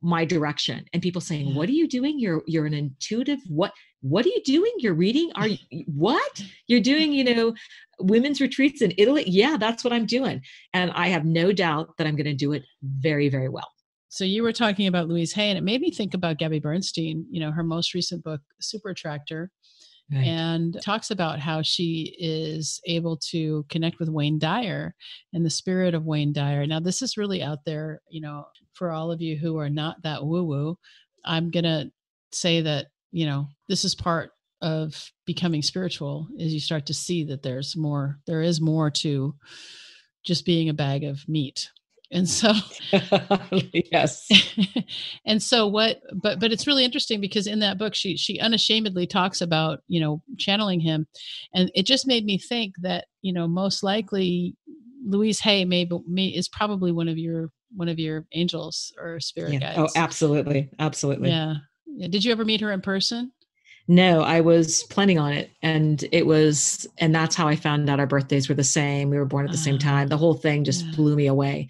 my 0.00 0.24
direction 0.24 0.84
and 0.92 1.02
people 1.02 1.20
saying 1.20 1.54
what 1.54 1.68
are 1.68 1.72
you 1.72 1.88
doing 1.88 2.18
you're 2.18 2.42
you're 2.46 2.66
an 2.66 2.74
intuitive 2.74 3.38
what 3.48 3.72
what 4.08 4.24
are 4.24 4.30
you 4.30 4.42
doing 4.44 4.72
you're 4.78 4.94
reading 4.94 5.30
are 5.34 5.48
you 5.48 5.58
what 5.86 6.42
you're 6.66 6.80
doing 6.80 7.12
you 7.12 7.24
know 7.24 7.54
women's 7.98 8.40
retreats 8.40 8.82
in 8.82 8.92
italy 8.98 9.24
yeah 9.26 9.56
that's 9.56 9.82
what 9.82 9.92
i'm 9.92 10.06
doing 10.06 10.40
and 10.74 10.90
i 10.92 11.08
have 11.08 11.24
no 11.24 11.52
doubt 11.52 11.88
that 11.98 12.06
i'm 12.06 12.16
going 12.16 12.24
to 12.24 12.34
do 12.34 12.52
it 12.52 12.64
very 12.82 13.28
very 13.28 13.48
well 13.48 13.70
so 14.08 14.24
you 14.24 14.42
were 14.42 14.52
talking 14.52 14.86
about 14.86 15.08
louise 15.08 15.32
hay 15.32 15.48
and 15.50 15.58
it 15.58 15.64
made 15.64 15.80
me 15.80 15.90
think 15.90 16.14
about 16.14 16.38
gabby 16.38 16.60
bernstein 16.60 17.26
you 17.30 17.40
know 17.40 17.50
her 17.50 17.62
most 17.62 17.94
recent 17.94 18.22
book 18.22 18.40
super 18.60 18.90
attractor 18.90 19.50
Right. 20.12 20.24
and 20.24 20.80
talks 20.82 21.10
about 21.10 21.40
how 21.40 21.62
she 21.62 22.14
is 22.20 22.80
able 22.86 23.16
to 23.30 23.66
connect 23.68 23.98
with 23.98 24.08
Wayne 24.08 24.38
Dyer 24.38 24.94
and 25.32 25.44
the 25.44 25.50
spirit 25.50 25.94
of 25.94 26.04
Wayne 26.04 26.32
Dyer. 26.32 26.64
Now, 26.64 26.78
this 26.78 27.02
is 27.02 27.16
really 27.16 27.42
out 27.42 27.64
there, 27.66 28.00
you 28.08 28.20
know, 28.20 28.44
for 28.72 28.92
all 28.92 29.10
of 29.10 29.20
you 29.20 29.36
who 29.36 29.58
are 29.58 29.68
not 29.68 30.00
that 30.04 30.24
woo 30.24 30.44
woo. 30.44 30.78
I'm 31.24 31.50
going 31.50 31.64
to 31.64 31.90
say 32.30 32.60
that, 32.60 32.86
you 33.12 33.26
know, 33.26 33.48
this 33.68 33.84
is 33.84 33.94
part 33.94 34.32
of 34.62 35.12
becoming 35.26 35.62
spiritual 35.62 36.28
is 36.38 36.54
you 36.54 36.60
start 36.60 36.86
to 36.86 36.94
see 36.94 37.24
that 37.24 37.42
there's 37.42 37.76
more, 37.76 38.18
there 38.26 38.42
is 38.42 38.60
more 38.60 38.90
to 38.90 39.34
just 40.24 40.44
being 40.44 40.68
a 40.68 40.74
bag 40.74 41.04
of 41.04 41.26
meat. 41.28 41.70
And 42.10 42.28
so 42.28 42.52
yes. 43.72 44.28
And 45.26 45.42
so 45.42 45.66
what 45.66 46.00
but 46.14 46.38
but 46.38 46.52
it's 46.52 46.66
really 46.66 46.84
interesting 46.84 47.20
because 47.20 47.48
in 47.48 47.58
that 47.60 47.78
book 47.78 47.96
she 47.96 48.16
she 48.16 48.38
unashamedly 48.38 49.08
talks 49.08 49.40
about 49.40 49.80
you 49.88 50.00
know 50.00 50.22
channeling 50.38 50.80
him. 50.80 51.06
And 51.52 51.70
it 51.74 51.84
just 51.84 52.06
made 52.06 52.24
me 52.24 52.38
think 52.38 52.74
that 52.82 53.06
you 53.22 53.32
know 53.32 53.48
most 53.48 53.82
likely 53.82 54.56
louise 55.04 55.40
hay 55.40 55.64
may, 55.64 55.88
may 56.06 56.26
is 56.26 56.48
probably 56.48 56.92
one 56.92 57.08
of 57.08 57.18
your 57.18 57.50
one 57.74 57.88
of 57.88 57.98
your 57.98 58.26
angels 58.32 58.92
or 58.98 59.18
spirit 59.18 59.54
yeah. 59.54 59.74
Oh, 59.76 59.82
guides. 59.82 59.92
oh 59.96 60.00
absolutely. 60.00 60.70
Absolutely. 60.78 61.30
Yeah. 61.30 61.54
Did 61.98 62.24
you 62.24 62.32
ever 62.32 62.44
meet 62.44 62.60
her 62.60 62.72
in 62.72 62.80
person 62.80 63.32
No, 63.88 64.22
I 64.22 64.40
was 64.40 64.82
planning 64.84 65.18
on 65.18 65.32
it. 65.32 65.50
And 65.62 66.04
it 66.12 66.26
was, 66.26 66.86
and 66.98 67.14
that's 67.14 67.36
how 67.36 67.46
I 67.46 67.56
found 67.56 67.88
out 67.88 68.00
our 68.00 68.06
birthdays 68.06 68.48
were 68.48 68.54
the 68.54 68.64
same. 68.64 69.10
We 69.10 69.18
were 69.18 69.24
born 69.24 69.46
at 69.46 69.52
the 69.52 69.58
uh, 69.58 69.62
same 69.62 69.78
time. 69.78 70.08
The 70.08 70.16
whole 70.16 70.34
thing 70.34 70.64
just 70.64 70.84
yeah. 70.84 70.92
blew 70.96 71.16
me 71.16 71.26
away. 71.26 71.68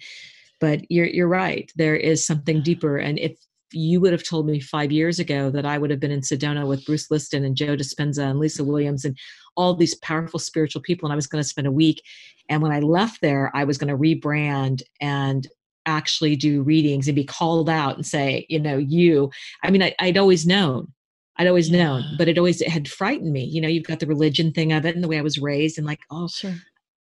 But 0.59 0.89
you're 0.89 1.05
you're 1.05 1.27
right. 1.27 1.71
There 1.75 1.95
is 1.95 2.25
something 2.25 2.63
deeper. 2.63 2.97
And 2.97 3.19
if 3.19 3.37
you 3.71 3.99
would 4.01 4.13
have 4.13 4.23
told 4.23 4.47
me 4.47 4.59
five 4.59 4.91
years 4.91 5.19
ago 5.19 5.51
that 5.51 5.65
I 5.65 5.77
would 5.77 5.91
have 5.91 5.99
been 5.99 6.11
in 6.11 6.21
Sedona 6.21 6.67
with 6.67 6.85
Bruce 6.85 7.11
Lipton 7.11 7.45
and 7.45 7.55
Joe 7.55 7.75
Dispenza 7.75 8.23
and 8.23 8.39
Lisa 8.39 8.63
Williams 8.63 9.05
and 9.05 9.17
all 9.55 9.75
these 9.75 9.95
powerful 9.95 10.39
spiritual 10.39 10.81
people, 10.81 11.05
and 11.05 11.13
I 11.13 11.15
was 11.15 11.27
going 11.27 11.43
to 11.43 11.47
spend 11.47 11.67
a 11.67 11.71
week. 11.71 12.01
And 12.49 12.61
when 12.61 12.71
I 12.71 12.79
left 12.79 13.21
there, 13.21 13.51
I 13.53 13.65
was 13.65 13.77
going 13.77 13.89
to 13.89 13.97
rebrand 13.97 14.81
and 15.01 15.47
actually 15.87 16.35
do 16.35 16.61
readings 16.61 17.07
and 17.07 17.15
be 17.15 17.23
called 17.23 17.69
out 17.69 17.95
and 17.95 18.05
say, 18.05 18.45
you 18.49 18.59
know, 18.59 18.77
you. 18.77 19.31
I 19.63 19.71
mean, 19.71 19.81
I, 19.81 19.95
would 20.01 20.17
always 20.17 20.45
known, 20.45 20.93
I'd 21.37 21.47
always 21.47 21.69
yeah. 21.69 21.83
known, 21.83 22.03
but 22.17 22.27
it 22.27 22.37
always 22.37 22.61
it 22.61 22.69
had 22.69 22.87
frightened 22.87 23.33
me. 23.33 23.43
You 23.43 23.61
know, 23.61 23.67
you've 23.67 23.87
got 23.87 23.99
the 23.99 24.07
religion 24.07 24.51
thing 24.51 24.73
of 24.73 24.85
it 24.85 24.93
and 24.93 25.03
the 25.03 25.07
way 25.07 25.17
I 25.17 25.23
was 25.23 25.39
raised, 25.39 25.77
and 25.77 25.87
like, 25.87 26.01
oh, 26.11 26.27
sure. 26.27 26.55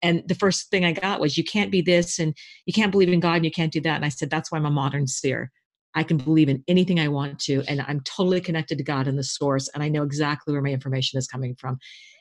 And 0.03 0.23
the 0.27 0.35
first 0.35 0.71
thing 0.71 0.83
I 0.83 0.93
got 0.93 1.19
was, 1.19 1.37
you 1.37 1.43
can't 1.43 1.71
be 1.71 1.81
this, 1.81 2.17
and 2.17 2.35
you 2.65 2.73
can't 2.73 2.91
believe 2.91 3.09
in 3.09 3.19
God, 3.19 3.35
and 3.35 3.45
you 3.45 3.51
can't 3.51 3.71
do 3.71 3.81
that. 3.81 3.95
And 3.95 4.05
I 4.05 4.09
said, 4.09 4.29
that's 4.29 4.51
why 4.51 4.57
I'm 4.57 4.65
a 4.65 4.71
modern 4.71 5.07
seer. 5.07 5.51
I 5.93 6.03
can 6.03 6.17
believe 6.17 6.49
in 6.49 6.63
anything 6.67 6.99
I 6.99 7.07
want 7.07 7.39
to, 7.41 7.63
and 7.67 7.81
I'm 7.87 7.99
totally 8.01 8.41
connected 8.41 8.77
to 8.77 8.83
God 8.83 9.07
and 9.07 9.17
the 9.17 9.23
source, 9.23 9.67
and 9.69 9.83
I 9.83 9.89
know 9.89 10.03
exactly 10.03 10.53
where 10.53 10.61
my 10.61 10.71
information 10.71 11.19
is 11.19 11.27
coming 11.27 11.55
from. 11.55 11.77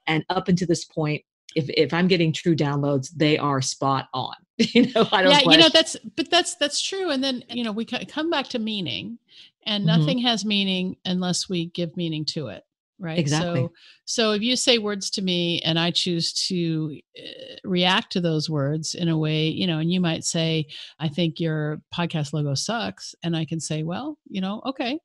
And 0.06 0.24
up 0.28 0.48
until 0.48 0.66
this 0.66 0.84
point, 0.84 1.22
if 1.54 1.68
if 1.70 1.92
I'm 1.92 2.08
getting 2.08 2.32
true 2.32 2.56
downloads, 2.56 3.10
they 3.10 3.38
are 3.38 3.60
spot 3.60 4.08
on. 4.14 4.34
you 4.58 4.92
know, 4.92 5.08
I 5.12 5.22
don't. 5.22 5.32
Yeah, 5.32 5.50
you 5.50 5.58
know 5.58 5.68
that's 5.68 5.96
but 6.16 6.30
that's 6.30 6.54
that's 6.56 6.80
true. 6.80 7.10
And 7.10 7.22
then 7.22 7.44
you 7.48 7.64
know 7.64 7.72
we 7.72 7.84
come 7.84 8.30
back 8.30 8.48
to 8.48 8.58
meaning, 8.58 9.18
and 9.64 9.86
mm-hmm. 9.86 9.98
nothing 9.98 10.18
has 10.18 10.44
meaning 10.44 10.96
unless 11.04 11.48
we 11.48 11.66
give 11.66 11.96
meaning 11.96 12.24
to 12.26 12.48
it 12.48 12.64
right 13.00 13.18
exactly 13.18 13.62
so 13.62 13.72
so 14.04 14.32
if 14.32 14.42
you 14.42 14.54
say 14.54 14.78
words 14.78 15.10
to 15.10 15.22
me 15.22 15.60
and 15.62 15.78
i 15.78 15.90
choose 15.90 16.32
to 16.32 17.00
uh, 17.18 17.56
react 17.64 18.12
to 18.12 18.20
those 18.20 18.50
words 18.50 18.94
in 18.94 19.08
a 19.08 19.16
way 19.16 19.48
you 19.48 19.66
know 19.66 19.78
and 19.78 19.90
you 19.90 20.00
might 20.00 20.22
say 20.22 20.66
i 20.98 21.08
think 21.08 21.40
your 21.40 21.80
podcast 21.94 22.32
logo 22.32 22.54
sucks 22.54 23.14
and 23.24 23.34
i 23.34 23.44
can 23.44 23.58
say 23.58 23.82
well 23.82 24.18
you 24.28 24.40
know 24.40 24.60
okay 24.66 24.98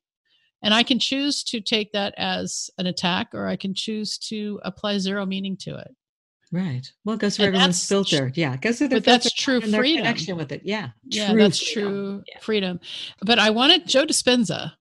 and 0.62 0.74
i 0.74 0.82
can 0.82 0.98
choose 0.98 1.42
to 1.42 1.60
take 1.60 1.90
that 1.92 2.14
as 2.18 2.70
an 2.76 2.86
attack 2.86 3.28
or 3.32 3.46
i 3.46 3.56
can 3.56 3.74
choose 3.74 4.18
to 4.18 4.60
apply 4.62 4.98
zero 4.98 5.24
meaning 5.24 5.56
to 5.56 5.74
it 5.74 5.94
Right. 6.52 6.90
Well, 7.04 7.16
it 7.16 7.20
goes 7.20 7.36
through 7.36 7.46
and 7.46 7.56
everyone's 7.56 7.88
filter. 7.88 8.30
Yeah. 8.34 8.54
It 8.54 8.60
goes 8.60 8.78
through 8.78 8.88
the 8.88 8.96
but 8.96 9.04
that's 9.04 9.32
true 9.32 9.60
freedom. 9.60 10.04
connection 10.04 10.36
with 10.36 10.52
it. 10.52 10.62
Yeah. 10.64 10.90
Yeah. 11.04 11.30
True 11.30 11.40
that's 11.40 11.72
freedom. 11.72 11.92
true 11.92 12.22
yeah. 12.28 12.38
freedom. 12.40 12.80
But 13.22 13.38
I 13.38 13.50
wanted 13.50 13.86
Joe 13.86 14.06
Dispenza. 14.06 14.72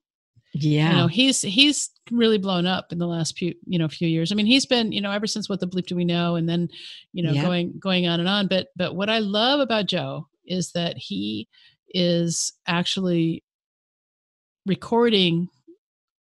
Yeah. 0.54 0.90
You 0.92 0.96
know, 0.96 1.08
he's 1.08 1.42
he's 1.42 1.90
really 2.12 2.38
blown 2.38 2.66
up 2.66 2.92
in 2.92 2.98
the 2.98 3.08
last 3.08 3.38
few, 3.38 3.54
you 3.66 3.80
know, 3.80 3.90
few 3.90 4.08
years. 4.08 4.32
I 4.32 4.36
mean, 4.36 4.46
he's 4.46 4.66
been, 4.66 4.92
you 4.92 5.02
know, 5.02 5.12
ever 5.12 5.28
since 5.28 5.50
what 5.50 5.60
the 5.60 5.68
bleep 5.68 5.88
do 5.88 5.96
we 5.96 6.06
know 6.06 6.36
and 6.36 6.48
then, 6.48 6.70
you 7.12 7.24
know, 7.24 7.32
yeah. 7.32 7.42
going 7.42 7.74
going 7.80 8.08
on 8.08 8.20
and 8.20 8.30
on. 8.30 8.48
But 8.48 8.68
but 8.76 8.96
what 8.96 9.10
I 9.10 9.20
love 9.20 9.60
about 9.60 9.88
Joe 9.88 10.28
is 10.46 10.72
that 10.74 10.98
he 10.98 11.50
is 11.90 12.54
actually 12.68 13.44
recording 14.66 15.50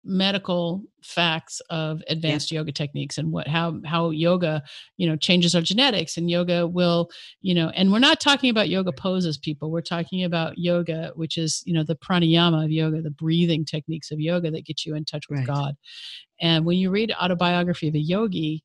medical 0.04 0.84
facts 1.04 1.62
of 1.70 2.02
advanced 2.08 2.52
yeah. 2.52 2.60
yoga 2.60 2.72
techniques 2.72 3.18
and 3.18 3.32
what 3.32 3.48
how 3.48 3.80
how 3.86 4.10
yoga 4.10 4.62
you 4.98 5.08
know 5.08 5.16
changes 5.16 5.56
our 5.56 5.62
genetics 5.62 6.18
and 6.18 6.30
yoga 6.30 6.68
will 6.68 7.10
you 7.42 7.56
know 7.56 7.70
and 7.70 7.92
we're 7.92 8.00
not 8.00 8.20
talking 8.20 8.50
about 8.50 8.70
yoga 8.70 8.92
poses 8.92 9.38
people 9.38 9.72
we're 9.72 9.82
talking 9.82 10.24
about 10.24 10.58
yoga 10.58 11.12
which 11.16 11.38
is 11.38 11.64
you 11.66 11.74
know 11.74 11.84
the 11.84 11.96
pranayama 11.96 12.66
of 12.66 12.72
yoga 12.72 13.02
the 13.02 13.12
breathing 13.12 13.64
techniques 13.64 14.12
of 14.12 14.20
yoga 14.20 14.52
that 14.52 14.66
get 14.66 14.86
you 14.86 14.96
in 14.96 15.06
touch 15.06 15.30
with 15.30 15.40
right. 15.40 15.48
god 15.48 15.76
and 16.42 16.66
when 16.66 16.78
you 16.78 16.90
read 16.90 17.14
autobiography 17.22 17.88
of 17.88 17.96
a 17.96 18.00
yogi 18.00 18.64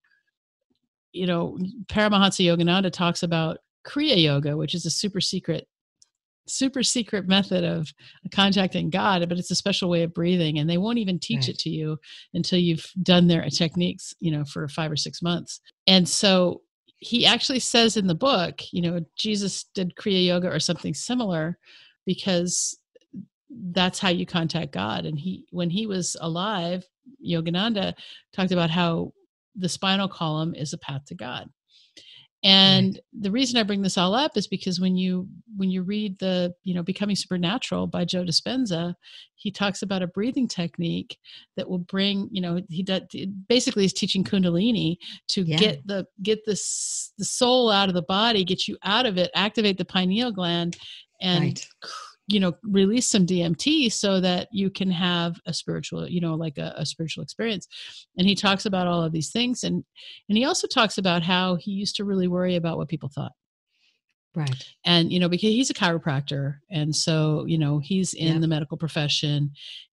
you 1.12 1.26
know 1.26 1.56
paramahansa 1.86 2.44
yogananda 2.44 2.90
talks 2.90 3.22
about 3.22 3.58
kriya 3.86 4.20
yoga 4.20 4.56
which 4.56 4.74
is 4.74 4.86
a 4.86 4.90
super 4.90 5.20
secret 5.20 5.68
super 6.46 6.82
secret 6.82 7.26
method 7.26 7.64
of 7.64 7.92
contacting 8.32 8.90
God, 8.90 9.28
but 9.28 9.38
it's 9.38 9.50
a 9.50 9.56
special 9.56 9.88
way 9.88 10.02
of 10.02 10.14
breathing. 10.14 10.58
And 10.58 10.68
they 10.68 10.78
won't 10.78 10.98
even 10.98 11.18
teach 11.18 11.42
right. 11.42 11.50
it 11.50 11.58
to 11.60 11.70
you 11.70 11.98
until 12.34 12.58
you've 12.58 12.90
done 13.02 13.26
their 13.26 13.48
techniques, 13.48 14.14
you 14.20 14.30
know, 14.30 14.44
for 14.44 14.68
five 14.68 14.90
or 14.90 14.96
six 14.96 15.22
months. 15.22 15.60
And 15.86 16.08
so 16.08 16.62
he 16.98 17.26
actually 17.26 17.60
says 17.60 17.96
in 17.96 18.06
the 18.06 18.14
book, 18.14 18.62
you 18.72 18.82
know, 18.82 19.00
Jesus 19.16 19.64
did 19.74 19.94
Kriya 19.96 20.26
Yoga 20.26 20.50
or 20.50 20.60
something 20.60 20.94
similar 20.94 21.58
because 22.06 22.78
that's 23.70 23.98
how 23.98 24.08
you 24.08 24.26
contact 24.26 24.72
God. 24.72 25.06
And 25.06 25.18
he, 25.18 25.44
when 25.50 25.70
he 25.70 25.86
was 25.86 26.16
alive, 26.20 26.86
Yogananda 27.24 27.94
talked 28.32 28.52
about 28.52 28.70
how 28.70 29.12
the 29.54 29.68
spinal 29.68 30.08
column 30.08 30.54
is 30.54 30.72
a 30.72 30.78
path 30.78 31.04
to 31.06 31.14
God 31.14 31.48
and 32.44 33.00
the 33.18 33.30
reason 33.30 33.58
i 33.58 33.62
bring 33.62 33.82
this 33.82 33.98
all 33.98 34.14
up 34.14 34.36
is 34.36 34.46
because 34.46 34.78
when 34.78 34.96
you 34.96 35.26
when 35.56 35.70
you 35.70 35.82
read 35.82 36.18
the 36.18 36.54
you 36.62 36.74
know 36.74 36.82
becoming 36.82 37.16
supernatural 37.16 37.86
by 37.86 38.04
joe 38.04 38.22
dispenza 38.22 38.94
he 39.34 39.50
talks 39.50 39.82
about 39.82 40.02
a 40.02 40.06
breathing 40.06 40.46
technique 40.46 41.18
that 41.56 41.68
will 41.68 41.78
bring 41.78 42.28
you 42.30 42.40
know 42.40 42.60
he 42.68 42.82
does 42.82 43.02
basically 43.48 43.84
is 43.84 43.92
teaching 43.92 44.22
kundalini 44.22 44.98
to 45.26 45.42
yeah. 45.42 45.56
get 45.56 45.86
the 45.86 46.06
get 46.22 46.44
this 46.44 47.12
the 47.18 47.24
soul 47.24 47.70
out 47.70 47.88
of 47.88 47.94
the 47.94 48.02
body 48.02 48.44
get 48.44 48.68
you 48.68 48.76
out 48.84 49.06
of 49.06 49.16
it 49.16 49.30
activate 49.34 49.78
the 49.78 49.84
pineal 49.84 50.30
gland 50.30 50.76
and 51.20 51.42
right 51.42 51.66
you 52.26 52.40
know 52.40 52.54
release 52.62 53.08
some 53.08 53.26
dmt 53.26 53.92
so 53.92 54.20
that 54.20 54.48
you 54.50 54.70
can 54.70 54.90
have 54.90 55.38
a 55.46 55.52
spiritual 55.52 56.08
you 56.08 56.20
know 56.20 56.34
like 56.34 56.58
a, 56.58 56.72
a, 56.76 56.86
spiritual 56.86 57.22
experience. 57.22 57.68
And 58.16 58.26
he 58.26 58.34
talks 58.34 58.66
about 58.66 58.86
all 58.86 59.02
of 59.02 59.12
these 59.12 59.30
things 59.30 59.64
and 59.64 59.84
and 60.28 60.38
he 60.38 60.44
also 60.44 60.66
talks 60.66 60.98
about 60.98 61.22
how 61.22 61.56
he 61.56 61.72
used 61.72 61.96
to 61.96 62.04
really 62.04 62.28
worry 62.28 62.56
about 62.56 62.78
what 62.78 62.88
people 62.88 63.08
thought. 63.08 63.32
Right. 64.34 64.74
And 64.84 65.12
you 65.12 65.20
know 65.20 65.28
because 65.28 65.50
he's 65.50 65.70
a 65.70 65.74
chiropractor 65.74 66.56
and 66.70 66.94
so 66.94 67.44
you 67.46 67.58
know 67.58 67.78
he's 67.78 68.14
in 68.14 68.40
the 68.40 68.48
medical 68.48 68.76
profession 68.76 69.52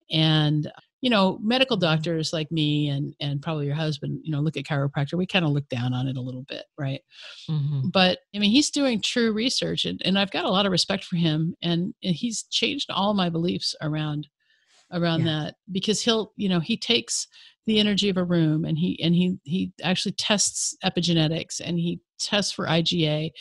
and 0.09 0.71
you 1.01 1.09
know 1.09 1.39
medical 1.41 1.75
doctors 1.75 2.31
like 2.31 2.51
me 2.51 2.87
and 2.89 3.13
and 3.19 3.41
probably 3.41 3.65
your 3.65 3.75
husband 3.75 4.19
you 4.23 4.31
know 4.31 4.39
look 4.39 4.55
at 4.55 4.63
chiropractor 4.63 5.13
we 5.13 5.25
kind 5.25 5.43
of 5.43 5.51
look 5.51 5.67
down 5.69 5.93
on 5.93 6.07
it 6.07 6.15
a 6.15 6.21
little 6.21 6.43
bit 6.43 6.65
right 6.77 7.01
mm-hmm. 7.49 7.89
but 7.89 8.19
i 8.35 8.39
mean 8.39 8.51
he's 8.51 8.69
doing 8.69 9.01
true 9.01 9.33
research 9.33 9.85
and, 9.85 10.01
and 10.05 10.17
i've 10.17 10.31
got 10.31 10.45
a 10.45 10.49
lot 10.49 10.65
of 10.65 10.71
respect 10.71 11.03
for 11.03 11.17
him 11.17 11.55
and, 11.61 11.93
and 12.03 12.15
he's 12.15 12.43
changed 12.43 12.89
all 12.91 13.13
my 13.13 13.29
beliefs 13.29 13.75
around 13.81 14.27
around 14.93 15.21
yeah. 15.21 15.25
that 15.25 15.55
because 15.71 16.01
he'll 16.01 16.31
you 16.35 16.47
know 16.47 16.59
he 16.59 16.77
takes 16.77 17.27
the 17.65 17.79
energy 17.79 18.09
of 18.09 18.17
a 18.17 18.23
room 18.23 18.65
and 18.65 18.77
he 18.77 19.01
and 19.03 19.15
he 19.15 19.37
he 19.43 19.71
actually 19.83 20.11
tests 20.13 20.75
epigenetics 20.83 21.61
and 21.63 21.79
he 21.79 21.99
tests 22.19 22.51
for 22.51 22.65
iga 22.67 23.31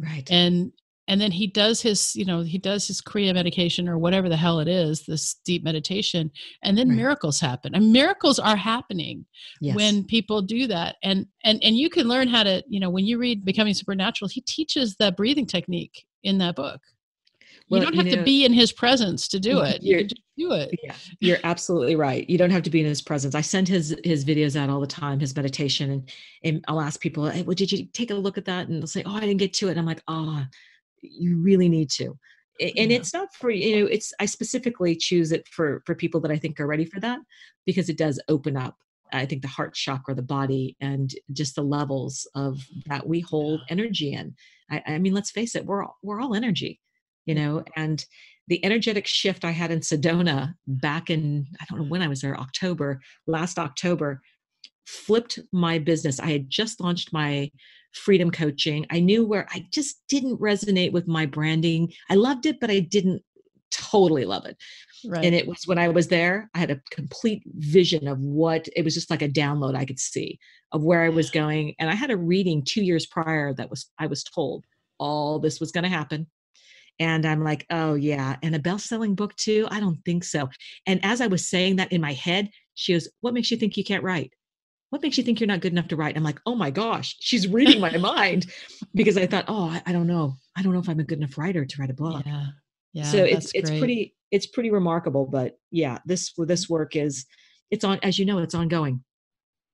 right 0.00 0.30
and 0.30 0.72
and 1.08 1.20
then 1.20 1.30
he 1.30 1.46
does 1.46 1.80
his 1.80 2.14
you 2.16 2.24
know 2.24 2.42
he 2.42 2.58
does 2.58 2.86
his 2.86 3.00
kriya 3.00 3.34
medication 3.34 3.88
or 3.88 3.98
whatever 3.98 4.28
the 4.28 4.36
hell 4.36 4.60
it 4.60 4.68
is 4.68 5.04
this 5.04 5.34
deep 5.44 5.62
meditation 5.62 6.30
and 6.62 6.76
then 6.76 6.88
right. 6.88 6.96
miracles 6.96 7.40
happen 7.40 7.74
and 7.74 7.92
miracles 7.92 8.38
are 8.38 8.56
happening 8.56 9.24
yes. 9.60 9.76
when 9.76 10.04
people 10.04 10.42
do 10.42 10.66
that 10.66 10.96
and 11.02 11.26
and 11.44 11.62
and 11.62 11.76
you 11.76 11.88
can 11.88 12.08
learn 12.08 12.28
how 12.28 12.42
to 12.42 12.62
you 12.68 12.80
know 12.80 12.90
when 12.90 13.04
you 13.04 13.18
read 13.18 13.44
becoming 13.44 13.74
supernatural 13.74 14.28
he 14.28 14.40
teaches 14.42 14.96
that 14.96 15.16
breathing 15.16 15.46
technique 15.46 16.06
in 16.22 16.38
that 16.38 16.56
book 16.56 16.80
well, 17.68 17.80
you 17.80 17.86
don't 17.86 17.96
have 17.96 18.06
you 18.06 18.12
know, 18.12 18.18
to 18.18 18.24
be 18.24 18.44
in 18.44 18.52
his 18.52 18.72
presence 18.72 19.26
to 19.26 19.40
do 19.40 19.60
it 19.60 19.82
you 19.82 19.98
can 19.98 20.08
just 20.08 20.22
do 20.36 20.52
it 20.52 20.70
yeah 20.84 20.94
you're 21.18 21.38
absolutely 21.42 21.96
right 21.96 22.28
you 22.30 22.38
don't 22.38 22.50
have 22.50 22.62
to 22.62 22.70
be 22.70 22.80
in 22.80 22.86
his 22.86 23.02
presence 23.02 23.34
i 23.34 23.40
send 23.40 23.66
his 23.66 23.96
his 24.04 24.24
videos 24.24 24.54
out 24.54 24.70
all 24.70 24.80
the 24.80 24.86
time 24.86 25.18
his 25.18 25.34
meditation 25.34 25.90
and 25.90 26.12
and 26.44 26.64
i'll 26.68 26.80
ask 26.80 27.00
people 27.00 27.28
hey, 27.28 27.42
well 27.42 27.54
did 27.54 27.72
you 27.72 27.84
take 27.86 28.12
a 28.12 28.14
look 28.14 28.38
at 28.38 28.44
that 28.44 28.68
and 28.68 28.80
they'll 28.80 28.86
say 28.86 29.02
oh 29.04 29.16
i 29.16 29.20
didn't 29.20 29.38
get 29.38 29.52
to 29.52 29.66
it 29.66 29.72
and 29.72 29.80
i'm 29.80 29.86
like 29.86 30.02
oh 30.06 30.44
you 31.02 31.38
really 31.38 31.68
need 31.68 31.90
to. 31.90 32.18
And 32.60 32.90
yeah. 32.90 32.96
it's 32.96 33.12
not 33.12 33.34
for 33.34 33.50
you 33.50 33.80
know 33.80 33.86
it's 33.86 34.14
i 34.18 34.24
specifically 34.24 34.96
choose 34.96 35.30
it 35.30 35.46
for 35.46 35.82
for 35.84 35.94
people 35.94 36.22
that 36.22 36.30
i 36.30 36.38
think 36.38 36.58
are 36.58 36.66
ready 36.66 36.86
for 36.86 36.98
that 37.00 37.18
because 37.66 37.90
it 37.90 37.98
does 37.98 38.18
open 38.30 38.56
up 38.56 38.76
i 39.12 39.26
think 39.26 39.42
the 39.42 39.48
heart 39.48 39.74
chakra 39.74 40.14
the 40.14 40.22
body 40.22 40.74
and 40.80 41.14
just 41.34 41.54
the 41.54 41.62
levels 41.62 42.26
of 42.34 42.66
that 42.86 43.06
we 43.06 43.20
hold 43.20 43.60
energy 43.68 44.14
in. 44.14 44.34
I, 44.70 44.82
I 44.86 44.98
mean 44.98 45.12
let's 45.12 45.30
face 45.30 45.54
it 45.54 45.66
we're 45.66 45.84
all, 45.84 45.98
we're 46.02 46.18
all 46.18 46.34
energy 46.34 46.80
you 47.26 47.34
know 47.34 47.62
and 47.76 48.02
the 48.48 48.64
energetic 48.64 49.06
shift 49.06 49.44
i 49.44 49.50
had 49.50 49.70
in 49.70 49.80
sedona 49.80 50.54
back 50.66 51.10
in 51.10 51.46
i 51.60 51.66
don't 51.68 51.80
know 51.80 51.90
when 51.90 52.00
i 52.00 52.08
was 52.08 52.22
there 52.22 52.40
october 52.40 53.02
last 53.26 53.58
october 53.58 54.22
flipped 54.86 55.38
my 55.52 55.78
business. 55.78 56.20
I 56.20 56.30
had 56.30 56.48
just 56.48 56.80
launched 56.80 57.12
my 57.12 57.50
freedom 57.96 58.30
coaching. 58.30 58.86
I 58.90 59.00
knew 59.00 59.26
where 59.26 59.46
I 59.52 59.66
just 59.72 60.02
didn't 60.08 60.40
resonate 60.40 60.92
with 60.92 61.08
my 61.08 61.26
branding. 61.26 61.92
I 62.10 62.14
loved 62.14 62.46
it, 62.46 62.60
but 62.60 62.70
I 62.70 62.80
didn't 62.80 63.22
totally 63.70 64.24
love 64.24 64.46
it. 64.46 64.56
Right. 65.04 65.24
And 65.24 65.34
it 65.34 65.46
was 65.46 65.66
when 65.66 65.78
I 65.78 65.88
was 65.88 66.08
there, 66.08 66.50
I 66.54 66.58
had 66.58 66.70
a 66.70 66.80
complete 66.90 67.42
vision 67.46 68.08
of 68.08 68.18
what 68.18 68.68
it 68.74 68.84
was 68.84 68.94
just 68.94 69.10
like 69.10 69.22
a 69.22 69.28
download 69.28 69.76
I 69.76 69.84
could 69.84 69.98
see 70.00 70.38
of 70.72 70.84
where 70.84 71.02
I 71.02 71.08
was 71.08 71.30
going. 71.42 71.74
And 71.78 71.90
I 71.90 71.94
had 71.94 72.10
a 72.10 72.16
reading 72.16 72.62
two 72.64 72.82
years 72.82 73.06
prior 73.06 73.52
that 73.54 73.70
was, 73.70 73.90
I 73.98 74.06
was 74.06 74.22
told 74.24 74.64
all 74.98 75.38
this 75.38 75.60
was 75.60 75.72
going 75.72 75.84
to 75.84 75.90
happen. 75.90 76.26
And 76.98 77.26
I'm 77.26 77.44
like, 77.44 77.66
oh, 77.70 77.94
yeah. 77.94 78.36
And 78.42 78.54
a 78.54 78.58
best 78.58 78.86
selling 78.86 79.14
book 79.14 79.36
too? 79.36 79.68
I 79.70 79.80
don't 79.80 80.02
think 80.06 80.24
so. 80.24 80.48
And 80.86 81.04
as 81.04 81.20
I 81.20 81.26
was 81.26 81.46
saying 81.46 81.76
that 81.76 81.92
in 81.92 82.00
my 82.00 82.14
head, 82.14 82.48
She 82.76 82.92
goes, 82.92 83.08
What 83.20 83.34
makes 83.34 83.50
you 83.50 83.56
think 83.56 83.76
you 83.76 83.84
can't 83.84 84.04
write? 84.04 84.32
What 84.90 85.02
makes 85.02 85.18
you 85.18 85.24
think 85.24 85.40
you're 85.40 85.48
not 85.48 85.60
good 85.60 85.72
enough 85.72 85.88
to 85.88 85.96
write? 85.96 86.16
I'm 86.16 86.22
like, 86.22 86.40
Oh 86.46 86.54
my 86.54 86.70
gosh, 86.70 87.16
she's 87.20 87.48
reading 87.48 87.80
my 87.80 87.96
mind 87.96 88.46
because 88.94 89.16
I 89.16 89.26
thought, 89.26 89.46
Oh, 89.48 89.68
I, 89.68 89.82
I, 89.86 89.92
don't 89.92 90.06
know. 90.06 90.36
I 90.56 90.62
don't 90.62 90.72
know 90.72 90.78
if 90.78 90.88
I'm 90.88 91.00
a 91.00 91.04
good 91.04 91.18
enough 91.18 91.36
writer 91.36 91.64
to 91.64 91.80
write 91.80 91.90
a 91.90 91.94
book. 91.94 92.22
Yeah. 92.24 92.46
Yeah. 92.92 93.04
So 93.04 93.24
it's 93.24 93.50
it's 93.52 93.68
great. 93.68 93.78
pretty 93.78 94.16
it's 94.30 94.46
pretty 94.46 94.70
remarkable. 94.70 95.26
But 95.26 95.58
yeah, 95.70 95.98
this 96.06 96.32
this 96.38 96.68
work 96.68 96.96
is 96.96 97.26
it's 97.70 97.84
on 97.84 97.98
as 98.02 98.18
you 98.18 98.24
know, 98.24 98.38
it's 98.38 98.54
ongoing. 98.54 99.04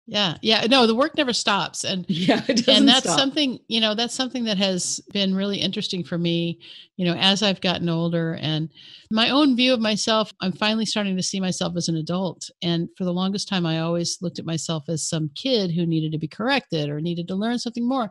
Yeah. 0.07 0.37
Yeah. 0.43 0.67
No, 0.67 0.87
the 0.87 0.97
work 0.97 1.17
never 1.17 1.33
stops. 1.33 1.85
And 1.85 2.05
yeah, 2.09 2.45
and 2.49 2.89
that's 2.89 3.05
stop. 3.05 3.19
something, 3.19 3.61
you 3.69 3.81
know, 3.81 3.95
that's 3.95 4.15
something 4.15 4.45
that 4.45 4.59
has 4.59 5.01
been 5.13 5.35
really 5.35 5.59
interesting 5.59 6.03
for 6.03 6.19
me, 6.19 6.59
you 6.97 7.05
know, 7.05 7.15
as 7.15 7.43
I've 7.43 7.61
gotten 7.61 7.89
older 7.89 8.35
and 8.41 8.69
my 9.13 9.31
own 9.31 9.55
view 9.55 9.73
of 9.73 9.81
myself, 9.81 10.33
I'm 10.41 10.53
finally 10.53 10.87
starting 10.87 11.17
to 11.17 11.23
see 11.23 11.39
myself 11.39 11.75
as 11.77 11.89
an 11.89 11.97
adult. 11.97 12.51
And 12.63 12.89
for 12.99 13.05
the 13.05 13.13
longest 13.13 13.49
time, 13.49 13.65
I 13.65 13.79
always 13.79 14.19
looked 14.21 14.41
at 14.41 14.45
myself 14.45 14.85
as 14.89 15.09
some 15.09 15.31
kid 15.37 15.71
who 15.71 15.87
needed 15.87 16.11
to 16.13 16.19
be 16.19 16.29
corrected 16.29 16.89
or 16.91 17.01
needed 17.01 17.29
to 17.29 17.37
learn 17.37 17.59
something 17.59 17.87
more. 17.87 18.11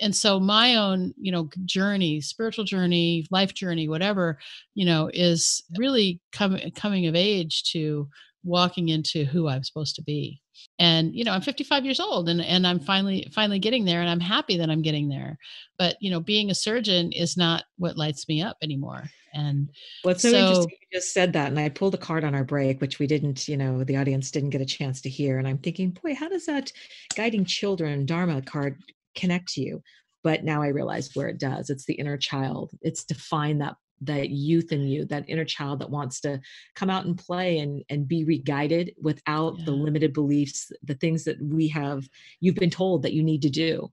And 0.00 0.16
so 0.16 0.40
my 0.40 0.76
own, 0.76 1.12
you 1.20 1.30
know, 1.30 1.48
journey, 1.64 2.20
spiritual 2.22 2.64
journey, 2.64 3.26
life 3.30 3.54
journey, 3.54 3.86
whatever, 3.88 4.38
you 4.74 4.86
know, 4.86 5.10
is 5.12 5.62
really 5.76 6.20
coming 6.32 6.70
coming 6.72 7.06
of 7.06 7.14
age 7.14 7.70
to 7.72 8.08
walking 8.44 8.88
into 8.88 9.24
who 9.24 9.48
I'm 9.48 9.64
supposed 9.64 9.96
to 9.96 10.02
be. 10.02 10.40
And 10.78 11.14
you 11.14 11.24
know 11.24 11.32
i'm 11.32 11.40
55 11.40 11.84
years 11.86 12.00
old 12.00 12.28
and 12.28 12.42
and 12.42 12.66
i'm 12.66 12.80
finally 12.80 13.26
finally 13.34 13.58
getting 13.58 13.86
there 13.86 14.02
and 14.02 14.10
i'm 14.10 14.20
happy 14.20 14.58
that 14.58 14.68
i'm 14.68 14.82
getting 14.82 15.08
there. 15.08 15.38
But 15.78 15.96
you 16.00 16.10
know 16.10 16.20
being 16.20 16.50
a 16.50 16.54
surgeon 16.54 17.12
is 17.12 17.36
not 17.36 17.64
what 17.78 17.96
lights 17.96 18.28
me 18.28 18.42
up 18.42 18.56
anymore. 18.62 19.04
And 19.32 19.70
what's 20.02 20.22
so, 20.22 20.30
so 20.30 20.38
interesting 20.38 20.76
you 20.80 20.98
just 20.98 21.14
said 21.14 21.32
that 21.34 21.48
and 21.48 21.58
i 21.60 21.68
pulled 21.68 21.94
a 21.94 21.98
card 21.98 22.24
on 22.24 22.34
our 22.34 22.42
break 22.42 22.80
which 22.80 22.98
we 22.98 23.06
didn't 23.06 23.46
you 23.46 23.56
know 23.56 23.84
the 23.84 23.96
audience 23.96 24.32
didn't 24.32 24.50
get 24.50 24.60
a 24.60 24.66
chance 24.66 25.00
to 25.02 25.08
hear 25.08 25.38
and 25.38 25.46
i'm 25.46 25.58
thinking 25.58 25.90
boy 26.02 26.16
how 26.16 26.28
does 26.28 26.46
that 26.46 26.72
guiding 27.14 27.44
children 27.44 28.04
dharma 28.04 28.42
card 28.42 28.76
connect 29.14 29.52
to 29.54 29.62
you? 29.62 29.82
But 30.22 30.44
now 30.44 30.62
i 30.62 30.68
realize 30.68 31.10
where 31.14 31.28
it 31.28 31.38
does. 31.38 31.70
It's 31.70 31.86
the 31.86 31.94
inner 31.94 32.16
child. 32.16 32.72
It's 32.82 33.04
to 33.06 33.14
find 33.14 33.60
that 33.60 33.76
that 34.02 34.30
youth 34.30 34.72
in 34.72 34.82
you, 34.82 35.04
that 35.06 35.28
inner 35.28 35.44
child 35.44 35.80
that 35.80 35.90
wants 35.90 36.20
to 36.20 36.40
come 36.74 36.90
out 36.90 37.04
and 37.04 37.18
play 37.18 37.58
and, 37.58 37.84
and 37.90 38.08
be 38.08 38.24
re-guided 38.24 38.94
without 39.00 39.58
yeah. 39.58 39.64
the 39.66 39.72
limited 39.72 40.12
beliefs, 40.12 40.72
the 40.82 40.94
things 40.94 41.24
that 41.24 41.40
we 41.42 41.68
have, 41.68 42.08
you've 42.40 42.54
been 42.54 42.70
told 42.70 43.02
that 43.02 43.12
you 43.12 43.22
need 43.22 43.42
to 43.42 43.50
do. 43.50 43.90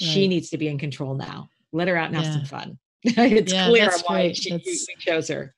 Right. 0.00 0.10
She 0.10 0.28
needs 0.28 0.50
to 0.50 0.58
be 0.58 0.68
in 0.68 0.78
control 0.78 1.14
now. 1.14 1.48
Let 1.72 1.88
her 1.88 1.96
out 1.96 2.08
and 2.08 2.16
have 2.16 2.32
some 2.32 2.44
fun. 2.44 2.78
it's 3.04 3.52
yeah, 3.52 3.68
clear 3.68 3.90
why 4.06 4.32
she, 4.32 4.52
we 4.52 4.78
chose 4.98 5.28
her. 5.28 5.54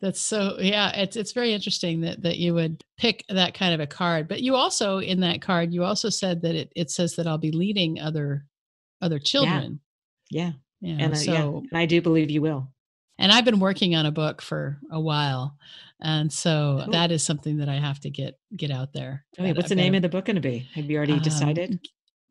That's 0.00 0.20
so 0.20 0.56
yeah, 0.58 0.90
it's 0.96 1.14
it's 1.14 1.30
very 1.30 1.54
interesting 1.54 2.00
that 2.00 2.22
that 2.22 2.36
you 2.36 2.54
would 2.54 2.82
pick 2.98 3.24
that 3.28 3.54
kind 3.54 3.72
of 3.72 3.78
a 3.78 3.86
card. 3.86 4.26
But 4.26 4.42
you 4.42 4.56
also 4.56 4.98
in 4.98 5.20
that 5.20 5.40
card, 5.40 5.72
you 5.72 5.84
also 5.84 6.08
said 6.08 6.42
that 6.42 6.56
it, 6.56 6.72
it 6.74 6.90
says 6.90 7.14
that 7.14 7.28
I'll 7.28 7.38
be 7.38 7.52
leading 7.52 8.00
other 8.00 8.44
other 9.00 9.20
children. 9.20 9.80
Yeah. 10.28 10.52
yeah. 10.80 10.96
and 10.98 11.12
uh, 11.12 11.16
so, 11.16 11.32
yeah, 11.32 11.44
and 11.70 11.78
I 11.78 11.86
do 11.86 12.02
believe 12.02 12.30
you 12.30 12.42
will 12.42 12.68
and 13.18 13.32
I've 13.32 13.44
been 13.44 13.60
working 13.60 13.94
on 13.94 14.06
a 14.06 14.10
book 14.10 14.42
for 14.42 14.78
a 14.90 15.00
while, 15.00 15.56
and 16.00 16.32
so 16.32 16.84
that 16.90 17.12
is 17.12 17.22
something 17.22 17.58
that 17.58 17.68
I 17.68 17.76
have 17.76 18.00
to 18.00 18.10
get 18.10 18.38
get 18.56 18.70
out 18.70 18.92
there. 18.92 19.24
Oh, 19.38 19.52
what's 19.52 19.68
the 19.68 19.74
name 19.74 19.94
of 19.94 20.02
the 20.02 20.08
book 20.08 20.24
going 20.24 20.36
to 20.36 20.42
be? 20.42 20.66
Have 20.74 20.90
you 20.90 20.96
already 20.96 21.14
um, 21.14 21.22
decided? 21.22 21.80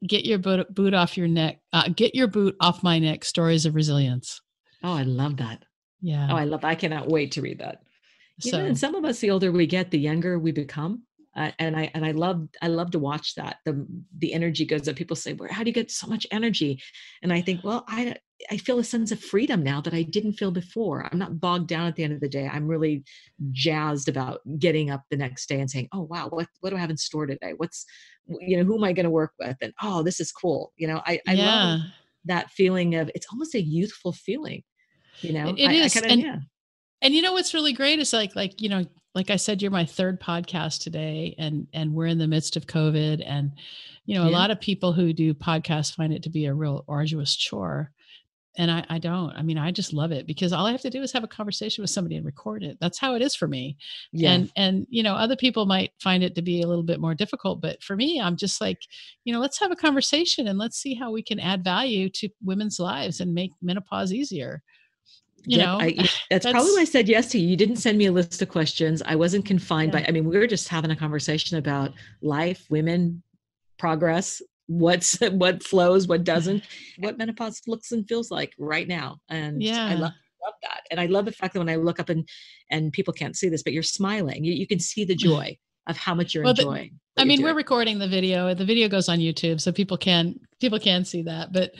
Get 0.08 0.26
your 0.26 0.40
boot, 0.40 0.74
boot 0.74 0.94
off 0.94 1.16
your 1.16 1.28
neck. 1.28 1.60
Uh, 1.72 1.88
get 1.96 2.16
your 2.16 2.28
boot 2.28 2.56
off 2.60 2.84
my 2.84 2.98
neck. 3.00 3.24
Stories 3.24 3.66
of 3.66 3.76
resilience. 3.76 4.42
Oh, 4.84 4.94
I 4.94 5.04
love 5.04 5.38
that. 5.38 5.64
Yeah. 6.02 6.28
Oh, 6.32 6.36
I 6.36 6.46
love. 6.46 6.62
That. 6.62 6.68
I 6.68 6.76
cannot 6.76 7.08
wait 7.08 7.32
to 7.34 7.42
read 7.42 7.60
that. 7.60 7.84
You 8.44 8.52
so, 8.52 8.58
know, 8.58 8.66
and 8.66 8.78
some 8.78 8.96
of 8.96 9.06
us, 9.06 9.20
the 9.20 9.30
older 9.30 9.52
we 9.52 9.68
get, 9.68 9.92
the 9.92 10.00
younger 10.00 10.40
we 10.40 10.52
become. 10.52 11.04
Uh, 11.36 11.52
and 11.60 11.78
I 11.78 11.90
and 11.94 12.06
I 12.06 12.12
love 12.12 12.48
I 12.62 12.68
love 12.68 12.92
to 12.92 13.00
watch 13.00 13.36
that. 13.36 13.58
The 13.64 13.86
the 14.18 14.34
energy 14.34 14.66
goes 14.66 14.90
up. 14.90 14.98
People 14.98 15.16
say, 15.16 15.34
"Where? 15.34 15.50
How 15.50 15.64
do 15.64 15.70
you 15.70 15.74
get 15.74 15.90
so 15.90 16.08
much 16.08 16.28
energy?" 16.30 16.82
And 17.22 17.32
I 17.32 17.40
think, 17.42 17.64
well, 17.64 17.86
I 17.88 18.16
I 18.50 18.58
feel 18.58 18.80
a 18.80 18.84
sense 18.84 19.12
of 19.12 19.20
freedom 19.20 19.64
now 19.64 19.82
that 19.82 19.94
I 19.94 20.04
didn't 20.04 20.34
feel 20.34 20.52
before. 20.52 21.08
I'm 21.12 21.20
not 21.20 21.40
bogged 21.40 21.68
down 21.68 21.88
at 21.88 21.96
the 21.96 22.04
end 22.04 22.14
of 22.14 22.20
the 22.20 22.30
day. 22.30 22.48
I'm 22.48 22.68
really 22.68 23.04
jazzed 23.52 24.08
about 24.08 24.42
getting 24.58 24.90
up 24.90 25.04
the 25.10 25.18
next 25.18 25.48
day 25.48 25.60
and 25.60 25.70
saying, 25.70 25.90
"Oh 25.94 26.02
wow, 26.02 26.28
what 26.30 26.48
what 26.60 26.72
do 26.72 26.76
I 26.76 26.80
have 26.80 26.90
in 26.90 26.98
store 26.98 27.26
today? 27.26 27.54
What's 27.58 27.86
you 28.28 28.58
know 28.58 28.64
who 28.64 28.78
am 28.78 28.84
I 28.84 28.94
going 28.94 29.06
to 29.06 29.10
work 29.10 29.34
with?" 29.40 29.58
And 29.62 29.74
oh, 29.82 30.04
this 30.04 30.20
is 30.20 30.32
cool. 30.32 30.74
You 30.78 30.88
know, 30.88 31.02
I 31.06 31.20
I 31.28 31.34
yeah. 31.34 31.46
love 31.46 31.80
that 32.26 32.52
feeling 32.52 32.96
of 32.96 33.12
it's 33.16 33.28
almost 33.32 33.56
a 33.56 33.62
youthful 33.62 34.14
feeling. 34.14 34.64
You 35.22 35.34
know, 35.34 35.54
it, 35.58 35.68
I, 35.68 35.74
is. 35.74 35.98
I 35.98 36.00
kinda, 36.00 36.14
and, 36.14 36.22
yeah. 36.22 36.38
and 37.02 37.14
you 37.14 37.22
know 37.22 37.34
what's 37.34 37.54
really 37.54 37.74
great 37.74 38.00
is 38.00 38.14
like 38.14 38.36
like 38.36 38.62
you 38.62 38.70
know 38.70 38.86
like 39.14 39.30
I 39.30 39.36
said, 39.36 39.62
you're 39.62 39.72
my 39.72 39.86
third 39.86 40.22
podcast 40.22 40.82
today, 40.82 41.36
and 41.38 41.68
and 41.74 41.94
we're 41.94 42.06
in 42.06 42.18
the 42.18 42.28
midst 42.28 42.56
of 42.56 42.66
COVID, 42.66 43.22
and 43.26 43.52
you 44.06 44.16
know, 44.16 44.24
yeah. 44.24 44.30
a 44.30 44.32
lot 44.32 44.52
of 44.52 44.62
people 44.62 44.94
who 44.94 45.12
do 45.12 45.34
podcasts 45.34 45.94
find 45.94 46.14
it 46.14 46.24
to 46.24 46.30
be 46.30 46.46
a 46.46 46.54
real 46.54 46.86
arduous 46.88 47.36
chore 47.36 47.92
and 48.58 48.70
I, 48.70 48.86
I 48.90 49.00
don't 49.00 49.32
i 49.32 49.42
mean 49.42 49.58
i 49.58 49.72
just 49.72 49.94
love 49.94 50.12
it 50.12 50.28
because 50.28 50.52
all 50.52 50.66
i 50.66 50.72
have 50.72 50.82
to 50.82 50.90
do 50.90 51.02
is 51.02 51.12
have 51.14 51.24
a 51.24 51.28
conversation 51.28 51.82
with 51.82 51.90
somebody 51.90 52.18
and 52.18 52.26
record 52.26 52.64
it. 52.64 52.78
That's 52.82 53.00
how 53.00 53.16
it 53.16 53.22
is 53.22 53.36
for 53.36 53.48
me. 53.48 53.78
Yeah. 54.12 54.32
and 54.32 54.52
and 54.56 54.88
you 54.90 55.04
know 55.04 55.14
other 55.14 55.36
people 55.36 55.66
might 55.66 55.92
find 56.02 56.24
it 56.24 56.36
to 56.36 56.42
be 56.42 56.62
a 56.62 56.68
little 56.68 56.84
bit 56.84 57.00
more 57.00 57.16
difficult 57.16 57.62
but 57.62 57.82
for 57.82 57.96
me 57.96 58.20
i'm 58.20 58.36
just 58.36 58.60
like 58.60 58.80
you 59.24 59.34
know 59.34 59.40
let's 59.40 59.60
have 59.60 59.72
a 59.72 59.76
conversation 59.76 60.48
and 60.48 60.60
let's 60.60 60.78
see 60.78 60.94
how 60.94 61.12
we 61.12 61.24
can 61.24 61.40
add 61.40 61.64
value 61.64 62.10
to 62.10 62.30
women's 62.44 62.80
lives 62.80 63.20
and 63.22 63.34
make 63.34 63.52
menopause 63.62 64.14
easier. 64.14 64.62
You 65.46 65.58
yep, 65.58 65.66
know 65.66 65.80
I, 65.80 65.94
that's, 65.94 66.20
that's, 66.30 66.52
probably 66.52 66.72
why 66.74 66.82
i 66.82 66.86
said 66.86 67.08
yes 67.08 67.28
to 67.32 67.40
you. 67.40 67.48
You 67.48 67.58
didn't 67.58 67.78
send 67.78 67.98
me 67.98 68.06
a 68.06 68.12
list 68.12 68.42
of 68.42 68.50
questions. 68.50 69.02
I 69.06 69.16
wasn't 69.16 69.46
confined 69.46 69.94
yeah. 69.94 70.02
by 70.02 70.06
i 70.08 70.12
mean 70.12 70.26
we 70.26 70.38
were 70.38 70.48
just 70.48 70.68
having 70.68 70.92
a 70.92 70.96
conversation 70.96 71.58
about 71.58 71.94
life 72.22 72.66
women 72.70 73.24
progress 73.78 74.42
what's 74.72 75.20
what 75.32 75.64
flows 75.64 76.08
what 76.08 76.24
doesn't 76.24 76.64
what 77.00 77.18
menopause 77.18 77.62
looks 77.68 77.92
and 77.92 78.08
feels 78.08 78.32
like 78.32 78.54
right 78.58 78.88
now. 78.88 79.18
And 79.30 79.62
yeah. 79.62 79.86
i 79.86 79.94
love, 79.96 80.14
love 80.44 80.54
that. 80.64 80.82
And 80.90 81.00
i 81.00 81.06
love 81.06 81.26
the 81.26 81.32
fact 81.32 81.54
that 81.54 81.60
when 81.60 81.70
i 81.70 81.76
look 81.76 82.00
up 82.00 82.10
and 82.10 82.28
and 82.70 82.92
people 82.92 83.14
can't 83.14 83.36
see 83.36 83.50
this 83.50 83.64
but 83.64 83.74
you're 83.74 83.84
smiling. 83.84 84.44
You, 84.44 84.54
you 84.54 84.68
can 84.68 84.80
see 84.80 85.04
the 85.06 85.16
joy 85.28 85.58
of 85.88 85.98
how 85.98 86.14
much 86.14 86.34
you're 86.34 86.44
well, 86.44 86.52
enjoying. 86.52 87.00
The, 87.16 87.24
I 87.24 87.26
mean, 87.26 87.42
we're 87.42 87.54
recording 87.54 88.00
the 88.00 88.08
video. 88.08 88.54
The 88.54 88.64
video 88.64 88.88
goes 88.88 89.10
on 89.10 89.20
YouTube, 89.20 89.60
so 89.60 89.74
people 89.74 89.98
can 89.98 90.40
people 90.62 90.80
can 90.80 91.04
see 91.04 91.24
that. 91.24 91.52
But 91.52 91.74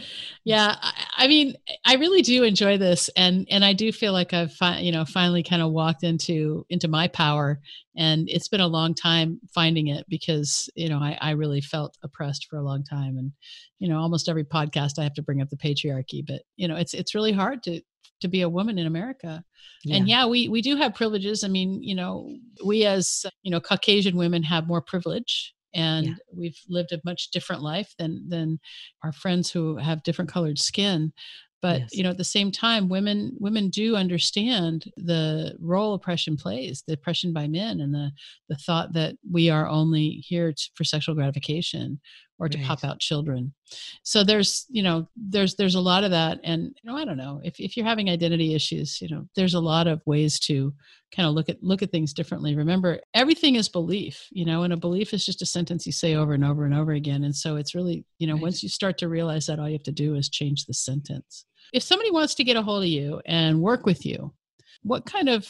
yeah, 0.44 0.76
I, 0.82 1.06
I 1.20 1.28
mean, 1.28 1.56
I 1.86 1.96
really 1.96 2.22
do 2.22 2.44
enjoy 2.44 2.78
this, 2.78 3.10
and 3.16 3.48
and 3.50 3.64
I 3.64 3.72
do 3.72 3.94
feel 3.94 4.12
like 4.12 4.34
I've 4.34 4.52
fi- 4.52 4.80
you 4.80 4.92
know 4.92 5.06
finally 5.06 5.42
kind 5.42 5.62
of 5.62 5.72
walked 5.72 6.04
into 6.04 6.66
into 6.70 6.90
my 6.90 7.08
power, 7.08 7.62
and 7.96 8.28
it's 8.30 8.50
been 8.50 8.60
a 8.60 8.68
long 8.68 8.94
time 8.94 9.40
finding 9.54 9.88
it 9.88 10.06
because 10.10 10.70
you 10.76 10.90
know 10.90 11.00
I, 11.00 11.18
I 11.22 11.32
really 11.32 11.62
felt 11.62 11.98
oppressed 12.04 12.48
for 12.50 12.58
a 12.58 12.64
long 12.64 12.84
time, 12.84 13.18
and 13.18 13.32
you 13.80 13.88
know 13.88 14.00
almost 14.00 14.28
every 14.28 14.44
podcast 14.44 15.00
I 15.00 15.04
have 15.04 15.14
to 15.14 15.24
bring 15.24 15.42
up 15.42 15.50
the 15.50 15.56
patriarchy, 15.56 16.26
but 16.26 16.42
you 16.58 16.68
know 16.68 16.76
it's 16.76 16.94
it's 16.94 17.16
really 17.16 17.32
hard 17.32 17.64
to 17.64 17.82
to 18.22 18.28
be 18.28 18.42
a 18.42 18.50
woman 18.50 18.80
in 18.80 18.88
America. 18.88 19.44
Yeah. 19.84 19.98
And 19.98 20.08
yeah, 20.08 20.26
we 20.26 20.48
we 20.48 20.62
do 20.62 20.76
have 20.78 20.96
privileges. 20.96 21.44
I 21.44 21.48
mean, 21.48 21.82
you 21.84 21.96
know, 21.96 22.36
we 22.66 22.86
as 22.86 23.26
you 23.44 23.52
know 23.52 23.60
Caucasian 23.60 24.16
women 24.18 24.44
have 24.44 24.68
more 24.68 24.82
privilege 24.82 25.54
and 25.74 26.08
yeah. 26.08 26.14
we've 26.36 26.60
lived 26.70 26.92
a 26.92 27.02
much 27.06 27.32
different 27.32 27.62
life 27.62 27.94
than 27.98 28.28
than 28.30 28.60
our 29.04 29.12
friends 29.12 29.52
who 29.52 29.78
have 29.78 30.04
different 30.04 30.32
colored 30.32 30.60
skin 30.60 31.14
but 31.62 31.82
yes. 31.82 31.90
you 31.94 32.04
know 32.04 32.10
at 32.10 32.18
the 32.18 32.24
same 32.24 32.52
time 32.52 32.90
women 32.90 33.36
women 33.40 33.70
do 33.70 33.96
understand 33.96 34.86
the 34.98 35.56
role 35.60 35.94
oppression 35.94 36.36
plays 36.36 36.84
the 36.88 36.94
oppression 36.94 37.32
by 37.34 37.48
men 37.48 37.80
and 37.80 37.94
the 37.94 38.12
the 38.50 38.56
thought 38.56 38.94
that 38.94 39.16
we 39.32 39.50
are 39.50 39.68
only 39.68 40.24
here 40.28 40.52
to, 40.52 40.70
for 40.76 40.84
sexual 40.84 41.16
gratification 41.16 42.00
or 42.42 42.50
to 42.50 42.58
right. 42.58 42.66
pop 42.66 42.84
out 42.84 43.00
children. 43.00 43.54
So 44.02 44.24
there's 44.24 44.66
you 44.68 44.82
know 44.82 45.08
there's 45.16 45.56
there's 45.56 45.76
a 45.76 45.80
lot 45.80 46.04
of 46.04 46.10
that. 46.10 46.40
And 46.44 46.76
you 46.82 46.90
know 46.90 46.98
i 46.98 47.06
don't 47.06 47.18
know 47.18 47.40
if, 47.44 47.60
if 47.60 47.78
you're 47.78 47.86
having 47.86 48.10
identity 48.10 48.56
issues 48.56 49.00
you 49.00 49.08
know 49.10 49.28
there's 49.36 49.54
a 49.54 49.60
lot 49.60 49.86
of 49.86 50.02
ways 50.08 50.40
to 50.40 50.74
kind 51.16 51.28
of 51.28 51.36
look 51.36 51.50
at 51.50 51.62
look 51.62 51.84
at 51.84 51.92
things 51.92 52.14
differently. 52.14 52.56
Remember 52.56 53.00
everything 53.14 53.56
is 53.56 53.70
belief 53.70 54.28
you 54.32 54.44
know 54.44 54.64
and 54.64 54.74
a 54.74 54.78
belief 54.78 55.14
is 55.14 55.24
just 55.24 55.44
a 55.44 55.46
sentence 55.46 55.86
you 55.86 55.92
say 55.92 56.16
over 56.16 56.34
and 56.34 56.44
over 56.44 56.66
and 56.66 56.74
over 56.74 56.94
again. 56.94 57.24
And 57.24 57.36
so 57.36 57.58
it's 57.58 57.76
really 57.76 58.04
you 58.18 58.26
know 58.26 58.34
right. 58.34 58.42
once 58.42 58.64
you 58.64 58.70
start 58.70 58.98
to 58.98 59.08
realize 59.08 59.46
that 59.46 59.60
all 59.60 59.70
you 59.70 59.76
have 59.76 59.84
to 59.84 59.92
do 59.92 60.16
is 60.16 60.28
change 60.28 60.66
the 60.66 60.74
sentence. 60.74 61.46
If 61.74 61.84
somebody 61.84 62.10
wants 62.10 62.34
to 62.36 62.44
get 62.44 62.58
a 62.58 62.64
hold 62.64 62.82
of 62.82 62.90
you 62.90 63.22
and 63.28 63.62
work 63.62 63.86
with 63.86 64.04
you, 64.04 64.34
what 64.82 65.06
kind 65.06 65.30
of 65.30 65.48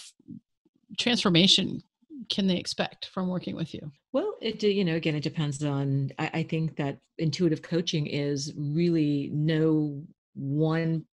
transformation 0.99 1.81
can 2.29 2.47
they 2.47 2.57
expect 2.57 3.07
from 3.07 3.27
working 3.27 3.55
with 3.55 3.73
you? 3.73 3.91
Well, 4.13 4.35
it 4.41 4.61
you 4.63 4.83
know 4.85 4.95
again 4.95 5.15
it 5.15 5.23
depends 5.23 5.63
on. 5.63 6.11
I, 6.19 6.29
I 6.33 6.43
think 6.43 6.75
that 6.77 6.97
intuitive 7.17 7.61
coaching 7.61 8.07
is 8.07 8.53
really 8.55 9.29
no 9.33 10.03
one 10.33 11.05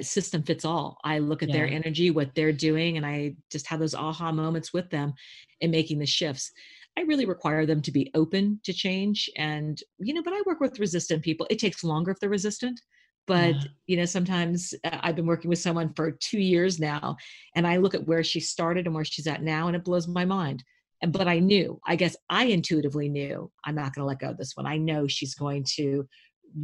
system 0.00 0.42
fits 0.42 0.64
all. 0.64 0.98
I 1.04 1.18
look 1.18 1.42
at 1.42 1.48
yeah. 1.48 1.56
their 1.56 1.66
energy, 1.66 2.10
what 2.10 2.34
they're 2.34 2.52
doing, 2.52 2.96
and 2.96 3.06
I 3.06 3.36
just 3.50 3.66
have 3.68 3.80
those 3.80 3.94
aha 3.94 4.32
moments 4.32 4.72
with 4.72 4.90
them 4.90 5.14
in 5.60 5.70
making 5.70 5.98
the 5.98 6.06
shifts. 6.06 6.50
I 6.98 7.02
really 7.02 7.26
require 7.26 7.66
them 7.66 7.82
to 7.82 7.92
be 7.92 8.10
open 8.14 8.60
to 8.64 8.72
change. 8.72 9.30
And, 9.36 9.80
you 9.98 10.14
know, 10.14 10.22
but 10.22 10.32
I 10.32 10.42
work 10.46 10.60
with 10.60 10.80
resistant 10.80 11.22
people. 11.22 11.46
It 11.50 11.58
takes 11.58 11.84
longer 11.84 12.10
if 12.10 12.20
they're 12.20 12.30
resistant 12.30 12.80
but 13.26 13.54
you 13.86 13.96
know 13.96 14.04
sometimes 14.04 14.74
uh, 14.84 14.98
i've 15.00 15.16
been 15.16 15.26
working 15.26 15.48
with 15.48 15.58
someone 15.58 15.92
for 15.94 16.10
two 16.10 16.38
years 16.38 16.78
now 16.78 17.16
and 17.54 17.66
i 17.66 17.76
look 17.76 17.94
at 17.94 18.06
where 18.06 18.22
she 18.24 18.40
started 18.40 18.86
and 18.86 18.94
where 18.94 19.04
she's 19.04 19.26
at 19.26 19.42
now 19.42 19.66
and 19.66 19.76
it 19.76 19.84
blows 19.84 20.08
my 20.08 20.24
mind 20.24 20.62
And 21.02 21.12
but 21.12 21.28
I 21.28 21.40
knew, 21.40 21.78
I 21.86 21.96
guess 21.96 22.16
I 22.30 22.44
intuitively 22.46 23.08
knew 23.08 23.50
I'm 23.64 23.74
not 23.74 23.94
going 23.94 24.02
to 24.02 24.06
let 24.06 24.18
go 24.18 24.30
of 24.30 24.38
this 24.38 24.56
one. 24.56 24.66
I 24.66 24.78
know 24.78 25.06
she's 25.06 25.34
going 25.34 25.64
to 25.76 26.08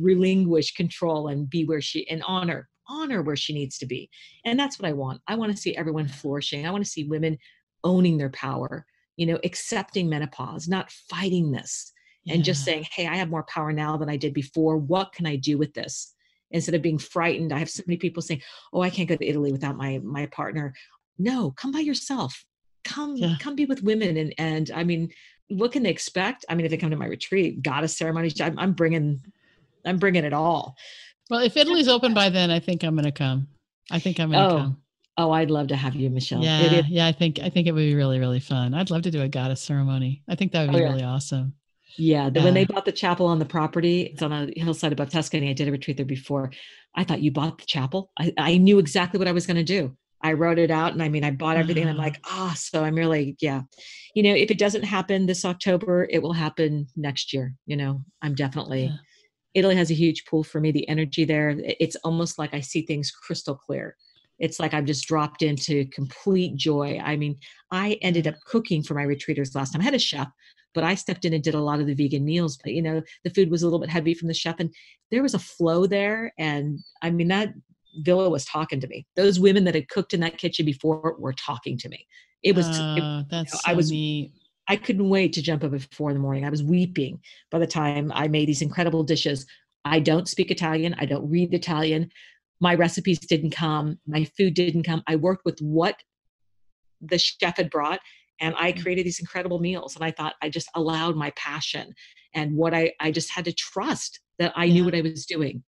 relinquish 0.01 0.73
control 0.75 1.29
and 1.29 1.51
be 1.51 1.65
where 1.65 1.83
she 1.83 2.09
and 2.09 2.23
honor 2.27 2.69
honor 2.89 3.23
where 3.23 3.37
she 3.37 3.55
needs 3.55 3.79
to 3.79 3.87
be. 3.87 4.11
And 4.45 4.59
that's 4.59 4.79
what 4.79 4.89
I 4.89 4.93
want. 4.93 5.21
I 5.29 5.35
want 5.35 5.53
to 5.53 5.57
see 5.59 5.77
everyone 5.77 6.09
flourishing. 6.09 6.67
I 6.67 6.71
want 6.71 6.85
to 6.85 6.91
see 6.91 7.05
women 7.05 7.39
owning 7.85 8.19
their 8.19 8.31
power, 8.31 8.87
you 9.17 9.27
know, 9.27 9.39
accepting 9.45 10.09
menopause, 10.09 10.69
not 10.69 10.91
fighting 10.91 11.53
this 11.53 11.93
yeah. 12.25 12.35
and 12.35 12.45
just 12.45 12.65
saying, 12.65 12.87
hey, 12.93 13.07
I 13.07 13.17
have 13.17 13.31
more 13.31 13.45
power 13.45 13.73
now 13.73 13.97
than 13.97 14.09
I 14.09 14.17
did 14.17 14.35
before. 14.35 14.77
What 14.77 15.13
can 15.13 15.27
I 15.27 15.37
do 15.37 15.59
with 15.59 15.75
this? 15.75 16.15
Instead 16.53 16.75
of 16.75 16.83
being 16.83 16.99
frightened, 16.99 17.53
I 17.53 17.59
have 17.59 17.71
so 17.71 17.83
many 17.87 17.97
people 17.97 18.23
saying, 18.23 18.43
oh, 18.73 18.83
I 18.83 18.91
can't 18.91 19.09
go 19.09 19.17
to 19.17 19.27
Italy 19.27 19.53
without 19.53 19.77
my 19.77 19.99
my 20.03 20.27
partner. 20.27 20.75
No, 21.19 21.51
come 21.51 21.73
by 21.73 21.81
yourself. 21.81 22.45
Come, 22.85 23.17
yeah. 23.17 23.37
come 23.41 23.55
be 23.55 23.65
with 23.65 23.83
women. 23.83 24.17
And 24.17 24.35
and 24.39 24.71
I 24.75 24.85
mean, 24.85 25.11
what 25.49 25.73
can 25.73 25.83
they 25.83 25.91
expect? 25.91 26.45
I 26.49 26.55
mean, 26.55 26.65
if 26.65 26.71
they 26.71 26.77
come 26.77 26.91
to 26.91 26.97
my 26.97 27.07
retreat, 27.07 27.63
goddess 27.63 27.97
ceremony, 27.97 28.33
I'm, 28.41 28.59
I'm 28.59 28.73
bringing, 28.73 29.21
I'm 29.85 29.99
bringing 29.99 30.25
it 30.25 30.33
all. 30.33 30.77
Well, 31.31 31.41
if 31.41 31.57
Italy's 31.57 31.89
open 31.89 32.15
by 32.15 32.29
then, 32.29 32.51
I 32.51 32.61
think 32.61 32.83
I'm 32.83 32.95
going 32.95 33.05
to 33.05 33.13
come. 33.13 33.49
I 33.91 33.99
think 33.99 34.19
I'm 34.21 34.31
going 34.31 34.49
to 34.49 34.55
oh. 34.55 34.59
come. 34.59 34.79
Oh, 35.19 35.31
I'd 35.31 35.51
love 35.51 35.69
to 35.69 35.77
have 35.77 35.95
you, 35.95 36.09
Michelle. 36.09 36.43
Yeah, 36.43 36.83
yeah. 36.89 37.07
I 37.07 37.13
think 37.13 37.39
I 37.39 37.51
think 37.51 37.67
it 37.67 37.73
would 37.73 37.81
be 37.81 37.95
really 37.95 38.19
really 38.19 38.41
fun. 38.41 38.73
I'd 38.73 38.91
love 38.91 39.03
to 39.03 39.11
do 39.11 39.21
a 39.21 39.29
goddess 39.29 39.61
ceremony. 39.61 40.23
I 40.27 40.35
think 40.37 40.53
that 40.53 40.63
would 40.63 40.71
oh, 40.71 40.79
be 40.79 40.79
oh, 40.79 40.87
yeah. 40.87 40.93
really 40.93 41.05
awesome. 41.05 41.55
Yeah, 41.99 42.31
the, 42.31 42.43
when 42.43 42.55
they 42.55 42.65
bought 42.65 42.85
the 42.85 42.93
chapel 42.93 43.27
on 43.27 43.39
the 43.39 43.45
property, 43.45 44.03
it's 44.03 44.23
on 44.23 44.33
a 44.33 44.51
hillside 44.57 44.93
above 44.93 45.11
Tuscany. 45.11 45.51
I 45.51 45.53
did 45.53 45.69
a 45.69 45.73
retreat 45.73 45.97
there 45.97 46.07
before. 46.07 46.53
I 46.95 47.05
thought 47.05 47.23
you 47.23 47.31
bought 47.31 47.59
the 47.59 47.67
chapel. 47.67 48.11
I, 48.19 48.33
I 48.39 48.57
knew 48.57 48.79
exactly 48.79 49.19
what 49.19 49.29
I 49.29 49.33
was 49.33 49.47
going 49.47 49.57
to 49.57 49.65
do. 49.65 49.97
I 50.23 50.35
wrote 50.35 50.59
it 50.59 50.71
out, 50.71 50.93
and 50.93 51.03
I 51.03 51.09
mean, 51.09 51.25
I 51.25 51.33
bought 51.33 51.57
everything. 51.57 51.83
And 51.83 51.91
I'm 51.91 51.97
like, 51.97 52.21
ah, 52.25 52.51
oh, 52.53 52.55
so 52.57 52.85
I'm 52.85 52.95
really, 52.95 53.37
yeah. 53.41 53.63
You 54.15 54.23
know, 54.23 54.35
if 54.35 54.51
it 54.51 54.59
doesn't 54.59 54.85
happen 54.85 55.27
this 55.27 55.45
October, 55.45 56.07
it 56.11 56.23
will 56.23 56.33
happen 56.33 56.87
next 56.97 57.33
year. 57.33 57.55
You 57.67 57.77
know, 57.77 58.05
I'm 58.23 58.35
definitely. 58.35 58.85
Yeah. 58.85 58.97
Italy 59.55 59.77
has 59.77 59.91
a 59.91 59.95
huge 59.95 60.25
pool 60.25 60.45
for 60.45 60.61
me. 60.61 60.71
The 60.71 60.89
energy 60.89 61.25
there, 61.25 61.55
it's 61.59 61.97
almost 61.97 62.39
like 62.39 62.55
I 62.55 62.61
see 62.61 62.83
things 62.83 63.11
crystal 63.11 63.55
clear 63.55 63.97
it's 64.43 64.59
like 64.59 64.75
I've 64.75 64.85
just 64.85 65.07
dropped 65.07 65.43
into 65.43 65.87
complete 65.87 66.57
joy. 66.57 67.01
I 67.03 67.17
mean, 67.17 67.39
I 67.71 67.93
ended 68.03 68.27
up 68.27 68.35
cooking 68.45 68.83
for 68.83 68.95
my 68.95 69.05
retreaters 69.05 69.55
last 69.55 69.73
time. 69.73 69.81
I 69.81 69.85
had 69.85 69.95
a 69.95 70.01
chef, 70.01 70.29
but 70.75 70.85
I 70.85 70.95
stepped 70.95 71.25
in 71.25 71.33
and 71.33 71.43
did 71.43 71.55
a 71.55 71.61
lot 71.61 71.81
of 71.81 71.87
the 71.87 71.95
vegan 71.95 72.25
meals. 72.25 72.59
But 72.63 72.73
you 72.75 72.83
know, 72.83 73.03
the 73.25 73.31
food 73.31 73.51
was 73.51 73.63
a 73.63 73.67
little 73.67 73.79
bit 73.79 73.91
heavy 73.91 74.15
from 74.15 74.29
the 74.29 74.35
chef, 74.35 74.57
and 74.59 74.73
there 75.11 75.23
was 75.23 75.35
a 75.35 75.39
flow 75.39 75.87
there. 75.87 76.33
And 76.39 76.79
I 77.03 77.11
mean, 77.11 77.29
that 77.29 77.55
villa 78.03 78.29
was 78.31 78.45
talking 78.45 78.81
to 78.81 78.87
me. 78.89 79.07
Those 79.17 79.41
women 79.41 79.65
that 79.65 79.75
had 79.75 79.89
cooked 79.89 80.15
in 80.15 80.21
that 80.21 80.39
kitchen 80.39 80.67
before 80.67 81.17
were 81.19 81.35
talking 81.35 81.79
to 81.79 81.89
me. 81.89 82.07
It 82.43 82.57
was. 82.57 82.67
Uh, 82.67 82.95
it, 82.97 83.27
that's 83.31 83.53
you 83.53 83.57
know, 83.57 83.61
so 83.65 83.71
I 83.71 83.75
was. 83.75 83.91
Neat. 83.91 84.33
I 84.69 84.77
couldn't 84.77 85.09
wait 85.09 85.33
to 85.33 85.43
jump 85.43 85.65
up 85.65 85.75
at 85.75 85.83
four 85.93 86.11
in 86.11 86.17
the 86.17 86.23
morning. 86.23 86.47
I 86.47 86.49
was 86.49 86.63
weeping 86.63 87.21
by 87.51 87.59
the 87.59 87.67
time 87.67 88.13
I 88.15 88.29
made 88.29 88.49
these 88.49 88.63
incredible 88.63 89.03
dishes. 89.03 89.45
I 89.85 89.99
don't 89.99 90.29
speak 90.29 90.53
Italian. 90.53 90.95
I 90.99 91.05
don't 91.05 91.29
read 91.29 91.53
Italian 91.53 92.11
my 92.63 92.77
recipes 92.77 93.19
didn't 93.19 93.51
come, 93.51 93.99
my 94.07 94.25
food 94.39 94.55
didn't 94.55 94.85
come. 94.85 95.03
I 95.09 95.17
worked 95.17 95.45
with 95.45 95.59
what 95.59 95.97
the 97.01 97.19
chef 97.19 97.57
had 97.57 97.69
brought 97.71 97.99
and 98.41 98.55
I 98.59 98.73
mm. 98.73 98.83
created 98.83 99.07
these 99.07 99.21
incredible 99.21 99.59
meals. 99.59 99.97
And 99.97 100.05
I 100.05 100.11
thought 100.11 100.35
I 100.43 100.49
just 100.49 100.69
allowed 100.75 101.17
my 101.17 101.31
passion 101.37 101.95
and 102.35 102.57
what 102.57 102.75
I, 102.75 102.93
I 103.01 103.11
just 103.11 103.31
had 103.31 103.45
to 103.45 103.53
trust 103.53 104.21
that 104.39 104.53
I 104.57 104.65
yeah. 104.65 104.75
knew 104.75 104.85
what 104.85 104.95
I 104.95 105.01
was 105.03 105.27
doing. 105.27 105.63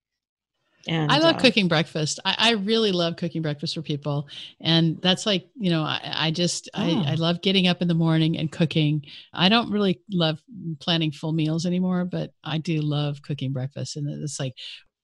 And 0.87 1.11
I 1.11 1.19
love 1.19 1.37
uh, 1.37 1.39
cooking 1.39 1.67
breakfast. 1.67 2.21
I, 2.25 2.35
I, 2.39 2.51
really 2.53 2.93
love 2.93 3.17
cooking 3.17 3.41
breakfast 3.41 3.75
for 3.75 3.81
people. 3.81 4.29
And 4.61 5.01
that's 5.01 5.25
like, 5.25 5.49
you 5.55 5.71
know, 5.71 5.83
I, 5.83 6.01
I 6.15 6.31
just, 6.31 6.69
oh. 6.75 6.83
I, 6.83 7.13
I 7.13 7.15
love 7.15 7.41
getting 7.41 7.67
up 7.67 7.81
in 7.81 7.89
the 7.89 7.95
morning 7.95 8.37
and 8.37 8.53
cooking. 8.53 9.03
I 9.33 9.49
don't 9.49 9.71
really 9.71 10.03
love 10.11 10.43
planning 10.81 11.11
full 11.11 11.33
meals 11.33 11.65
anymore, 11.65 12.05
but 12.05 12.33
I 12.43 12.59
do 12.59 12.83
love 12.83 13.23
cooking 13.23 13.53
breakfast. 13.53 13.97
And 13.97 14.23
it's 14.23 14.39
like 14.39 14.55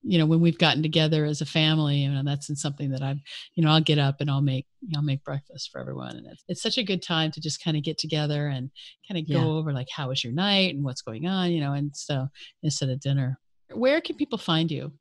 you 0.03 0.19
know 0.19 0.27
when 0.27 0.41
we've 0.41 0.59
gotten 0.59 0.83
together 0.83 1.25
as 1.25 1.41
a 1.41 1.47
family 1.47 2.05
and 2.05 2.27
that's 2.27 2.51
something 2.61 2.91
that 2.91 3.03
i've 3.03 3.19
you 3.55 3.63
know 3.63 3.71
i'll 3.71 3.81
get 3.81 3.99
up 3.99 4.21
and 4.21 4.31
i'll 4.31 4.41
make 4.41 4.67
i'll 4.97 5.03
make 5.03 5.23
breakfast 5.25 5.71
for 5.71 5.81
everyone 5.81 6.17
and 6.17 6.27
it's, 6.27 6.45
it's 6.49 6.63
such 6.63 6.79
a 6.79 6.83
good 6.83 7.03
time 7.03 7.31
to 7.31 7.41
just 7.41 7.63
kind 7.63 7.77
of 7.77 7.83
get 7.83 7.99
together 7.99 8.49
and 8.49 8.71
kind 9.09 9.19
of 9.19 9.29
go 9.29 9.41
yeah. 9.41 9.59
over 9.59 9.73
like 9.73 9.89
how 9.95 10.09
was 10.09 10.23
your 10.23 10.33
night 10.33 10.75
and 10.75 10.85
what's 10.85 11.03
going 11.03 11.27
on? 11.27 11.51
You 11.51 11.61
know 11.61 11.73
and 11.73 11.95
so 11.95 12.29
instead 12.63 12.89
of 12.89 13.01
dinner. 13.01 13.39
Where 13.73 14.01
can 14.01 14.17
people 14.17 14.39
find 14.39 14.71
you? 14.71 14.93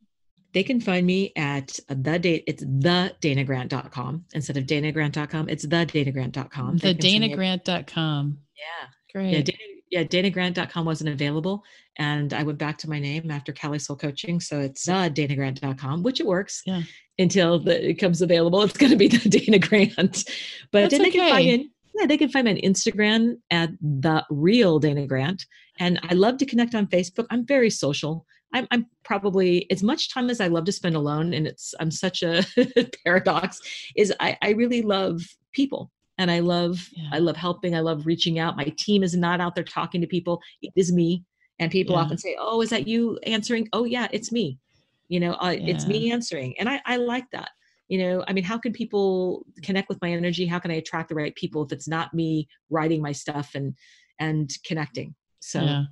They 0.54 0.64
can 0.64 0.82
find 0.82 1.06
me 1.06 1.32
at 1.36 1.80
the 1.88 2.20
date 2.20 2.44
it's 2.48 2.64
the 2.64 3.14
danagrant.com 3.22 4.26
instead 4.34 4.58
of 4.58 4.66
danagrant.com 4.66 5.50
it's 5.50 5.64
the 5.64 5.86
danagrant.com 5.86 6.78
the 6.78 6.96
danagrant.com 6.96 8.38
yeah. 8.56 8.88
Great. 9.12 9.48
Yeah, 9.50 9.56
yeah, 9.90 10.04
danagrant.com 10.04 10.86
wasn't 10.86 11.10
available. 11.10 11.64
And 11.98 12.34
I 12.34 12.44
went 12.44 12.58
back 12.58 12.78
to 12.80 12.90
my 12.90 13.00
name 13.00 13.32
after 13.32 13.52
Cali 13.52 13.80
Soul 13.80 13.96
Coaching. 13.96 14.40
So 14.40 14.60
it's 14.60 14.88
uh, 14.88 15.10
danagrant.com, 15.10 16.04
which 16.04 16.20
it 16.20 16.26
works 16.26 16.62
yeah. 16.66 16.82
until 17.18 17.60
the, 17.60 17.90
it 17.90 17.96
comes 17.96 18.22
available. 18.22 18.62
It's 18.70 18.78
going 18.78 18.92
to 18.92 18.98
be 18.98 19.08
the 19.08 19.30
Dana 19.30 19.60
Grant. 19.60 20.30
But 20.72 20.92
then 20.92 21.02
okay. 21.02 21.10
they 21.10 21.18
can 21.18 21.30
find 21.30 21.50
it. 21.50 21.68
Yeah, 21.96 22.06
they 22.06 22.18
can 22.18 22.30
find 22.30 22.46
me 22.46 22.52
on 22.52 22.72
Instagram 22.72 23.38
at 23.52 23.72
the 23.82 24.24
real 24.30 24.80
Dana 24.80 25.08
Grant. 25.08 25.46
And 25.80 26.00
I 26.10 26.14
love 26.14 26.38
to 26.38 26.46
connect 26.46 26.76
on 26.76 26.88
Facebook. 26.88 27.26
I'm 27.30 27.46
very 27.46 27.70
social. 27.70 28.26
I'm, 28.54 28.68
I'm, 28.72 28.88
probably 29.04 29.70
as 29.72 29.84
much 29.84 30.14
time 30.14 30.30
as 30.30 30.40
I 30.40 30.48
love 30.48 30.66
to 30.66 30.72
spend 30.72 30.96
alone, 30.96 31.34
and 31.34 31.48
it's 31.48 31.74
I'm 31.80 31.92
such 31.92 32.24
a 32.24 32.44
paradox. 33.04 33.60
Is 33.96 34.14
I, 34.20 34.38
I 34.42 34.52
really 34.52 34.82
love 34.82 35.22
people 35.52 35.92
and 36.20 36.30
i 36.30 36.40
love 36.40 36.88
yeah. 36.92 37.10
i 37.12 37.18
love 37.18 37.36
helping 37.36 37.76
i 37.76 37.80
love 37.80 38.06
reaching 38.06 38.38
out. 38.38 38.56
My 38.56 38.72
team 38.78 39.02
is 39.02 39.16
not 39.16 39.42
out 39.42 39.56
there 39.56 39.64
talking 39.64 40.02
to 40.02 40.08
people. 40.08 40.40
It 40.62 40.72
is 40.76 40.92
me. 40.92 41.24
And 41.58 41.72
people 41.72 41.96
yeah. 41.96 42.02
often 42.02 42.18
say 42.20 42.36
oh 42.38 42.62
is 42.62 42.70
that 42.70 42.88
you 42.88 43.18
answering? 43.24 43.68
Oh 43.74 43.86
yeah 43.86 44.08
it's 44.12 44.32
me. 44.32 44.60
You 45.08 45.22
know 45.22 45.34
uh, 45.34 45.56
yeah. 45.58 45.74
it's 45.74 45.88
me 45.88 46.12
answering. 46.12 46.60
And 46.60 46.70
I, 46.70 46.82
I 46.86 46.98
like 46.98 47.26
that. 47.32 47.50
You 47.88 47.98
know 48.04 48.24
i 48.28 48.34
mean 48.34 48.44
how 48.44 48.60
can 48.60 48.74
people 48.74 49.46
connect 49.64 49.90
with 49.90 50.02
my 50.02 50.12
energy? 50.12 50.46
How 50.46 50.60
can 50.60 50.72
i 50.72 50.76
attract 50.76 51.10
the 51.10 51.16
right 51.16 51.34
people 51.36 51.64
if 51.64 51.72
it's 51.72 51.88
not 51.88 52.14
me 52.14 52.48
writing 52.70 53.02
my 53.02 53.14
stuff 53.14 53.56
and 53.56 53.74
and 54.20 54.52
connecting? 54.66 55.16
So 55.40 55.86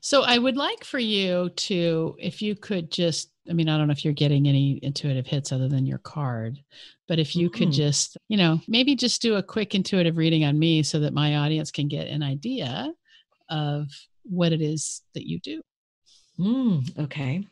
so 0.00 0.22
i 0.22 0.38
would 0.38 0.56
like 0.56 0.84
for 0.84 1.00
you 1.00 1.50
to 1.56 2.14
if 2.20 2.40
you 2.40 2.54
could 2.54 2.90
just 2.90 3.31
I 3.48 3.52
mean, 3.52 3.68
I 3.68 3.76
don't 3.76 3.88
know 3.88 3.92
if 3.92 4.04
you're 4.04 4.14
getting 4.14 4.46
any 4.46 4.78
intuitive 4.82 5.26
hits 5.26 5.52
other 5.52 5.68
than 5.68 5.86
your 5.86 5.98
card, 5.98 6.58
but 7.08 7.18
if 7.18 7.34
you 7.34 7.50
mm-hmm. 7.50 7.58
could 7.58 7.72
just, 7.72 8.16
you 8.28 8.36
know, 8.36 8.60
maybe 8.68 8.94
just 8.94 9.20
do 9.20 9.36
a 9.36 9.42
quick 9.42 9.74
intuitive 9.74 10.16
reading 10.16 10.44
on 10.44 10.58
me 10.58 10.82
so 10.82 11.00
that 11.00 11.12
my 11.12 11.36
audience 11.36 11.70
can 11.70 11.88
get 11.88 12.06
an 12.06 12.22
idea 12.22 12.92
of 13.48 13.88
what 14.22 14.52
it 14.52 14.62
is 14.62 15.02
that 15.14 15.26
you 15.26 15.40
do. 15.40 15.60
Mm, 16.38 16.98
okay. 16.98 17.44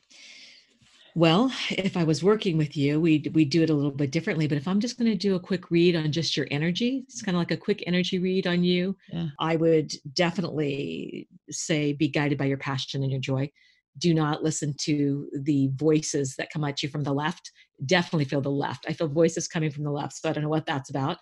Well, 1.15 1.53
if 1.71 1.97
I 1.97 2.05
was 2.05 2.23
working 2.23 2.57
with 2.57 2.77
you, 2.77 3.01
we 3.01 3.29
we 3.35 3.45
do 3.45 3.63
it 3.63 3.71
a 3.71 3.75
little 3.75 3.91
bit 3.91 4.13
differently. 4.13 4.47
But 4.47 4.59
if 4.59 4.69
I'm 4.69 4.81
just 4.81 4.97
going 4.97 5.11
to 5.11 5.17
do 5.17 5.35
a 5.35 5.41
quick 5.41 5.71
read 5.71 5.97
on 5.97 6.13
just 6.13 6.37
your 6.37 6.47
energy, 6.51 7.05
it's 7.09 7.21
kind 7.21 7.37
of 7.37 7.41
like 7.41 7.51
a 7.51 7.57
quick 7.57 7.83
energy 7.87 8.19
read 8.19 8.47
on 8.47 8.63
you. 8.63 8.97
Yeah. 9.13 9.27
I 9.39 9.57
would 9.57 9.93
definitely 10.15 11.29
say 11.51 11.93
be 11.93 12.09
guided 12.09 12.39
by 12.39 12.45
your 12.45 12.59
passion 12.59 13.03
and 13.03 13.11
your 13.11 13.21
joy 13.21 13.51
do 13.99 14.15
not 14.15 14.43
listen 14.43 14.75
to 14.81 15.29
the 15.43 15.71
voices 15.75 16.35
that 16.37 16.51
come 16.53 16.65
at 16.65 16.83
you 16.83 16.89
from 16.89 17.05
the 17.05 17.13
left. 17.13 17.51
Definitely 17.85 18.25
feel 18.25 18.41
the 18.41 18.51
left. 18.51 18.87
I 18.89 18.93
feel 18.93 19.09
voices 19.09 19.49
coming 19.49 19.71
from 19.71 19.85
the 19.85 19.91
left, 19.91 20.15
so 20.15 20.29
I 20.29 20.33
don't 20.33 20.45
know 20.45 20.51
what 20.51 20.67
that's 20.67 20.91
about. 20.91 21.19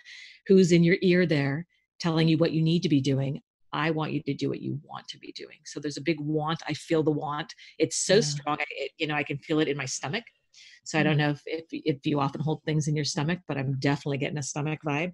Who's 0.47 0.73
in 0.73 0.85
your 0.85 0.97
ear 1.03 1.27
there 1.27 1.67
telling 2.01 2.29
you 2.29 2.39
what 2.39 2.53
you 2.53 2.63
need 2.63 2.83
to 2.83 2.89
be 2.89 3.01
doing? 3.01 3.41
I 3.73 3.91
want 3.91 4.13
you 4.13 4.23
to 4.23 4.35
do 4.35 4.49
what 4.49 4.61
you 4.61 4.81
want 4.83 5.09
to 5.09 5.19
be 5.19 5.33
doing. 5.33 5.59
So 5.67 5.79
there's 5.79 5.99
a 5.99 6.03
big 6.03 6.21
want. 6.21 6.63
I 6.67 6.73
feel 6.73 7.03
the 7.03 7.11
want. 7.11 7.53
It's 7.79 7.97
so 7.97 8.17
yeah. 8.17 8.21
strong. 8.21 8.57
I, 8.61 8.65
it, 8.71 8.93
you 8.99 9.07
know, 9.07 9.15
I 9.15 9.23
can 9.23 9.39
feel 9.39 9.61
it 9.61 9.69
in 9.69 9.77
my 9.77 9.85
stomach. 9.85 10.25
So 10.85 10.99
I 10.99 11.03
don't 11.03 11.15
mm. 11.15 11.19
know 11.19 11.31
if, 11.31 11.43
if 11.47 11.65
if 11.71 12.07
you 12.07 12.19
often 12.19 12.41
hold 12.41 12.63
things 12.65 12.89
in 12.89 12.97
your 12.97 13.05
stomach, 13.05 13.41
but 13.47 13.59
I'm 13.59 13.79
definitely 13.79 14.19
getting 14.19 14.39
a 14.39 14.43
stomach 14.43 14.81
vibe. 14.87 15.13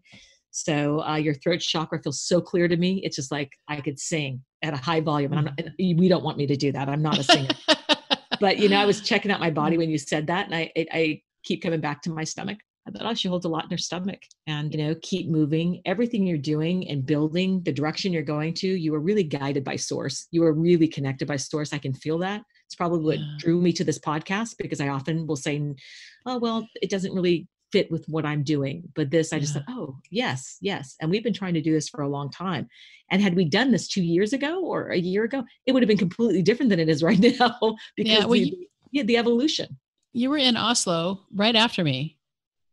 So 0.53 1.03
uh, 1.03 1.17
your 1.17 1.35
throat 1.35 1.59
chakra 1.59 2.01
feels 2.01 2.23
so 2.23 2.41
clear 2.41 2.69
to 2.69 2.77
me. 2.77 3.01
It's 3.05 3.17
just 3.17 3.33
like 3.33 3.51
I 3.69 3.81
could 3.81 3.99
sing 3.99 4.43
at 4.65 4.75
a 4.75 4.79
high 4.79 5.01
volume, 5.01 5.33
and 5.33 5.39
I'm 5.39 5.45
not, 5.45 5.57
mm. 5.57 5.99
we 5.99 6.09
don't 6.09 6.25
want 6.25 6.39
me 6.39 6.47
to 6.47 6.57
do 6.57 6.73
that. 6.73 6.89
I'm 6.89 7.03
not 7.03 7.19
a 7.19 7.23
singer. 7.23 7.51
but 8.41 8.59
you 8.59 8.69
know, 8.69 8.79
I 8.79 8.87
was 8.87 9.01
checking 9.01 9.31
out 9.31 9.41
my 9.41 9.51
body 9.51 9.79
when 9.79 9.91
you 9.91 9.99
said 9.99 10.27
that, 10.27 10.47
and 10.47 10.55
I 10.55 10.73
it, 10.75 10.89
I 10.93 11.23
keep 11.45 11.63
coming 11.63 11.81
back 11.81 12.03
to 12.03 12.11
my 12.11 12.25
stomach. 12.25 12.59
I 12.87 12.91
thought, 12.91 13.11
oh, 13.11 13.15
she 13.15 13.29
holds 13.29 13.47
a 13.47 13.49
lot 13.49 13.65
in 13.65 13.71
her 13.71 13.79
stomach. 13.79 14.21
And, 14.47 14.73
you 14.75 14.79
know, 14.79 14.95
keep 15.01 15.31
moving. 15.31 15.81
Everything 15.87 16.27
you're 16.27 16.37
doing 16.37 16.89
and 16.91 17.07
building, 17.07 17.63
the 17.63 17.73
direction 17.73 18.13
you're 18.13 18.23
going 18.23 18.53
to, 18.55 18.69
you 18.69 18.95
are 18.95 19.01
really 19.01 19.23
guided 19.23 19.65
by 19.65 19.77
source. 19.77 20.27
You 20.33 20.45
are 20.45 20.53
really 20.53 20.87
connected 20.87 21.27
by 21.27 21.37
source. 21.37 21.73
I 21.73 21.79
can 21.79 21.95
feel 21.95 22.19
that. 22.19 22.43
It's 22.67 22.75
probably 22.75 23.05
what 23.05 23.19
yeah. 23.19 23.37
drew 23.39 23.61
me 23.61 23.73
to 23.73 23.85
this 23.85 23.99
podcast 23.99 24.57
because 24.59 24.83
I 24.83 24.89
often 24.89 25.27
will 25.27 25.37
say, 25.37 25.63
oh, 26.27 26.39
well, 26.39 26.69
it 26.83 26.91
doesn't 26.91 27.15
really 27.15 27.49
fit 27.75 27.91
with 27.91 28.09
what 28.09 28.25
I'm 28.25 28.45
doing. 28.45 28.85
But 28.95 29.11
this, 29.11 29.33
I 29.33 29.41
just 29.41 29.57
yeah. 29.57 29.63
thought, 29.63 29.75
oh, 29.77 29.99
yes, 30.11 30.59
yes. 30.61 30.95
And 31.01 31.11
we've 31.11 31.25
been 31.25 31.35
trying 31.35 31.55
to 31.55 31.61
do 31.61 31.73
this 31.73 31.89
for 31.89 32.03
a 32.03 32.09
long 32.09 32.31
time. 32.31 32.69
And 33.11 33.21
had 33.21 33.35
we 33.35 33.45
done 33.45 33.73
this 33.73 33.89
two 33.89 34.05
years 34.05 34.33
ago 34.33 34.65
or 34.65 34.91
a 34.91 34.97
year 34.97 35.25
ago, 35.25 35.43
it 35.67 35.73
would 35.73 35.83
have 35.83 35.89
been 35.89 35.99
completely 35.99 36.41
different 36.41 36.71
than 36.71 36.79
it 36.79 36.89
is 36.89 37.03
right 37.11 37.19
now 37.19 37.59
because 37.97 38.13
yeah, 38.13 38.21
well, 38.21 38.31
the, 38.31 38.39
you, 38.39 38.67
yeah, 38.93 39.03
the 39.03 39.17
evolution. 39.17 39.77
You 40.13 40.31
were 40.31 40.37
in 40.37 40.57
Oslo 40.57 41.25
right 41.35 41.57
after 41.57 41.83
me. 41.83 42.17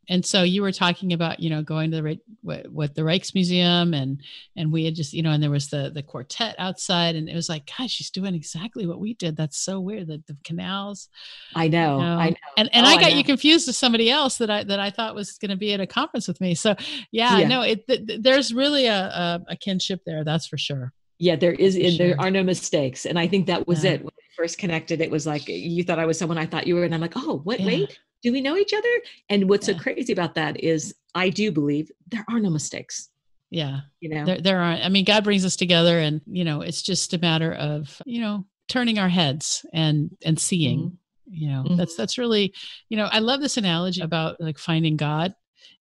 And 0.10 0.26
so 0.26 0.44
you 0.44 0.62
were 0.62 0.72
talking 0.72 1.14
about 1.14 1.40
you 1.40 1.50
know 1.50 1.62
going 1.62 1.92
to 1.92 2.02
the 2.02 2.20
what, 2.42 2.72
what 2.72 2.96
the 2.96 3.02
Rijksmuseum 3.02 3.96
and 3.96 4.22
and 4.56 4.72
we 4.72 4.86
had 4.86 4.96
just 4.96 5.14
you 5.14 5.22
know 5.22 5.32
and 5.32 5.42
there 5.42 5.52
was 5.52 5.68
the 5.68 5.92
the 5.94 6.02
quartet 6.02 6.56
outside 6.58 7.16
and 7.16 7.30
it 7.30 7.36
was 7.36 7.50
like 7.50 7.70
God 7.78 7.90
she's 7.90 8.10
doing 8.10 8.34
exactly 8.34 8.88
what 8.88 9.00
we 9.00 9.14
did. 9.14 9.38
That's 9.38 9.58
so 9.58 9.80
weird 9.80 10.08
the, 10.08 10.24
the 10.28 10.36
canals. 10.44 11.10
I 11.56 11.68
know, 11.68 11.98
you 11.98 12.04
know, 12.04 12.18
I 12.18 12.30
know. 12.30 12.36
And 12.58 12.70
and 12.74 12.86
oh, 12.86 12.90
I 12.90 12.96
got 12.96 13.12
I 13.12 13.16
you 13.16 13.24
confused 13.24 13.68
with 13.68 13.76
somebody 13.76 14.10
else 14.10 14.38
that 14.40 14.50
I 14.50 14.64
that 14.64 14.80
I 14.80 14.90
thought 14.90 15.16
was 15.16 15.38
going 15.38 15.52
to 15.52 15.58
be 15.58 15.74
at 15.74 15.80
a 15.80 15.88
conference 15.88 16.28
with 16.28 16.42
me. 16.42 16.56
So 16.56 16.76
yeah, 17.12 17.40
yeah. 17.40 17.48
no 17.48 17.62
it 17.62 17.88
th- 17.88 18.22
there's 18.22 18.54
really 18.54 18.88
a, 18.88 18.96
a, 18.96 19.42
a 19.50 19.56
kinship 19.56 20.02
there 20.06 20.24
that's 20.24 20.48
for 20.48 20.58
sure. 20.58 20.94
Yeah 21.20 21.36
there 21.36 21.54
is 21.54 21.76
sure. 21.76 21.92
there 21.98 22.20
are 22.20 22.32
no 22.32 22.44
mistakes. 22.44 23.06
And 23.06 23.20
I 23.20 23.28
think 23.28 23.48
that 23.48 23.68
was 23.68 23.84
yeah. 23.84 23.92
it. 23.92 24.00
When 24.04 24.14
we 24.18 24.24
first 24.36 24.58
connected 24.58 25.00
it 25.02 25.12
was 25.12 25.28
like 25.28 25.48
you 25.48 25.84
thought 25.84 26.00
I 26.00 26.06
was 26.06 26.18
someone 26.18 26.40
I 26.40 26.48
thought 26.48 26.66
you 26.66 26.76
were 26.76 26.84
and 26.86 26.94
I'm 26.94 27.02
like 27.02 27.14
oh 27.16 27.40
what 27.44 27.60
yeah. 27.60 27.68
wait 27.68 28.00
do 28.22 28.32
we 28.32 28.42
know 28.42 28.58
each 28.58 28.74
other? 28.74 29.02
And 29.30 29.50
what's 29.50 29.68
yeah. 29.68 29.76
so 29.76 29.82
crazy 29.82 30.14
about 30.14 30.36
that 30.36 30.60
is 30.60 30.96
I 31.16 31.30
do 31.30 31.52
believe 31.52 31.92
there 32.08 32.26
are 32.30 32.40
no 32.40 32.50
mistakes. 32.50 33.10
Yeah. 33.50 33.82
You 34.00 34.10
know, 34.10 34.26
there, 34.26 34.42
there 34.42 34.60
aren't. 34.60 34.84
I 34.86 34.90
mean, 34.90 35.06
God 35.06 35.24
brings 35.24 35.44
us 35.44 35.56
together 35.56 36.00
and, 36.00 36.22
you 36.26 36.46
know, 36.46 36.62
it's 36.62 36.82
just 36.82 37.14
a 37.14 37.20
matter 37.20 37.54
of, 37.54 38.02
you 38.06 38.22
know, 38.22 38.46
turning 38.70 38.98
our 38.98 39.10
heads 39.10 39.66
and, 39.74 40.16
and 40.24 40.40
seeing, 40.40 40.80
mm-hmm. 40.80 41.34
you 41.34 41.50
know, 41.50 41.64
mm-hmm. 41.64 41.76
that's, 41.76 41.96
that's 41.96 42.18
really, 42.18 42.54
you 42.88 42.96
know, 42.96 43.10
I 43.12 43.20
love 43.20 43.42
this 43.42 43.58
analogy 43.58 44.02
about 44.02 44.40
like 44.40 44.58
finding 44.58 44.96
God. 44.96 45.36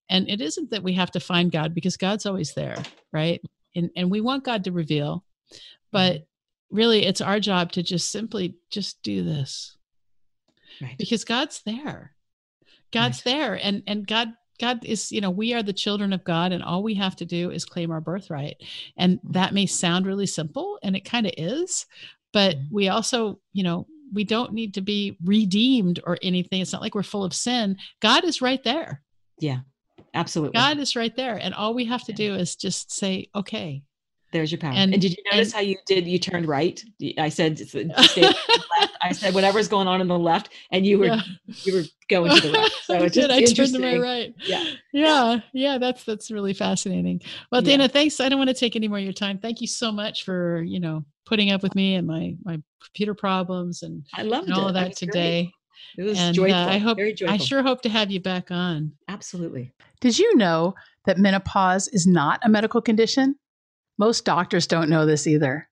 And 0.09 0.29
it 0.29 0.41
isn't 0.41 0.71
that 0.71 0.83
we 0.83 0.95
have 0.95 1.13
to 1.13 1.21
find 1.21 1.53
God 1.53 1.73
because 1.73 1.97
God's 1.97 2.27
always 2.27 2.55
there. 2.55 2.83
Right. 3.13 3.41
And, 3.77 3.91
and 3.95 4.11
we 4.11 4.21
want 4.21 4.43
God 4.43 4.65
to 4.65 4.73
reveal, 4.73 5.25
but 5.93 6.15
mm-hmm. 6.15 6.77
really 6.77 7.07
it's 7.07 7.21
our 7.21 7.39
job 7.39 7.71
to 7.73 7.85
just 7.85 8.11
simply 8.11 8.57
just 8.71 9.01
do 9.05 9.23
this 9.23 9.77
right. 10.83 10.99
because 10.99 11.23
God's 11.23 11.63
there 11.65 12.17
God's 12.93 13.25
right. 13.25 13.33
there 13.33 13.55
and 13.55 13.83
and 13.87 14.07
God 14.07 14.33
God 14.61 14.85
is, 14.85 15.11
you 15.11 15.21
know, 15.21 15.31
we 15.31 15.55
are 15.55 15.63
the 15.63 15.73
children 15.73 16.13
of 16.13 16.23
God, 16.23 16.53
and 16.53 16.63
all 16.63 16.83
we 16.83 16.95
have 16.95 17.17
to 17.17 17.25
do 17.25 17.51
is 17.51 17.65
claim 17.65 17.91
our 17.91 18.01
birthright. 18.01 18.59
And 18.97 19.19
mm-hmm. 19.19 19.33
that 19.33 19.55
may 19.55 19.67
sound 19.67 20.07
really 20.07 20.27
simple, 20.27 20.79
and 20.83 20.95
it 20.95 21.05
kind 21.05 21.27
of 21.27 21.33
is, 21.37 21.87
but 22.33 22.57
mm-hmm. 22.57 22.75
we 22.75 22.89
also, 22.89 23.41
you 23.53 23.65
know, 23.65 23.87
we 24.13 24.25
don't 24.25 24.53
need 24.53 24.75
to 24.75 24.81
be 24.81 25.17
redeemed 25.25 26.01
or 26.05 26.19
anything. 26.23 26.61
It's 26.61 26.73
not 26.73 26.83
like 26.83 26.95
we're 26.95 27.03
full 27.03 27.25
of 27.25 27.33
sin. 27.33 27.77
God 28.01 28.25
is 28.25 28.43
right 28.43 28.63
there. 28.63 29.03
Yeah, 29.39 29.61
absolutely. 30.15 30.59
God 30.59 30.79
is 30.79 30.97
right 30.97 31.15
there. 31.15 31.37
And 31.37 31.55
all 31.55 31.75
we 31.75 31.87
have 31.87 32.05
to 32.05 32.13
do 32.13 32.35
is 32.35 32.57
just 32.57 32.93
say, 32.93 33.29
okay, 33.35 33.83
there's 34.33 34.53
your 34.53 34.59
power. 34.59 34.73
And, 34.75 34.93
and 34.93 35.03
did 35.03 35.13
you 35.13 35.23
notice 35.31 35.49
and, 35.49 35.55
how 35.55 35.61
you 35.61 35.77
did? 35.87 36.07
You 36.07 36.19
turned 36.19 36.47
right. 36.47 36.83
I 37.19 37.29
said, 37.29 37.61
I 39.03 39.13
said, 39.13 39.35
whatever's 39.35 39.69
going 39.69 39.89
on 39.89 40.01
in 40.01 40.09
the 40.09 40.19
left, 40.19 40.51
and 40.71 40.87
you 40.87 40.99
were 40.99 41.07
yeah. 41.07 41.21
you 41.47 41.75
were 41.75 41.83
going 42.09 42.35
to 42.37 42.49
the 42.49 42.53
right. 42.53 42.71
So 42.85 42.95
it's 43.03 43.15
just 43.15 43.31
I 43.31 43.45
turned 43.45 43.75
to 43.75 43.79
my 43.79 43.99
right. 43.99 44.35
Yeah. 44.45 44.65
yeah, 44.93 45.41
yeah, 45.53 45.79
That's 45.79 46.05
that's 46.05 46.31
really 46.31 46.55
fascinating. 46.55 47.21
Well, 47.51 47.63
Dana, 47.63 47.89
thanks. 47.89 48.21
I 48.21 48.29
don't 48.29 48.39
want 48.39 48.49
to 48.51 48.55
take 48.55 48.77
any 48.77 48.89
more 48.89 48.99
of 48.99 49.05
your 49.05 49.13
time. 49.13 49.39
Thank 49.39 49.61
you 49.61 49.67
so 49.67 49.91
much 49.91 50.25
for 50.25 50.63
you 50.63 50.81
know 50.81 51.05
putting 51.27 51.51
up 51.51 51.63
with 51.63 51.75
me 51.75 51.95
and 51.95 52.07
my 52.07 52.37
my 52.45 52.61
computer 52.83 53.15
problems 53.15 53.83
and 53.83 54.05
I 54.15 54.23
loved 54.23 54.49
and 54.49 54.57
all 54.57 54.69
of 54.69 54.75
that 54.75 54.97
today. 54.97 55.43
Great. 55.45 55.55
It 55.97 56.03
was 56.09 56.19
and, 56.19 56.35
joyful. 56.35 56.57
Uh, 56.57 56.67
I 56.67 56.79
hope 56.79 56.99
I 57.27 57.37
sure 57.37 57.63
hope 57.63 57.83
to 57.83 57.89
have 57.89 58.11
you 58.11 58.21
back 58.21 58.51
on. 58.51 58.93
Absolutely. 59.09 59.73
Did 60.01 60.19
you 60.19 60.37
know 60.37 60.75
that 61.07 61.19
menopause 61.19 61.89
is 61.89 62.07
not 62.07 62.41
a 62.43 62.49
medical 62.49 62.81
condition? 62.81 63.37
Most 64.01 64.25
doctors 64.25 64.67
don't 64.67 64.89
know 64.89 65.05
this 65.05 65.27
either. 65.27 65.69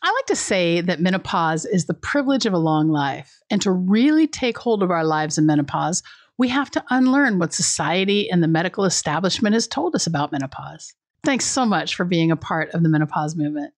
I 0.00 0.12
like 0.12 0.26
to 0.26 0.36
say 0.36 0.80
that 0.82 1.00
menopause 1.00 1.64
is 1.64 1.86
the 1.86 1.94
privilege 1.94 2.46
of 2.46 2.52
a 2.52 2.58
long 2.58 2.90
life. 2.90 3.40
And 3.50 3.60
to 3.62 3.72
really 3.72 4.28
take 4.28 4.56
hold 4.56 4.84
of 4.84 4.92
our 4.92 5.02
lives 5.02 5.36
in 5.36 5.46
menopause, 5.46 6.04
we 6.38 6.46
have 6.46 6.70
to 6.70 6.84
unlearn 6.90 7.40
what 7.40 7.52
society 7.52 8.30
and 8.30 8.40
the 8.40 8.46
medical 8.46 8.84
establishment 8.84 9.54
has 9.54 9.66
told 9.66 9.96
us 9.96 10.06
about 10.06 10.30
menopause. 10.30 10.94
Thanks 11.24 11.44
so 11.44 11.66
much 11.66 11.96
for 11.96 12.04
being 12.04 12.30
a 12.30 12.36
part 12.36 12.72
of 12.72 12.84
the 12.84 12.88
menopause 12.88 13.34
movement. 13.34 13.74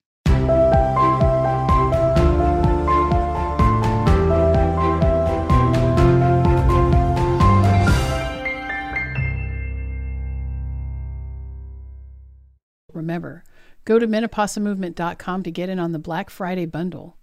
Remember, 12.92 13.44
Go 13.88 13.98
to 13.98 14.06
menopausemovement.com 14.06 15.42
to 15.44 15.50
get 15.50 15.70
in 15.70 15.78
on 15.78 15.92
the 15.92 15.98
Black 15.98 16.28
Friday 16.28 16.66
bundle. 16.66 17.17